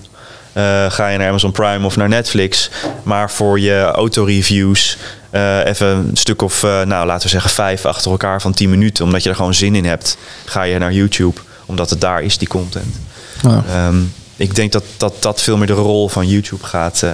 Uh, 0.55 0.91
ga 0.91 1.09
je 1.09 1.19
naar 1.19 1.29
Amazon 1.29 1.53
Prime 1.53 1.87
of 1.87 1.97
naar 1.97 2.09
Netflix. 2.09 2.71
Maar 3.03 3.31
voor 3.31 3.61
je 3.61 3.81
autoreviews 3.81 4.97
uh, 5.33 5.64
even 5.64 5.87
een 5.87 6.17
stuk 6.17 6.43
of, 6.43 6.62
nou 6.62 7.07
laten 7.07 7.23
we 7.23 7.29
zeggen, 7.29 7.51
vijf 7.51 7.85
achter 7.85 8.11
elkaar 8.11 8.41
van 8.41 8.53
tien 8.53 8.71
minuten. 8.71 9.05
Omdat 9.05 9.23
je 9.23 9.29
er 9.29 9.37
gewoon 9.37 9.55
zin 9.55 9.75
in 9.75 9.85
hebt, 9.85 10.17
ga 10.45 10.62
je 10.62 10.79
naar 10.79 10.93
YouTube. 10.93 11.41
Omdat 11.67 11.91
het 11.91 12.01
daar 12.01 12.23
is, 12.23 12.39
die 12.39 12.49
content. 12.49 12.95
Ja. 13.43 13.87
Um, 13.87 14.12
ik 14.37 14.55
denk 14.55 14.73
dat, 14.73 14.85
dat 14.97 15.14
dat 15.21 15.43
veel 15.43 15.57
meer 15.57 15.67
de 15.67 15.73
rol 15.73 16.09
van 16.09 16.29
YouTube 16.29 16.64
gaat, 16.64 17.05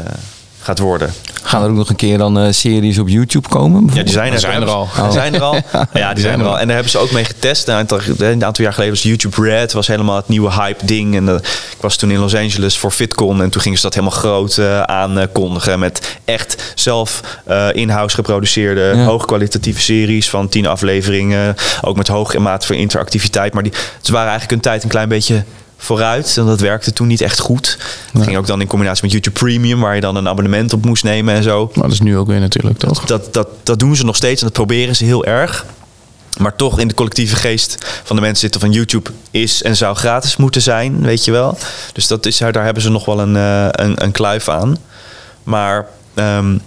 gaat 0.63 0.79
worden. 0.79 1.13
Gaan 1.43 1.63
er 1.63 1.69
ook 1.69 1.77
nog 1.77 1.89
een 1.89 1.97
keer 1.97 2.19
dan 2.19 2.45
uh, 2.45 2.53
series 2.53 2.99
op 2.99 3.09
YouTube 3.09 3.49
komen? 3.49 3.91
Ja, 3.93 4.03
die 4.03 4.13
zijn 4.13 4.33
er, 4.33 4.41
zijn 4.41 4.63
er 4.63 4.69
al. 4.69 4.89
Die 5.03 5.13
zijn 5.13 5.35
er 5.35 5.43
al. 5.43 5.57
Ja, 5.93 6.15
die 6.15 6.23
zijn 6.23 6.41
er 6.41 6.47
al. 6.47 6.59
En 6.59 6.67
daar 6.67 6.75
hebben 6.75 6.93
ze 6.93 6.99
ook 6.99 7.11
mee 7.11 7.25
getest. 7.25 7.69
Een 7.69 7.75
aantal, 7.75 8.01
een 8.19 8.45
aantal 8.45 8.65
jaar 8.65 8.73
geleden 8.73 8.95
was 8.95 9.03
YouTube 9.03 9.43
Red 9.43 9.73
was 9.73 9.87
helemaal 9.87 10.17
het 10.17 10.29
nieuwe 10.29 10.53
hype 10.53 10.87
ding. 10.87 11.17
En 11.17 11.25
uh, 11.25 11.35
ik 11.35 11.77
was 11.81 11.97
toen 11.97 12.11
in 12.11 12.19
Los 12.19 12.35
Angeles 12.35 12.79
voor 12.79 12.91
FitCon 12.91 13.43
en 13.43 13.51
toen 13.51 13.61
gingen 13.61 13.79
ze 13.79 13.85
dat 13.85 13.95
helemaal 13.95 14.19
groot 14.19 14.57
uh, 14.57 14.83
aankondigen 14.83 15.79
met 15.79 16.19
echt 16.25 16.73
zelf 16.75 17.21
in-house 17.73 18.15
geproduceerde 18.15 18.93
ja. 18.95 19.05
hoogkwalitatieve 19.05 19.81
series 19.81 20.31
van 20.31 20.49
tien 20.49 20.67
afleveringen, 20.67 21.55
ook 21.81 21.97
met 21.97 22.09
hoge 22.09 22.41
mate 22.41 22.67
van 22.67 22.77
interactiviteit. 22.77 23.55
Maar 23.55 23.63
die, 23.63 23.73
ze 24.01 24.13
waren 24.13 24.31
eigenlijk 24.31 24.57
een 24.57 24.71
tijd 24.71 24.83
een 24.83 24.89
klein 24.89 25.09
beetje 25.09 25.45
vooruit. 25.83 26.37
En 26.37 26.47
dat 26.47 26.61
werkte 26.61 26.93
toen 26.93 27.07
niet 27.07 27.21
echt 27.21 27.39
goed. 27.39 27.79
Het 28.13 28.23
ging 28.23 28.37
ook 28.37 28.47
dan 28.47 28.61
in 28.61 28.67
combinatie 28.67 29.03
met 29.03 29.13
YouTube 29.13 29.39
Premium, 29.39 29.81
waar 29.81 29.95
je 29.95 30.01
dan 30.01 30.17
een 30.17 30.29
abonnement 30.29 30.73
op 30.73 30.85
moest 30.85 31.05
nemen 31.05 31.35
en 31.35 31.43
zo. 31.43 31.71
Maar 31.75 31.85
dat 31.85 31.93
is 31.93 32.01
nu 32.01 32.17
ook 32.17 32.27
weer 32.27 32.41
natuurlijk, 32.41 32.79
toch? 32.79 33.05
Dat, 33.05 33.35
dat, 33.35 33.49
dat 33.63 33.79
doen 33.79 33.97
ze 33.97 34.05
nog 34.05 34.17
steeds 34.17 34.41
en 34.41 34.47
dat 34.47 34.57
proberen 34.57 34.97
ze 34.97 35.05
heel 35.05 35.25
erg. 35.25 35.67
Maar 36.39 36.57
toch 36.57 36.79
in 36.79 36.89
de 36.89 36.95
collectieve 36.95 37.37
geest 37.37 38.01
van 38.05 38.17
de 38.17 38.23
mensen 38.23 38.41
zitten 38.41 38.61
van 38.61 38.73
YouTube 38.73 39.11
is 39.31 39.63
en 39.63 39.77
zou 39.77 39.97
gratis 39.97 40.37
moeten 40.37 40.63
zijn, 40.63 41.03
weet 41.03 41.25
je 41.25 41.31
wel. 41.31 41.59
Dus 41.93 42.07
dat 42.07 42.27
is, 42.27 42.39
daar 42.39 42.65
hebben 42.65 42.83
ze 42.83 42.91
nog 42.91 43.05
wel 43.05 43.21
een, 43.21 43.35
uh, 43.35 43.67
een, 43.71 44.03
een 44.03 44.13
kluif 44.13 44.49
aan. 44.49 44.77
Maar 45.43 45.87
um, 46.15 46.61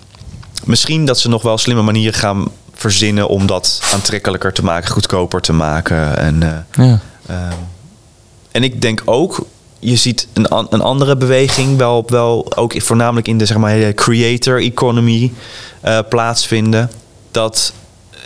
misschien 0.63 1.05
dat 1.05 1.19
ze 1.19 1.29
nog 1.29 1.41
wel 1.41 1.57
slimme 1.57 1.81
manieren 1.81 2.19
gaan 2.19 2.47
verzinnen 2.73 3.27
om 3.27 3.45
dat 3.45 3.81
aantrekkelijker 3.93 4.53
te 4.53 4.63
maken, 4.63 4.89
goedkoper 4.89 5.41
te 5.41 5.53
maken. 5.53 6.17
En, 6.17 6.41
uh, 6.43 6.87
ja. 6.87 6.99
um, 7.29 7.57
en 8.55 8.63
ik 8.63 8.81
denk 8.81 9.01
ook, 9.05 9.45
je 9.79 9.95
ziet 9.95 10.27
een, 10.33 10.47
een 10.69 10.81
andere 10.81 11.17
beweging 11.17 11.77
wel, 11.77 12.03
wel 12.07 12.57
ook 12.57 12.81
voornamelijk 12.81 13.27
in 13.27 13.37
de 13.37 13.45
zeg 13.45 13.57
maar, 13.57 13.93
creator 13.93 14.61
economy 14.61 15.33
uh, 15.85 15.99
plaatsvinden. 16.09 16.91
Dat 17.31 17.73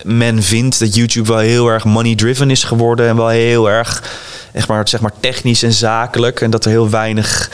men 0.03 0.43
vindt 0.43 0.80
dat 0.80 0.95
YouTube 0.95 1.27
wel 1.27 1.38
heel 1.38 1.67
erg 1.67 1.84
money 1.84 2.15
driven 2.15 2.49
is 2.49 2.63
geworden 2.63 3.07
en 3.07 3.15
wel 3.15 3.27
heel 3.27 3.69
erg 3.69 4.03
echt 4.53 4.67
maar, 4.67 4.88
zeg 4.88 4.99
maar, 4.99 5.13
technisch 5.19 5.63
en 5.63 5.73
zakelijk. 5.73 6.41
En 6.41 6.49
dat 6.49 6.65
er 6.65 6.71
heel 6.71 6.89
weinig 6.89 7.51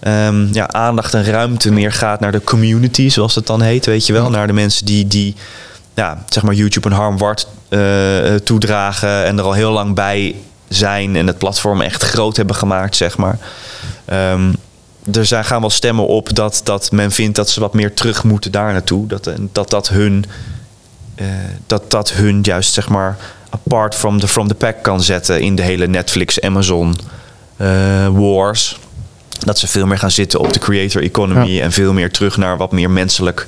um, 0.00 0.48
ja, 0.52 0.68
aandacht 0.68 1.14
en 1.14 1.24
ruimte 1.24 1.72
meer 1.72 1.92
gaat 1.92 2.20
naar 2.20 2.32
de 2.32 2.44
community, 2.44 3.08
zoals 3.08 3.34
het 3.34 3.46
dan 3.46 3.62
heet, 3.62 3.86
weet 3.86 4.06
je 4.06 4.12
wel. 4.12 4.30
Naar 4.30 4.46
de 4.46 4.52
mensen 4.52 4.86
die, 4.86 5.06
die 5.06 5.34
ja, 5.94 6.24
zeg 6.28 6.42
maar 6.42 6.54
YouTube 6.54 6.88
een 6.88 6.94
harm 6.94 7.18
wart 7.18 7.46
uh, 7.68 8.34
toedragen 8.34 9.24
en 9.24 9.38
er 9.38 9.44
al 9.44 9.52
heel 9.52 9.72
lang 9.72 9.94
bij 9.94 10.36
zijn 10.68 11.16
en 11.16 11.26
het 11.26 11.38
platform 11.38 11.80
echt 11.80 12.02
groot 12.02 12.36
hebben 12.36 12.56
gemaakt, 12.56 12.96
zeg 12.96 13.16
maar. 13.16 13.38
Um, 14.12 14.56
er 15.12 15.26
zijn, 15.26 15.44
gaan 15.44 15.60
wel 15.60 15.70
stemmen 15.70 16.06
op 16.06 16.34
dat, 16.34 16.60
dat 16.64 16.92
men 16.92 17.10
vindt 17.10 17.36
dat 17.36 17.50
ze 17.50 17.60
wat 17.60 17.74
meer 17.74 17.94
terug 17.94 18.24
moeten 18.24 18.52
daar 18.52 18.72
naartoe. 18.72 19.06
Dat 19.06 19.30
dat, 19.52 19.70
dat 19.70 19.88
hun 19.88 20.24
uh, 21.16 21.26
dat 21.66 21.90
dat 21.90 22.12
hun 22.12 22.40
juist 22.42 22.72
zeg 22.72 22.88
maar 22.88 23.16
apart 23.50 23.94
from 23.94 24.20
the, 24.20 24.28
from 24.28 24.48
the 24.48 24.54
pack 24.54 24.82
kan 24.82 25.02
zetten 25.02 25.40
in 25.40 25.56
de 25.56 25.62
hele 25.62 25.86
Netflix, 25.86 26.40
Amazon 26.40 26.96
uh, 27.60 28.08
wars. 28.08 28.78
Dat 29.38 29.58
ze 29.58 29.66
veel 29.66 29.86
meer 29.86 29.98
gaan 29.98 30.10
zitten 30.10 30.40
op 30.40 30.52
de 30.52 30.58
creator 30.58 31.02
economy 31.02 31.60
en 31.60 31.72
veel 31.72 31.92
meer 31.92 32.10
terug 32.10 32.36
naar 32.36 32.56
wat 32.56 32.72
meer 32.72 32.90
menselijk. 32.90 33.46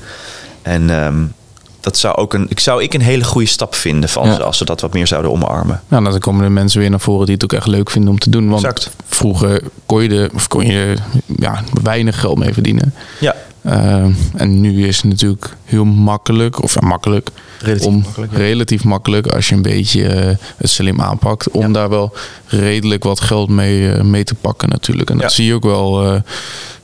En 0.63 0.91
um, 0.91 1.35
dat 1.81 1.97
zou, 1.97 2.17
ook 2.17 2.35
een, 2.35 2.47
ik 2.49 2.61
zou 2.61 2.83
ik 2.83 2.95
een 2.95 3.01
hele 3.01 3.25
goede 3.25 3.47
stap 3.49 3.75
vinden 3.75 4.09
van 4.09 4.35
ze, 4.35 4.43
als 4.43 4.59
ze 4.59 4.65
dat 4.65 4.81
wat 4.81 4.93
meer 4.93 5.07
zouden 5.07 5.31
omarmen. 5.31 5.81
Ja, 5.89 5.99
nou, 5.99 6.11
dan 6.11 6.21
komen 6.21 6.45
er 6.45 6.53
mensen 6.53 6.81
weer 6.81 6.91
naar 6.91 7.01
voren 7.01 7.27
die 7.27 7.35
het 7.35 7.45
ook 7.45 7.53
echt 7.53 7.67
leuk 7.67 7.91
vinden 7.91 8.11
om 8.11 8.19
te 8.19 8.31
doen. 8.31 8.49
Want 8.49 8.65
exact. 8.65 8.91
vroeger 9.07 9.63
kon 9.87 10.03
je, 10.03 10.09
de, 10.09 10.31
of 10.35 10.49
kon 10.49 10.67
je 10.67 10.97
ja, 11.39 11.63
weinig 11.83 12.21
geld 12.21 12.39
mee 12.39 12.53
verdienen. 12.53 12.95
Ja. 13.21 13.35
Uh, 13.63 14.05
en 14.35 14.61
nu 14.61 14.87
is 14.87 14.97
het 14.97 15.05
natuurlijk 15.05 15.57
heel 15.65 15.85
makkelijk, 15.85 16.63
of 16.63 16.75
ja, 16.75 16.87
makkelijk, 16.87 17.31
relatief 17.59 17.87
om, 17.87 18.01
makkelijk, 18.01 18.33
ja. 18.33 18.39
relatief 18.39 18.85
makkelijk 18.85 19.27
als 19.27 19.49
je 19.49 19.55
een 19.55 19.63
beetje 19.63 20.01
uh, 20.01 20.37
het 20.57 20.71
slim 20.71 21.01
aanpakt, 21.01 21.51
om 21.51 21.67
ja. 21.67 21.73
daar 21.73 21.89
wel 21.89 22.13
redelijk 22.47 23.05
wat 23.05 23.21
geld 23.21 23.49
mee, 23.49 23.81
uh, 23.81 24.01
mee 24.01 24.25
te 24.25 24.35
pakken 24.35 24.69
natuurlijk. 24.69 25.11
En 25.11 25.19
dat 25.19 25.33
zie 25.33 25.47
je 25.47 25.55
ook 25.55 25.65
wel 25.65 26.23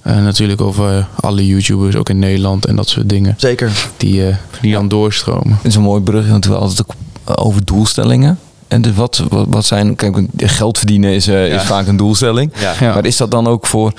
uh, 0.06 0.22
natuurlijk 0.22 0.60
over 0.60 1.06
alle 1.20 1.46
YouTubers, 1.46 1.96
ook 1.96 2.08
in 2.08 2.18
Nederland 2.18 2.66
en 2.66 2.76
dat 2.76 2.88
soort 2.88 3.08
dingen. 3.08 3.34
Zeker. 3.36 3.72
Die, 3.96 4.26
uh, 4.26 4.36
die 4.60 4.72
dan 4.72 4.88
doorstromen. 4.88 5.52
Het 5.56 5.64
is 5.64 5.74
een 5.74 5.82
mooi 5.82 6.02
brug, 6.02 6.28
want 6.28 6.44
we 6.44 6.54
altijd 6.54 6.82
ook 6.82 6.94
over 7.38 7.64
doelstellingen. 7.64 8.38
En 8.68 8.82
dus 8.82 8.94
wat, 8.94 9.24
wat, 9.28 9.46
wat 9.48 9.64
zijn, 9.64 9.96
kijk, 9.96 10.16
geld 10.36 10.78
verdienen 10.78 11.10
is, 11.10 11.28
uh, 11.28 11.48
ja. 11.48 11.54
is 11.60 11.62
vaak 11.62 11.86
een 11.86 11.96
doelstelling. 11.96 12.52
Ja. 12.80 12.94
Maar 12.94 13.06
is 13.06 13.16
dat 13.16 13.30
dan 13.30 13.46
ook 13.46 13.66
voor, 13.66 13.92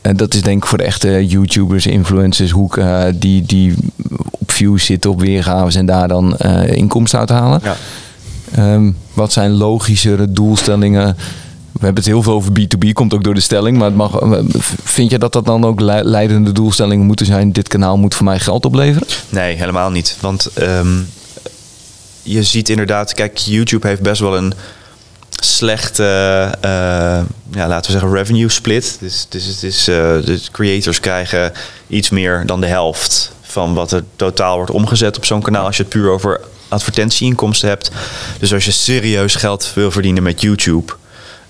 en 0.00 0.16
dat 0.16 0.34
is 0.34 0.42
denk 0.42 0.62
ik 0.62 0.68
voor 0.68 0.78
de 0.78 0.84
echte 0.84 1.26
YouTubers, 1.26 1.86
influencers, 1.86 2.50
hoek, 2.50 2.80
die, 3.14 3.42
die 3.42 3.74
op 4.30 4.50
views 4.50 4.84
zitten, 4.84 5.10
op 5.10 5.20
weergaves 5.20 5.74
en 5.74 5.86
daar 5.86 6.08
dan 6.08 6.36
inkomsten 6.66 7.18
uit 7.18 7.28
halen? 7.28 7.60
Ja. 7.62 7.76
Um, 8.58 8.96
wat 9.12 9.32
zijn 9.32 9.50
logischere 9.50 10.32
doelstellingen 10.32 11.16
we 11.78 11.84
hebben 11.84 12.02
het 12.04 12.12
heel 12.12 12.22
veel 12.22 12.32
over 12.32 12.52
B2B, 12.60 12.92
komt 12.92 13.14
ook 13.14 13.24
door 13.24 13.34
de 13.34 13.40
stelling. 13.40 13.76
Maar 13.76 13.86
het 13.86 13.96
mag, 13.96 14.22
vind 14.84 15.10
je 15.10 15.18
dat 15.18 15.32
dat 15.32 15.44
dan 15.44 15.64
ook 15.64 15.80
leidende 15.80 16.52
doelstellingen 16.52 17.06
moeten 17.06 17.26
zijn? 17.26 17.52
Dit 17.52 17.68
kanaal 17.68 17.98
moet 17.98 18.14
voor 18.14 18.24
mij 18.24 18.38
geld 18.38 18.64
opleveren? 18.64 19.08
Nee, 19.28 19.56
helemaal 19.56 19.90
niet. 19.90 20.16
Want 20.20 20.50
um, 20.58 21.08
je 22.22 22.42
ziet 22.42 22.68
inderdaad, 22.68 23.14
kijk, 23.14 23.38
YouTube 23.38 23.86
heeft 23.86 24.02
best 24.02 24.20
wel 24.20 24.36
een 24.36 24.52
slechte, 25.30 26.02
uh, 26.64 26.70
ja, 27.50 27.68
laten 27.68 27.92
we 27.92 27.98
zeggen, 27.98 28.12
revenue 28.18 28.48
split. 28.48 28.96
Dus, 29.00 29.26
dus, 29.60 30.50
creators 30.50 31.00
krijgen 31.00 31.52
iets 31.86 32.10
meer 32.10 32.42
dan 32.46 32.60
de 32.60 32.66
helft 32.66 33.32
van 33.42 33.74
wat 33.74 33.92
er 33.92 34.04
totaal 34.16 34.56
wordt 34.56 34.70
omgezet 34.70 35.16
op 35.16 35.24
zo'n 35.24 35.42
kanaal. 35.42 35.66
Als 35.66 35.76
je 35.76 35.82
het 35.82 35.92
puur 35.92 36.10
over 36.10 36.40
advertentieinkomsten 36.68 37.68
hebt. 37.68 37.90
Dus 38.38 38.52
als 38.52 38.64
je 38.64 38.70
serieus 38.70 39.34
geld 39.34 39.72
wil 39.74 39.90
verdienen 39.90 40.22
met 40.22 40.40
YouTube 40.40 40.92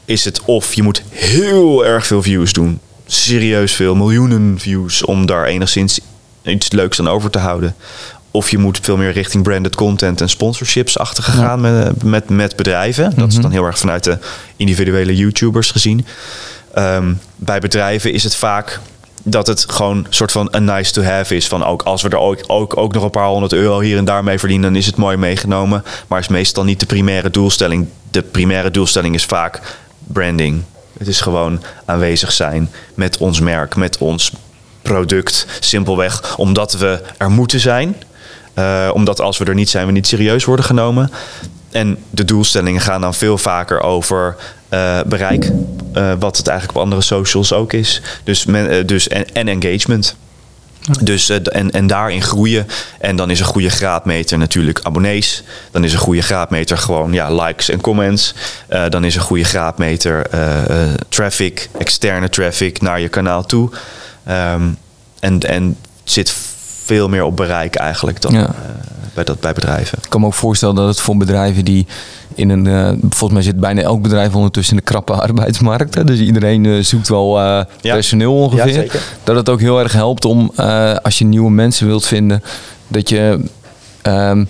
is 0.07 0.25
het 0.25 0.41
of 0.45 0.75
je 0.75 0.83
moet 0.83 1.03
heel 1.09 1.87
erg 1.87 2.07
veel 2.07 2.23
views 2.23 2.53
doen. 2.53 2.81
Serieus 3.07 3.73
veel, 3.73 3.95
miljoenen 3.95 4.59
views 4.59 5.05
om 5.05 5.27
daar 5.27 5.45
enigszins 5.45 6.01
iets 6.43 6.73
leuks 6.73 7.01
aan 7.01 7.09
over 7.09 7.31
te 7.31 7.39
houden. 7.39 7.75
Of 8.31 8.51
je 8.51 8.59
moet 8.59 8.79
veel 8.83 8.97
meer 8.97 9.13
richting 9.13 9.43
branded 9.43 9.75
content 9.75 10.21
en 10.21 10.29
sponsorships 10.29 10.99
achter 10.99 11.23
gaan 11.25 11.63
ja. 11.63 11.71
met, 11.71 12.03
met, 12.03 12.29
met 12.29 12.57
bedrijven. 12.57 13.05
Dat 13.05 13.13
mm 13.13 13.19
-hmm. 13.19 13.29
is 13.29 13.35
mhm. 13.35 13.43
dan 13.43 13.53
heel 13.53 13.65
erg 13.65 13.79
vanuit 13.79 14.05
de 14.05 14.19
individuele 14.57 15.17
YouTubers 15.17 15.71
gezien. 15.71 16.07
Um, 16.79 17.21
bij 17.37 17.59
bedrijven 17.59 18.13
is 18.13 18.23
het 18.23 18.37
vaak 18.37 18.81
dat 19.23 19.47
het 19.47 19.65
gewoon 19.69 19.97
een 19.97 20.07
soort 20.09 20.33
van 20.33 20.49
een 20.51 20.65
nice 20.65 20.93
to 20.93 21.03
have 21.03 21.37
is. 21.37 21.49
Van 21.49 21.65
ook 21.65 21.83
als 21.83 22.03
we 22.03 22.09
er 22.09 22.19
ook, 22.19 22.41
ook, 22.47 22.77
ook 22.77 22.93
nog 22.93 23.03
een 23.03 23.11
paar 23.11 23.29
honderd 23.29 23.53
euro 23.53 23.81
hier 23.81 23.99
en 23.99 24.05
daar 24.05 24.25
mee 24.25 24.39
verdienen, 24.39 24.73
dan 24.73 24.81
is 24.81 24.87
het 24.87 24.97
mooi 24.97 25.17
meegenomen. 25.17 25.85
Maar 26.07 26.19
is 26.19 26.29
meestal 26.29 26.65
niet 26.65 26.81
de 26.81 26.87
primaire 26.87 27.31
doelstelling. 27.31 27.89
De 28.11 28.23
primaire 28.23 28.71
doelstelling 28.71 29.15
is 29.15 29.25
vaak 29.25 29.61
branding. 30.07 30.63
Het 30.99 31.09
is 31.09 31.21
gewoon 31.21 31.63
aanwezig 31.85 32.33
zijn 32.33 32.71
met 32.95 33.17
ons 33.17 33.41
merk, 33.41 33.77
met 33.77 33.99
ons 33.99 34.33
product. 34.83 35.47
Simpelweg 35.61 36.37
omdat 36.37 36.73
we 36.73 37.01
er 37.17 37.31
moeten 37.31 37.61
zijn. 37.61 37.97
Uh, 38.59 38.91
omdat 38.93 39.21
als 39.21 39.39
we 39.39 39.45
er 39.45 39.55
niet 39.55 39.71
zijn, 39.71 39.87
we 39.87 39.93
niet 39.93 40.07
serieus 40.07 40.45
worden 40.45 40.65
genomen. 40.65 41.11
En 41.71 41.99
de 42.11 42.25
doelstellingen 42.25 42.81
gaan 42.81 43.01
dan 43.01 43.15
veel 43.15 43.39
vaker 43.39 43.81
over 43.81 44.37
uh, 44.71 45.01
bereik. 45.07 45.45
Uh, 45.95 46.13
wat 46.19 46.37
het 46.37 46.47
eigenlijk 46.47 46.79
op 46.79 46.85
andere 46.85 47.03
socials 47.03 47.53
ook 47.53 47.73
is. 47.73 48.03
Dus, 48.25 48.47
dus 48.87 49.09
en 49.09 49.49
engagement. 49.49 50.17
Dus, 51.01 51.31
uh, 51.31 51.37
en, 51.43 51.71
en 51.71 51.87
daarin 51.87 52.23
groeien. 52.23 52.67
En 53.01 53.17
dan 53.17 53.31
is 53.31 53.41
een 53.41 53.47
goede 53.47 53.71
graadmeter 53.71 54.39
natuurlijk 54.39 54.81
abonnees. 54.83 55.43
Dan 55.71 55.85
is 55.85 55.93
een 55.93 55.99
goede 55.99 56.23
graadmeter 56.23 56.79
gewoon 56.79 57.13
ja, 57.13 57.35
likes 57.35 57.69
en 57.69 57.81
comments. 57.81 58.35
Uh, 58.69 58.85
dan 58.89 59.05
is 59.05 59.15
een 59.15 59.21
goede 59.21 59.45
graadmeter 59.45 60.27
uh, 60.35 60.51
traffic, 61.09 61.69
externe 61.79 62.29
traffic 62.29 62.81
naar 62.81 63.01
je 63.01 63.09
kanaal 63.09 63.47
toe. 63.47 63.71
Um, 64.29 64.79
en, 65.21 65.41
en 65.41 65.77
zit 66.05 66.35
veel 66.85 67.09
meer 67.09 67.25
op 67.25 67.37
bereik 67.37 67.75
eigenlijk 67.75 68.21
dan 68.21 68.33
ja. 68.33 68.55
Bij, 69.17 69.25
dat, 69.25 69.41
bij 69.41 69.53
bedrijven. 69.53 69.99
Ik 70.03 70.09
kan 70.09 70.21
me 70.21 70.27
ook 70.27 70.35
voorstellen 70.35 70.75
dat 70.75 70.87
het 70.87 71.01
voor 71.01 71.17
bedrijven 71.17 71.65
die 71.65 71.87
in 72.35 72.51
een, 72.51 72.65
uh, 72.65 72.89
volgens 73.01 73.33
mij 73.33 73.43
zit 73.43 73.61
bijna 73.61 73.81
elk 73.81 74.03
bedrijf 74.03 74.35
ondertussen 74.35 74.77
in 74.77 74.83
de 74.85 74.91
krappe 74.91 75.13
arbeidsmarkt. 75.27 75.95
Hè? 75.95 76.05
Dus 76.05 76.19
iedereen 76.19 76.65
uh, 76.65 76.83
zoekt 76.83 77.09
wel 77.09 77.39
uh, 77.39 77.61
ja. 77.81 77.95
personeel 77.95 78.35
ongeveer. 78.35 78.85
Ja, 78.85 79.01
dat 79.25 79.37
het 79.37 79.49
ook 79.49 79.61
heel 79.61 79.81
erg 79.81 79.93
helpt 79.93 80.25
om, 80.25 80.51
als 81.03 81.19
je 81.19 81.25
nieuwe 81.25 81.51
mensen 81.51 81.87
wilt 81.87 82.07
vinden, 82.07 82.43
dat 82.89 83.09
je, 83.09 83.41
um, 84.03 84.49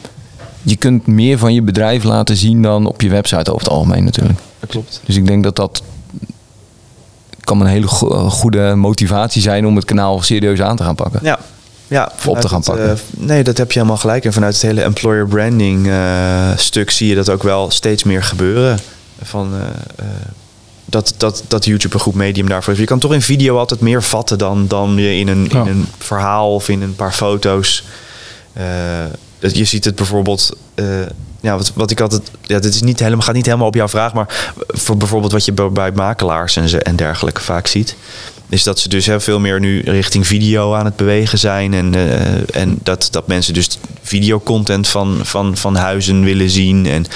je 0.62 0.77
kunt 0.77 1.07
meer 1.07 1.39
van 1.39 1.55
je 1.55 1.62
bedrijf 1.62 2.05
laten 2.05 2.37
zien 2.37 2.62
dan 2.62 2.87
op 2.87 3.01
je 3.01 3.09
website 3.09 3.51
over 3.51 3.62
het 3.62 3.73
algemeen 3.73 4.05
natuurlijk. 4.05 4.39
Dat 4.61 4.71
klopt. 4.71 5.01
Dus 5.05 5.17
ik 5.17 5.27
denk 5.27 5.43
dat 5.45 5.57
dat 5.57 5.83
kan 7.41 7.61
een 7.61 7.67
hele 7.67 7.87
go 7.87 8.31
goede 8.31 8.75
motivatie 8.75 9.43
zijn 9.43 9.67
om 9.67 9.77
het 9.77 9.85
kanaal 9.85 10.23
serieus 10.23 10.61
aan 10.61 10.77
te 10.77 10.83
gaan 10.83 10.95
pakken. 10.95 11.21
Ja, 11.23 11.39
ja, 11.89 12.12
op 12.26 12.41
te 12.41 12.49
gaan 12.49 12.59
het, 12.59 12.66
pakken. 12.66 12.87
Uh, 12.87 13.26
nee, 13.26 13.45
dat 13.45 13.57
heb 13.57 13.72
je 13.72 13.78
helemaal 13.78 14.01
gelijk. 14.01 14.24
En 14.24 14.32
vanuit 14.32 14.55
het 14.55 14.62
hele 14.62 14.82
employer 14.82 15.26
branding 15.26 15.87
uh, 15.87 16.57
stuk 16.57 16.91
zie 16.91 17.09
je 17.09 17.14
dat 17.14 17.28
ook 17.28 17.43
wel 17.43 17.70
steeds 17.70 18.05
meer 18.05 18.22
gebeuren. 18.22 18.78
Van, 19.22 19.55
uh, 19.55 20.07
dat, 20.84 21.14
dat, 21.16 21.45
dat 21.49 21.64
YouTube 21.64 21.95
een 21.95 22.01
goed 22.01 22.14
medium 22.14 22.49
daarvoor 22.49 22.72
is. 22.72 22.78
Je 22.78 22.84
kan 22.84 22.99
toch 22.99 23.12
in 23.12 23.22
video 23.22 23.59
altijd 23.59 23.80
meer 23.80 24.03
vatten 24.03 24.39
dan, 24.39 24.66
dan 24.66 24.97
je 24.97 25.18
in 25.18 25.28
een, 25.28 25.51
in 25.51 25.66
een 25.66 25.87
verhaal 25.99 26.55
of 26.55 26.68
in 26.68 26.82
een 26.82 26.97
paar 26.97 27.12
foto's. 27.12 27.84
Uh, 28.59 28.64
je 29.39 29.64
ziet 29.64 29.84
het 29.84 29.95
bijvoorbeeld. 29.95 30.57
Ja, 31.47 31.57
wat, 31.57 31.72
wat 31.74 31.90
ik 31.90 32.01
altijd. 32.01 32.30
Ja, 32.42 32.59
dit 32.59 32.74
is 32.74 32.82
niet 32.82 33.01
helemaal, 33.01 33.24
gaat 33.24 33.34
niet 33.34 33.47
helemaal 33.47 33.66
op 33.66 33.74
jouw 33.74 33.88
vraag, 33.88 34.12
maar 34.14 34.53
voor 34.68 34.97
bijvoorbeeld 34.97 35.32
wat 35.32 35.44
je 35.44 35.53
bij 35.53 35.92
makelaars 35.92 36.57
en, 36.57 36.82
en 36.82 36.97
dergelijke 36.97 37.40
vaak 37.40 37.66
ziet. 37.66 37.97
Is 38.49 38.62
dat 38.62 38.78
ze 38.78 38.88
dus 38.88 39.07
heel 39.07 39.20
veel 39.20 39.40
meer 39.40 39.61
nu 39.61 39.80
richting 39.80 40.26
video 40.26 40.74
aan 40.74 40.84
het 40.84 40.97
bewegen 40.97 41.38
zijn. 41.38 41.74
En, 41.74 41.94
uh, 41.94 42.57
en 42.57 42.78
dat, 42.82 43.09
dat 43.11 43.26
mensen 43.26 43.55
dus 43.55 43.78
videocontent 44.03 44.88
van, 44.88 45.18
van, 45.22 45.57
van 45.57 45.76
huizen 45.76 46.24
willen 46.24 46.51
zien. 46.51 46.86
En 46.86 47.07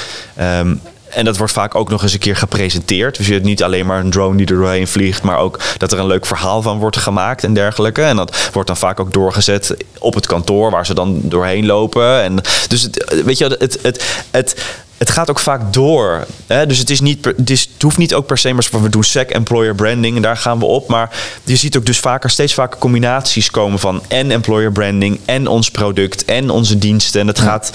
um, 0.67 0.81
en 1.11 1.25
dat 1.25 1.37
wordt 1.37 1.53
vaak 1.53 1.75
ook 1.75 1.89
nog 1.89 2.03
eens 2.03 2.13
een 2.13 2.19
keer 2.19 2.37
gepresenteerd. 2.37 3.17
Dus 3.17 3.27
je 3.27 3.33
hebt 3.33 3.45
niet 3.45 3.63
alleen 3.63 3.87
maar 3.87 4.01
een 4.01 4.11
drone 4.11 4.37
die 4.37 4.47
er 4.47 4.55
doorheen 4.55 4.89
vliegt, 4.89 5.23
maar 5.23 5.39
ook 5.39 5.61
dat 5.77 5.93
er 5.93 5.99
een 5.99 6.07
leuk 6.07 6.27
verhaal 6.27 6.63
van 6.63 6.79
wordt 6.79 6.97
gemaakt 6.97 7.45
en 7.45 7.55
dergelijke. 7.55 8.03
En 8.03 8.17
dat 8.17 8.51
wordt 8.53 8.69
dan 8.69 8.77
vaak 8.77 9.01
ook 9.01 9.13
doorgezet 9.13 9.77
op 9.99 10.15
het 10.15 10.27
kantoor 10.27 10.71
waar 10.71 10.87
ze 10.87 10.95
dan 10.95 11.21
doorheen 11.23 11.67
lopen. 11.67 12.23
En 12.23 12.41
dus 12.69 12.89
weet 13.25 13.39
je, 13.39 13.45
het, 13.45 13.79
het, 13.83 14.25
het, 14.31 14.65
het 15.01 15.11
gaat 15.11 15.31
ook 15.31 15.39
vaak 15.39 15.73
door. 15.73 16.27
Hè? 16.47 16.67
Dus 16.67 16.79
het, 16.79 16.91
is 16.91 17.01
niet 17.01 17.25
het, 17.25 17.51
is, 17.51 17.69
het 17.73 17.83
hoeft 17.83 17.97
niet 17.97 18.15
ook 18.15 18.27
per 18.27 18.39
se, 18.39 18.53
maar 18.53 18.67
we 18.83 18.89
doen 18.89 19.05
SEC 19.05 19.31
employer 19.31 19.75
branding 19.75 20.17
en 20.17 20.23
daar 20.23 20.37
gaan 20.37 20.59
we 20.59 20.65
op. 20.65 20.89
Maar 20.89 21.11
je 21.45 21.57
ziet 21.57 21.77
ook 21.77 21.87
dus 21.87 21.99
vaker, 21.99 22.31
steeds 22.31 22.55
vaker 22.55 22.79
combinaties 22.79 23.51
komen 23.51 23.79
van 23.79 24.03
en 24.09 24.31
employer 24.31 24.73
branding 24.73 25.21
en 25.25 25.47
ons 25.47 25.71
product 25.71 26.25
en 26.25 26.51
onze 26.51 26.79
diensten. 26.79 27.21
En 27.21 27.27
het 27.27 27.39
gaat 27.39 27.73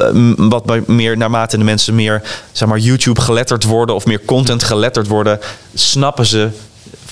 uh, 0.00 0.32
wat 0.36 0.86
meer 0.86 1.16
naarmate 1.16 1.58
de 1.58 1.64
mensen 1.64 1.94
meer 1.94 2.22
zeg 2.52 2.68
maar, 2.68 2.78
YouTube 2.78 3.20
geletterd 3.20 3.64
worden 3.64 3.94
of 3.94 4.06
meer 4.06 4.24
content 4.24 4.62
geletterd 4.62 5.06
worden, 5.06 5.40
snappen 5.74 6.26
ze 6.26 6.48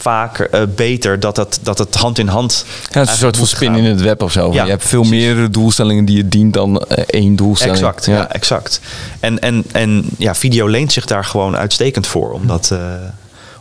vaak 0.00 0.48
uh, 0.54 0.60
beter 0.74 1.20
dat 1.20 1.36
het, 1.36 1.58
dat 1.62 1.78
het 1.78 1.94
hand 1.94 2.18
in 2.18 2.28
hand. 2.28 2.64
Ja, 2.90 2.98
het 2.98 3.08
is 3.08 3.14
een 3.14 3.20
soort 3.20 3.36
van 3.36 3.46
spin 3.46 3.74
in 3.74 3.84
het 3.84 4.00
web 4.00 4.22
of 4.22 4.32
zo. 4.32 4.52
Ja, 4.52 4.64
je 4.64 4.70
hebt 4.70 4.84
veel 4.84 5.04
meer 5.04 5.50
doelstellingen 5.50 6.04
die 6.04 6.16
je 6.16 6.28
dient 6.28 6.52
dan 6.52 6.86
uh, 6.88 6.98
één 7.06 7.36
doelstelling. 7.36 7.76
Exact, 7.76 8.06
ja. 8.06 8.16
ja, 8.16 8.32
exact. 8.32 8.80
En, 9.20 9.38
en, 9.38 9.64
en 9.72 10.04
ja, 10.18 10.34
video 10.34 10.66
leent 10.66 10.92
zich 10.92 11.04
daar 11.04 11.24
gewoon 11.24 11.56
uitstekend 11.56 12.06
voor 12.06 12.32
om 12.32 12.46
dat, 12.46 12.70
uh, 12.72 12.78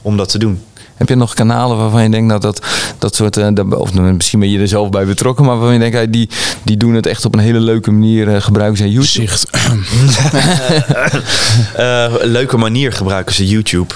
om 0.02 0.18
dat 0.18 0.30
te 0.30 0.38
doen. 0.38 0.64
Heb 0.96 1.10
je 1.10 1.16
nog 1.16 1.34
kanalen 1.34 1.78
waarvan 1.78 2.04
je 2.04 2.10
denkt 2.10 2.30
dat 2.30 2.42
dat, 2.42 2.66
dat 2.98 3.16
soort, 3.16 3.38
of 3.74 3.94
misschien 3.94 4.40
ben 4.40 4.50
je 4.50 4.60
er 4.60 4.68
zelf 4.68 4.90
bij 4.90 5.06
betrokken, 5.06 5.46
maar 5.46 5.56
waarvan 5.58 5.74
je 5.74 5.92
denkt, 5.92 6.14
die, 6.14 6.30
die 6.64 6.78
doen 6.78 6.94
het 6.94 7.06
echt 7.06 7.26
op 7.26 7.34
een 7.34 7.40
hele 7.40 7.60
leuke 7.60 7.92
manier, 7.92 8.42
gebruiken 8.42 8.78
ze 8.78 8.92
YouTube? 8.92 9.28
Zicht. 9.28 9.50
leuke 12.38 12.58
manier 12.58 12.94
gebruiken 12.94 13.36
ze 13.36 13.48
YouTube. 13.48 13.94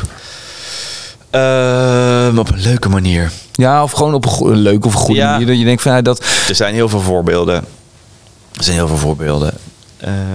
Uh, 1.36 2.38
op 2.38 2.52
een 2.52 2.62
leuke 2.62 2.90
manier. 2.90 3.32
Ja, 3.52 3.84
of 3.84 3.92
gewoon 3.92 4.14
op 4.14 4.26
een, 4.26 4.56
leuke 4.56 4.88
of 4.88 4.94
een 4.94 5.00
goede 5.00 5.22
manier. 5.24 5.48
Dat 5.48 5.58
je 5.60 5.66
denkt 5.66 5.82
van 5.82 5.92
ja, 5.92 6.02
dat. 6.02 6.26
Er 6.48 6.56
zijn 6.56 6.74
heel 6.74 6.90
veel 6.90 7.02
voorbeelden. 7.02 7.56
Er 8.58 8.64
zijn 8.64 8.76
heel 8.76 8.88
veel 8.88 8.98
voorbeelden. 8.98 9.54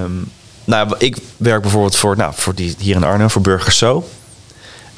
Um, 0.02 0.30
nou, 0.64 0.94
ik 0.98 1.16
werk 1.36 1.62
bijvoorbeeld 1.62 1.96
voor, 1.96 2.16
nou, 2.16 2.32
voor 2.36 2.54
die 2.54 2.74
hier 2.78 2.96
in 2.96 3.04
Arnhem, 3.04 3.30
voor 3.30 3.42
Burgers 3.42 3.78
Zo. 3.78 4.08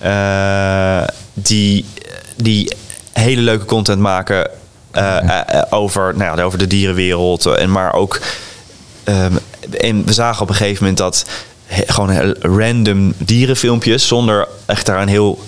Uh, 0.03 1.03
die, 1.35 1.85
die 2.37 2.73
hele 3.13 3.41
leuke 3.41 3.65
content 3.65 4.01
maken 4.01 4.51
uh, 4.95 5.41
over, 5.71 6.17
nou 6.17 6.37
ja, 6.37 6.43
over 6.43 6.59
de 6.59 6.67
dierenwereld. 6.67 7.47
En 7.47 7.71
maar 7.71 7.93
ook. 7.93 8.21
Um, 9.05 9.39
en 9.81 10.05
we 10.05 10.13
zagen 10.13 10.43
op 10.43 10.49
een 10.49 10.55
gegeven 10.55 10.83
moment 10.83 10.99
dat 10.99 11.25
gewoon 11.87 12.35
random 12.41 13.15
dierenfilmpjes 13.17 14.07
zonder 14.07 14.49
echt 14.67 14.87
daar 14.87 15.03
een 15.03 15.09
heel 15.09 15.39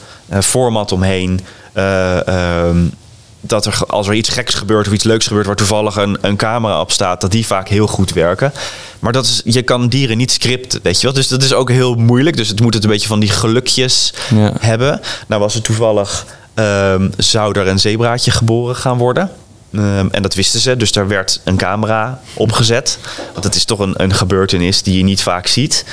format 0.41 0.93
omheen. 0.93 1.41
Uh, 1.75 2.67
um, 2.67 2.93
dat 3.41 3.67
er 3.67 3.79
als 3.87 4.09
er 4.09 4.15
iets 4.15 4.29
geks 4.29 4.55
gebeurt 4.55 4.87
of 4.87 4.93
iets 4.93 5.05
leuks 5.05 5.27
gebeurt 5.27 5.47
waar 5.47 5.57
toevallig 5.57 5.97
een, 5.97 6.19
een 6.21 6.37
camera 6.37 6.81
op 6.81 6.93
staat, 6.93 7.21
dat 7.21 7.31
die 7.31 7.47
vaak 7.47 7.69
heel 7.69 7.87
goed 7.87 8.13
werken. 8.13 8.53
Maar 8.99 9.13
dat 9.13 9.25
is, 9.25 9.41
je 9.45 9.63
kan 9.63 9.89
dieren 9.89 10.17
niet 10.17 10.33
scripten, 10.33 10.81
weet 10.83 11.01
je 11.01 11.07
wel. 11.07 11.15
Dus 11.15 11.29
dat 11.29 11.43
is 11.43 11.53
ook 11.53 11.71
heel 11.71 11.95
moeilijk. 11.95 12.37
Dus 12.37 12.49
het 12.49 12.61
moet 12.61 12.75
het 12.75 12.85
een 12.85 12.91
beetje 12.91 13.09
van 13.09 13.21
die 13.21 13.31
gelukjes 13.31 14.15
ja. 14.35 14.53
hebben. 14.59 15.01
Nou 15.27 15.41
was 15.41 15.55
er 15.55 15.63
toevallig, 15.63 16.27
um, 16.55 17.13
zou 17.17 17.59
er 17.59 17.67
een 17.67 17.81
zebraatje 17.81 18.31
geboren 18.31 18.77
gaan 18.77 18.99
worden. 18.99 19.31
Um, 19.73 20.11
en 20.11 20.23
dat 20.23 20.35
wisten 20.35 20.61
ze, 20.61 20.77
dus 20.77 20.93
daar 20.93 21.09
werd 21.09 21.41
een 21.45 21.57
camera 21.57 22.21
opgezet. 22.35 22.99
Want 23.33 23.45
het 23.45 23.55
is 23.55 23.65
toch 23.65 23.79
een, 23.79 23.95
een 23.97 24.15
gebeurtenis 24.15 24.83
die 24.83 24.97
je 24.97 25.05
niet 25.05 25.23
vaak 25.23 25.47
ziet. 25.47 25.85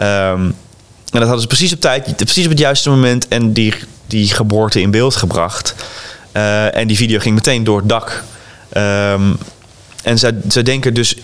Um, 0.00 0.54
en 1.16 1.22
dat 1.22 1.30
hadden 1.30 1.40
ze 1.50 1.56
precies 1.56 1.72
op 1.72 1.80
tijd, 1.80 2.16
precies 2.16 2.44
op 2.44 2.50
het 2.50 2.58
juiste 2.58 2.90
moment 2.90 3.28
en 3.28 3.52
die, 3.52 3.74
die 4.06 4.28
geboorte 4.28 4.80
in 4.80 4.90
beeld 4.90 5.16
gebracht. 5.16 5.74
Uh, 6.32 6.76
en 6.76 6.86
die 6.86 6.96
video 6.96 7.18
ging 7.18 7.34
meteen 7.34 7.64
door 7.64 7.78
het 7.78 7.88
dak. 7.88 8.24
Um, 8.76 9.38
en 10.02 10.18
zij, 10.18 10.32
zij 10.48 10.62
denken 10.62 10.94
dus 10.94 11.16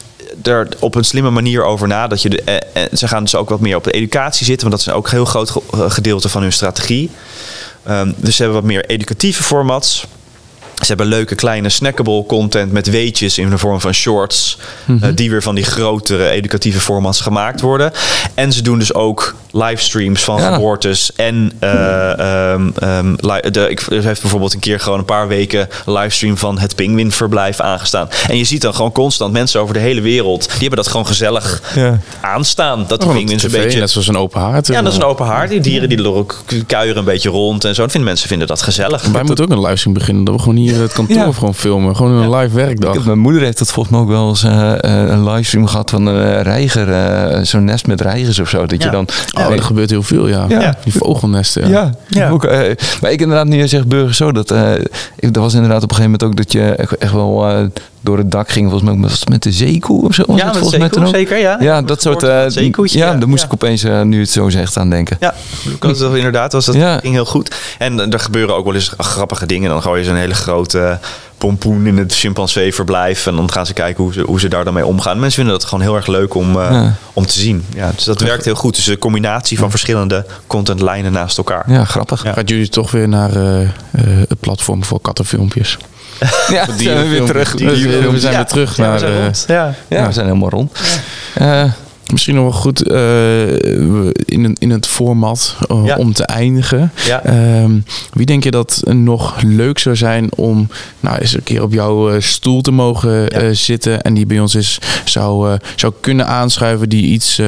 er 0.43 0.69
op 0.79 0.95
een 0.95 1.05
slimme 1.05 1.31
manier 1.31 1.65
over 1.65 1.89
na. 1.89 2.07
Dat 2.07 2.23
je 2.23 2.29
de, 2.29 2.43
eh, 2.43 2.83
ze 2.93 3.09
gaan 3.09 3.23
dus 3.23 3.35
ook 3.35 3.49
wat 3.49 3.61
meer 3.61 3.77
op 3.77 3.85
de 3.85 3.91
educatie 3.91 4.47
zitten, 4.47 4.69
want 4.69 4.81
dat 4.81 4.95
is 4.95 4.99
ook 4.99 5.05
een 5.05 5.13
heel 5.13 5.25
groot 5.25 5.53
gedeelte 5.73 6.29
van 6.29 6.43
hun 6.43 6.53
strategie. 6.53 7.11
Um, 7.89 8.15
dus 8.17 8.37
ze 8.37 8.43
hebben 8.43 8.61
wat 8.61 8.71
meer 8.71 8.85
educatieve 8.85 9.43
formats. 9.43 10.07
Ze 10.75 10.87
hebben 10.87 11.07
leuke 11.07 11.35
kleine 11.35 11.69
snackable 11.69 12.27
content 12.27 12.73
met 12.73 12.91
weetjes 12.91 13.39
in 13.39 13.51
de 13.51 13.59
vorm 13.59 13.81
van 13.81 13.93
shorts. 13.93 14.59
Mm 14.85 14.99
-hmm. 14.99 15.09
uh, 15.09 15.17
die 15.17 15.31
weer 15.31 15.43
van 15.43 15.55
die 15.55 15.65
grotere 15.65 16.29
educatieve 16.29 16.81
formats 16.81 17.21
gemaakt 17.21 17.61
worden. 17.61 17.93
En 18.35 18.53
ze 18.53 18.63
doen 18.63 18.79
dus 18.79 18.95
ook 18.95 19.35
livestreams 19.53 20.25
van 20.25 20.41
ja. 20.41 20.53
geboortes. 20.53 21.13
En 21.17 21.53
uh, 21.61 22.53
um, 22.53 22.75
um, 22.83 23.17
de, 23.51 23.67
ik 23.69 23.87
heeft 23.89 24.21
bijvoorbeeld 24.21 24.55
een 24.55 24.61
keer 24.61 24.81
gewoon 24.81 24.99
een 24.99 25.05
paar 25.05 25.29
weken 25.29 25.69
livestream 25.87 26.37
van 26.37 26.59
het 26.59 26.75
Pinguïnverblijf 26.75 27.61
aangestaan. 27.61 28.09
En 28.29 28.37
je 28.37 28.45
ziet 28.45 28.61
dan 28.61 28.75
gewoon 28.75 28.93
constant 28.93 29.33
mensen 29.33 29.61
over 29.61 29.75
de 29.75 29.81
hele 29.81 30.01
wereld. 30.01 30.43
Die 30.43 30.59
hebben 30.59 30.77
dat 30.77 30.89
gewoon 30.89 31.07
gezellig 31.07 31.63
ja. 31.75 31.99
aanstaan. 32.21 32.85
Dat 32.89 33.01
die 33.01 33.09
oh, 33.09 33.15
pinguïns 33.15 33.43
een 33.43 33.51
beetje. 33.51 33.79
Net 33.79 33.91
zoals 33.91 34.09
een 34.09 34.17
open 34.17 34.41
haard. 34.41 34.67
Ja, 34.67 34.83
dat 34.83 34.93
is 34.93 34.99
een 34.99 35.05
open 35.05 35.27
haard. 35.27 35.51
Die 35.51 35.61
dieren 35.61 35.89
die 35.89 36.11
ook 36.13 36.43
kuieren 36.67 36.99
een 36.99 37.05
beetje 37.05 37.31
rond 37.31 37.65
en 37.65 37.75
zo. 37.75 37.83
En 37.83 37.91
vinden 37.91 38.09
mensen 38.09 38.29
vinden 38.29 38.47
dat 38.47 38.63
gezellig. 38.63 39.03
Wij 39.03 39.23
moeten 39.23 39.45
ook 39.45 39.51
een 39.51 39.61
livestream 39.61 39.95
beginnen. 39.95 40.25
Dat 40.25 40.35
we 40.35 40.41
gewoon 40.41 40.57
hier 40.57 40.81
het 40.81 40.93
kantoor 40.93 41.17
ja. 41.17 41.33
gewoon 41.33 41.55
filmen. 41.55 41.97
Gewoon 41.97 42.13
een 42.13 42.37
live 42.37 42.55
werkdag. 42.55 43.05
Mijn 43.05 43.19
moeder 43.19 43.43
heeft 43.43 43.59
dat 43.59 43.73
volgens 43.73 43.95
mij 43.95 44.05
ook 44.05 44.11
wel 44.11 44.29
eens 44.29 44.45
uh, 44.45 44.73
een 44.81 45.31
livestream 45.31 45.67
gehad 45.67 45.91
van 45.91 46.07
een 46.07 46.43
reiger. 46.43 46.89
Uh, 46.89 47.45
Zo'n 47.45 47.65
nest 47.65 47.87
met 47.87 48.01
reigers 48.01 48.39
of 48.39 48.49
zo. 48.49 48.67
Dat 48.67 48.83
je 48.83 48.91
dan. 48.91 49.09
Oh, 49.33 49.42
er 49.51 49.63
gebeurt 49.63 49.91
heel 49.91 50.03
veel, 50.03 50.29
ja. 50.29 50.45
ja. 50.49 50.77
Die 50.85 50.93
vogelnesten. 50.93 51.69
Ja, 51.69 51.95
ja. 52.09 52.31
Ook, 52.31 52.45
uh, 52.45 52.51
maar 53.01 53.13
ik 53.13 53.21
inderdaad 53.21 53.47
nu 53.47 53.69
zeg 53.69 53.87
burger 53.87 54.15
zo. 54.15 54.33
Dat, 54.33 54.51
uh, 54.51 54.73
ik, 55.17 55.33
dat 55.33 55.43
was 55.43 55.55
inderdaad 55.55 55.83
op 55.83 55.91
een 55.91 55.97
gegeven 55.97 56.19
moment 56.21 56.23
ook 56.23 56.37
dat 56.37 56.53
je 56.53 56.75
echt 56.99 57.13
wel 57.13 57.49
uh, 57.51 57.67
door 58.01 58.19
het 58.19 58.31
dak 58.31 58.49
ging. 58.51 58.71
Volgens 58.71 58.91
mij 58.91 59.01
was 59.01 59.21
het 59.21 59.29
met 59.29 59.43
de 59.43 59.53
zeekoe 59.53 60.05
of 60.05 60.15
zo. 60.15 60.23
Was 60.27 60.37
ja, 60.37 60.45
het, 60.45 60.53
met 60.53 60.63
volgens 60.63 60.83
zeekoe, 60.83 61.09
zeker. 61.09 61.39
Ja, 61.39 61.57
ja 61.61 61.83
dat 61.83 62.03
soort. 62.03 62.23
Uh, 62.23 62.49
ja, 62.85 63.15
daar 63.15 63.29
moest 63.29 63.45
ik 63.45 63.53
opeens 63.53 63.83
nu 64.05 64.21
het 64.21 64.31
zo 64.31 64.49
zegt 64.49 64.77
aan 64.77 64.91
denken. 64.91 65.17
Ja, 65.21 65.35
dat 65.79 66.01
inderdaad 66.01 66.53
was 66.53 66.67
dat 66.67 66.77
ging 66.77 67.15
heel 67.15 67.25
goed. 67.25 67.55
En 67.79 68.13
er 68.13 68.19
gebeuren 68.19 68.57
ook 68.57 68.65
wel 68.65 68.75
eens 68.75 68.93
grappige 68.99 69.47
dingen. 69.47 69.71
Dan 69.71 69.83
gooi 69.83 70.01
je 70.01 70.07
zo'n 70.07 70.17
hele 70.17 70.35
grote 70.35 70.99
pompoen 71.43 71.87
in 71.87 71.97
het 71.97 72.15
chimpansee-verblijf. 72.15 73.27
En 73.27 73.37
dan 73.37 73.53
gaan 73.53 73.67
ze 73.67 73.73
kijken 73.73 74.05
hoe 74.05 74.13
ze, 74.13 74.21
hoe 74.21 74.41
ze 74.41 74.49
daar 74.49 74.65
dan 74.65 74.75
mee 74.75 74.87
omgaan. 74.87 75.19
Mensen 75.19 75.35
vinden 75.35 75.59
dat 75.59 75.65
gewoon 75.65 75.85
heel 75.85 75.97
erg 75.97 76.07
leuk 76.07 76.35
om, 76.35 76.57
uh, 76.57 76.69
ja. 76.71 76.95
om 77.13 77.27
te 77.27 77.39
zien. 77.39 77.65
Ja, 77.75 77.91
dus 77.95 78.05
dat 78.05 78.21
werkt 78.21 78.45
heel 78.45 78.55
goed. 78.55 78.75
Dus 78.75 78.87
een 78.87 78.99
combinatie 78.99 79.59
van 79.59 79.71
verschillende 79.71 80.27
contentlijnen 80.47 81.13
naast 81.13 81.39
elkaar. 81.39 81.71
Ja, 81.71 81.85
grappig. 81.85 82.25
Ja. 82.25 82.33
Gaat 82.33 82.49
jullie 82.49 82.69
toch 82.69 82.91
weer 82.91 83.09
naar 83.09 83.37
uh, 83.37 83.61
uh, 83.61 83.69
het 84.29 84.41
platform 84.41 84.85
voor 84.85 85.01
kattenfilmpjes? 85.01 85.79
ja, 86.49 86.67
die 86.67 86.89
zijn 86.89 87.03
we 87.03 87.09
weer 87.09 87.25
terug. 87.25 87.53
We 87.53 88.19
zijn 88.19 88.35
weer 88.35 88.45
terug 88.45 88.77
naar... 88.77 88.93
We 88.93 88.99
zijn, 88.99 89.23
rond. 89.23 89.45
Ja. 89.49 89.75
Ja. 89.89 90.07
we 90.07 90.13
zijn 90.13 90.27
helemaal 90.27 90.51
rond. 90.51 90.79
Misschien 92.13 92.35
nog 92.35 92.45
wel 92.45 92.61
goed 92.61 92.91
uh, 92.91 93.53
in, 94.25 94.57
in 94.59 94.71
het 94.71 94.87
format 94.87 95.57
uh, 95.71 95.85
ja. 95.85 95.97
om 95.97 96.13
te 96.13 96.25
eindigen. 96.25 96.93
Ja. 97.07 97.27
Uh, 97.27 97.65
wie 98.13 98.27
denk 98.27 98.45
je 98.45 98.51
dat 98.51 98.83
nog 98.87 99.43
leuk 99.43 99.79
zou 99.79 99.97
zijn 99.97 100.35
om 100.35 100.69
nou, 101.01 101.19
eens 101.19 101.35
een 101.35 101.43
keer 101.43 101.63
op 101.63 101.73
jouw 101.73 102.15
uh, 102.15 102.21
stoel 102.21 102.61
te 102.61 102.71
mogen 102.71 103.45
ja. 103.45 103.53
zitten 103.53 104.03
en 104.03 104.15
die 104.15 104.27
bij 104.27 104.41
ons 104.41 104.55
is, 104.55 104.79
zou, 105.05 105.59
zou 105.77 105.93
kunnen 106.01 106.27
aanschuiven 106.27 106.89
die 106.89 107.05
iets 107.05 107.41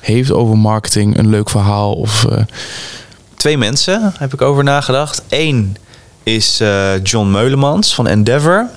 heeft 0.00 0.32
over 0.32 0.58
marketing, 0.58 1.18
een 1.18 1.28
leuk 1.28 1.50
verhaal? 1.50 1.92
Of, 1.92 2.26
Twee 3.36 3.58
mensen 3.58 4.12
heb 4.18 4.32
ik 4.32 4.42
over 4.42 4.64
nagedacht. 4.64 5.22
Eén 5.28 5.76
is 6.22 6.62
John 7.02 7.30
Meulemans 7.30 7.94
van 7.94 8.06
Endeavor. 8.06 8.68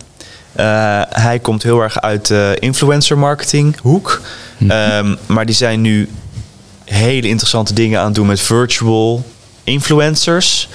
Hij 1.09 1.39
komt 1.41 1.63
heel 1.63 1.81
erg 1.81 2.01
uit 2.01 2.27
de 2.27 2.57
influencer 2.59 3.17
marketing 3.17 3.79
hoek. 3.81 4.21
Um, 4.59 5.17
maar 5.25 5.45
die 5.45 5.55
zijn 5.55 5.81
nu 5.81 6.09
hele 6.85 7.27
interessante 7.27 7.73
dingen 7.73 7.99
aan 7.99 8.05
het 8.05 8.15
doen 8.15 8.27
met 8.27 8.39
virtual 8.39 9.25
influencers. 9.63 10.69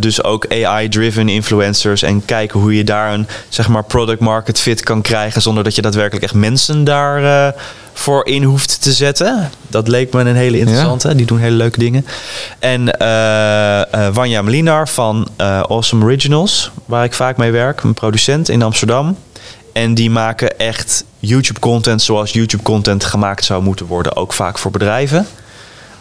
Dus 0.00 0.22
ook 0.22 0.46
AI-driven 0.52 1.28
influencers. 1.28 2.02
En 2.02 2.24
kijken 2.24 2.60
hoe 2.60 2.76
je 2.76 2.84
daar 2.84 3.12
een 3.12 3.26
zeg 3.48 3.68
maar, 3.68 3.84
product 3.84 4.20
market 4.20 4.60
fit 4.60 4.82
kan 4.82 5.02
krijgen. 5.02 5.42
Zonder 5.42 5.64
dat 5.64 5.74
je 5.74 5.82
daadwerkelijk 5.82 6.24
echt 6.24 6.34
mensen 6.34 6.84
daar 6.84 7.54
voor 7.92 8.26
in 8.26 8.42
hoeft 8.42 8.82
te 8.82 8.92
zetten. 8.92 9.50
Dat 9.68 9.88
leek 9.88 10.12
me 10.12 10.20
een 10.20 10.36
hele 10.36 10.58
interessante. 10.58 11.14
Die 11.14 11.26
doen 11.26 11.38
hele 11.38 11.56
leuke 11.56 11.78
dingen. 11.78 12.06
En 12.58 12.80
uh, 12.80 14.08
Wanja 14.14 14.42
Melinar 14.42 14.88
van 14.88 15.28
Awesome 15.36 16.04
Originals, 16.04 16.70
waar 16.84 17.04
ik 17.04 17.12
vaak 17.12 17.36
mee 17.36 17.50
werk, 17.50 17.82
een 17.82 17.94
producent 17.94 18.48
in 18.48 18.62
Amsterdam. 18.62 19.16
En 19.72 19.94
die 19.94 20.10
maken 20.10 20.58
echt 20.58 21.04
YouTube-content 21.18 22.02
zoals 22.02 22.32
YouTube-content 22.32 23.04
gemaakt 23.04 23.44
zou 23.44 23.62
moeten 23.62 23.86
worden, 23.86 24.16
ook 24.16 24.32
vaak 24.32 24.58
voor 24.58 24.70
bedrijven. 24.70 25.26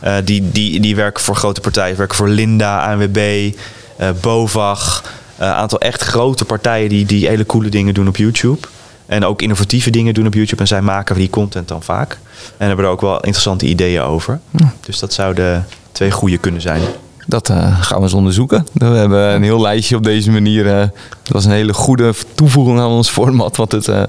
Uh, 0.05 0.15
die, 0.23 0.51
die, 0.51 0.79
die 0.79 0.95
werken 0.95 1.23
voor 1.23 1.35
grote 1.35 1.61
partijen, 1.61 1.97
werken 1.97 2.17
voor 2.17 2.27
Linda, 2.27 2.91
ANWB, 2.91 3.51
uh, 3.99 4.09
Bovag. 4.21 5.03
Een 5.37 5.47
aantal 5.47 5.79
echt 5.79 6.01
grote 6.01 6.45
partijen 6.45 6.89
die, 6.89 7.05
die 7.05 7.27
hele 7.27 7.45
coole 7.45 7.69
dingen 7.69 7.93
doen 7.93 8.07
op 8.07 8.17
YouTube. 8.17 8.67
En 9.05 9.25
ook 9.25 9.41
innovatieve 9.41 9.89
dingen 9.89 10.13
doen 10.13 10.27
op 10.27 10.33
YouTube. 10.33 10.61
En 10.61 10.67
zij 10.67 10.81
maken 10.81 11.15
die 11.15 11.29
content 11.29 11.67
dan 11.67 11.83
vaak. 11.83 12.17
En 12.57 12.67
hebben 12.67 12.85
er 12.85 12.91
ook 12.91 13.01
wel 13.01 13.15
interessante 13.15 13.65
ideeën 13.65 14.01
over. 14.01 14.39
Dus 14.79 14.99
dat 14.99 15.13
zouden 15.13 15.67
twee 15.91 16.11
goede 16.11 16.37
kunnen 16.37 16.61
zijn. 16.61 16.81
Dat 17.25 17.49
uh, 17.49 17.81
gaan 17.81 17.97
we 17.97 18.03
eens 18.03 18.13
onderzoeken. 18.13 18.67
We 18.73 18.85
hebben 18.85 19.33
een 19.33 19.43
heel 19.43 19.61
lijstje 19.61 19.95
op 19.95 20.03
deze 20.03 20.31
manier. 20.31 20.65
Uh, 20.65 20.79
dat 20.79 21.33
was 21.33 21.45
een 21.45 21.51
hele 21.51 21.73
goede 21.73 22.13
toevoeging 22.35 22.79
aan 22.79 22.89
ons 22.89 23.09
format. 23.09 23.57
Want 23.57 23.71
het, 23.71 23.87
uh, 23.87 24.03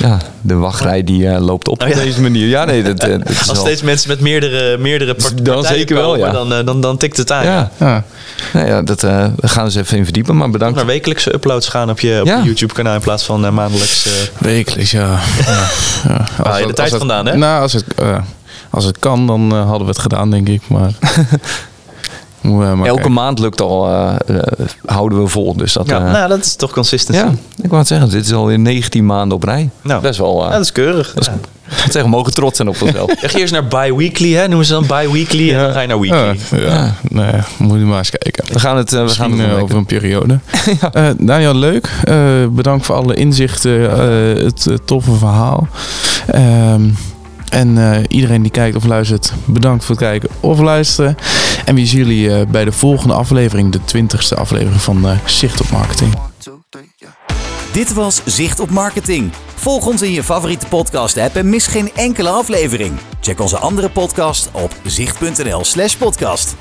ja, 0.00 0.18
de 0.40 0.54
wachtrij 0.54 1.04
die 1.04 1.40
loopt 1.40 1.68
op 1.68 1.82
oh, 1.82 1.88
op 1.88 1.94
deze 1.94 2.20
manier. 2.20 2.46
Ja, 2.46 2.64
nee, 2.64 2.82
dat, 2.82 3.00
dat 3.00 3.26
Als 3.26 3.48
al... 3.48 3.54
steeds 3.54 3.82
mensen 3.82 4.08
met 4.08 4.20
meerdere, 4.20 4.78
meerdere 4.78 5.14
partijen 5.14 5.44
dan 5.44 5.64
zeker 5.64 5.96
wel, 5.96 6.16
ja. 6.16 6.30
dan, 6.30 6.64
dan, 6.64 6.80
dan 6.80 6.96
tikt 6.96 7.16
het 7.16 7.32
aan. 7.32 7.44
Ja, 7.44 7.70
ja. 7.78 8.04
ja. 8.52 8.66
ja 8.66 8.82
dat, 8.82 9.00
we 9.00 9.32
gaan 9.40 9.64
eens 9.64 9.74
even 9.74 9.96
in 9.96 10.04
verdiepen. 10.04 10.36
Maar 10.36 10.50
bedankt. 10.50 10.76
Naar 10.76 10.86
wekelijkse 10.86 11.34
uploads 11.34 11.68
gaan 11.68 11.90
op 11.90 12.00
je, 12.00 12.18
op 12.20 12.26
je 12.26 12.42
YouTube 12.44 12.74
kanaal 12.74 12.94
in 12.94 13.00
plaats 13.00 13.24
van 13.24 13.54
maandelijks. 13.54 14.08
Wekelijks, 14.38 14.90
ja. 14.90 15.08
ja. 16.44 16.58
Je 16.58 16.66
de 16.66 16.72
tijd 16.72 16.96
vandaan, 16.96 17.26
hè? 17.26 17.36
Nou, 17.36 17.62
als 17.62 17.72
het, 17.72 17.84
als 18.70 18.84
het 18.84 18.98
kan, 18.98 19.26
dan 19.26 19.52
hadden 19.52 19.86
we 19.86 19.92
het 19.92 19.98
gedaan, 19.98 20.30
denk 20.30 20.48
ik. 20.48 20.62
Maar... 20.68 20.90
Elke 22.84 23.08
maand 23.08 23.38
lukt 23.38 23.60
al, 23.60 23.88
uh, 23.88 24.14
houden 24.84 25.22
we 25.22 25.28
vol. 25.28 25.56
Dus 25.56 25.72
dat, 25.72 25.88
ja, 25.88 26.06
uh, 26.06 26.12
nou, 26.12 26.28
dat 26.28 26.38
is 26.38 26.56
toch 26.56 26.72
consistency. 26.72 27.20
Ja, 27.20 27.30
ik 27.56 27.68
wou 27.68 27.78
het 27.78 27.86
zeggen, 27.86 28.10
dit 28.10 28.24
is 28.24 28.32
al 28.32 28.50
in 28.50 28.62
19 28.62 29.06
maanden 29.06 29.36
op 29.36 29.42
rij. 29.42 29.70
Nou, 29.82 30.02
dat 30.02 30.12
is 30.12 30.18
wel... 30.18 30.44
ja, 30.44 30.50
dat 30.50 30.60
is 30.60 30.72
keurig. 30.72 31.12
Dat 31.14 31.22
is, 31.22 31.30
ja. 31.94 32.02
we 32.02 32.08
mogen 32.08 32.34
trots 32.34 32.56
zijn 32.56 32.68
op 32.68 32.82
onszelf. 32.82 33.10
ga 33.20 33.28
je 33.30 33.38
eerst 33.38 33.52
naar 33.52 33.66
bi-weekly, 33.66 34.32
hè? 34.32 34.48
Noemen 34.48 34.66
ze 34.66 34.72
dan 34.72 34.86
bi-weekly 34.86 35.52
en 35.52 35.58
dan 35.62 35.72
ga 35.72 35.80
je 35.80 35.86
naar 35.86 36.00
weekly. 36.00 36.38
ja, 36.60 36.94
nee, 37.02 37.32
moet 37.58 37.78
je 37.78 37.84
maar 37.84 37.98
eens 37.98 38.10
kijken. 38.10 38.44
We 38.52 38.58
gaan 38.58 38.76
het, 38.76 38.90
we 38.90 39.08
gaan 39.08 39.38
het 39.38 39.60
over 39.60 39.76
een 39.76 39.86
periode. 39.86 40.38
ja. 40.80 41.14
Daniel, 41.18 41.54
leuk. 41.54 41.90
bedankt 42.50 42.86
voor 42.86 42.94
alle 42.94 43.14
inzichten, 43.14 43.80
het 44.44 44.68
toffe 44.84 45.14
verhaal. 45.14 45.68
Ehm, 46.26 46.82
en 47.48 47.76
uh, 47.76 47.96
iedereen 48.08 48.42
die 48.42 48.50
kijkt 48.50 48.76
of 48.76 48.84
luistert, 48.84 49.32
bedankt 49.44 49.84
voor 49.84 49.94
het 49.94 50.04
kijken 50.04 50.28
of 50.40 50.58
luisteren. 50.58 51.16
En 51.64 51.74
we 51.74 51.86
zien 51.86 51.98
jullie 51.98 52.28
uh, 52.28 52.40
bij 52.48 52.64
de 52.64 52.72
volgende 52.72 53.14
aflevering, 53.14 53.72
de 53.72 53.84
twintigste 53.84 54.34
aflevering 54.34 54.80
van 54.80 55.06
uh, 55.06 55.18
Zicht 55.24 55.60
op 55.60 55.70
Marketing. 55.70 56.14
Dit 57.72 57.92
was 57.92 58.22
Zicht 58.24 58.60
op 58.60 58.70
Marketing. 58.70 59.32
Volg 59.54 59.86
ons 59.86 60.02
in 60.02 60.12
je 60.12 60.22
favoriete 60.22 60.66
podcast-app 60.66 61.36
en 61.36 61.48
mis 61.48 61.66
geen 61.66 61.90
enkele 61.94 62.28
aflevering. 62.28 62.92
Check 63.20 63.40
onze 63.40 63.58
andere 63.58 63.90
podcast 63.90 64.48
op 64.52 64.72
zicht.nl/podcast. 64.84 66.56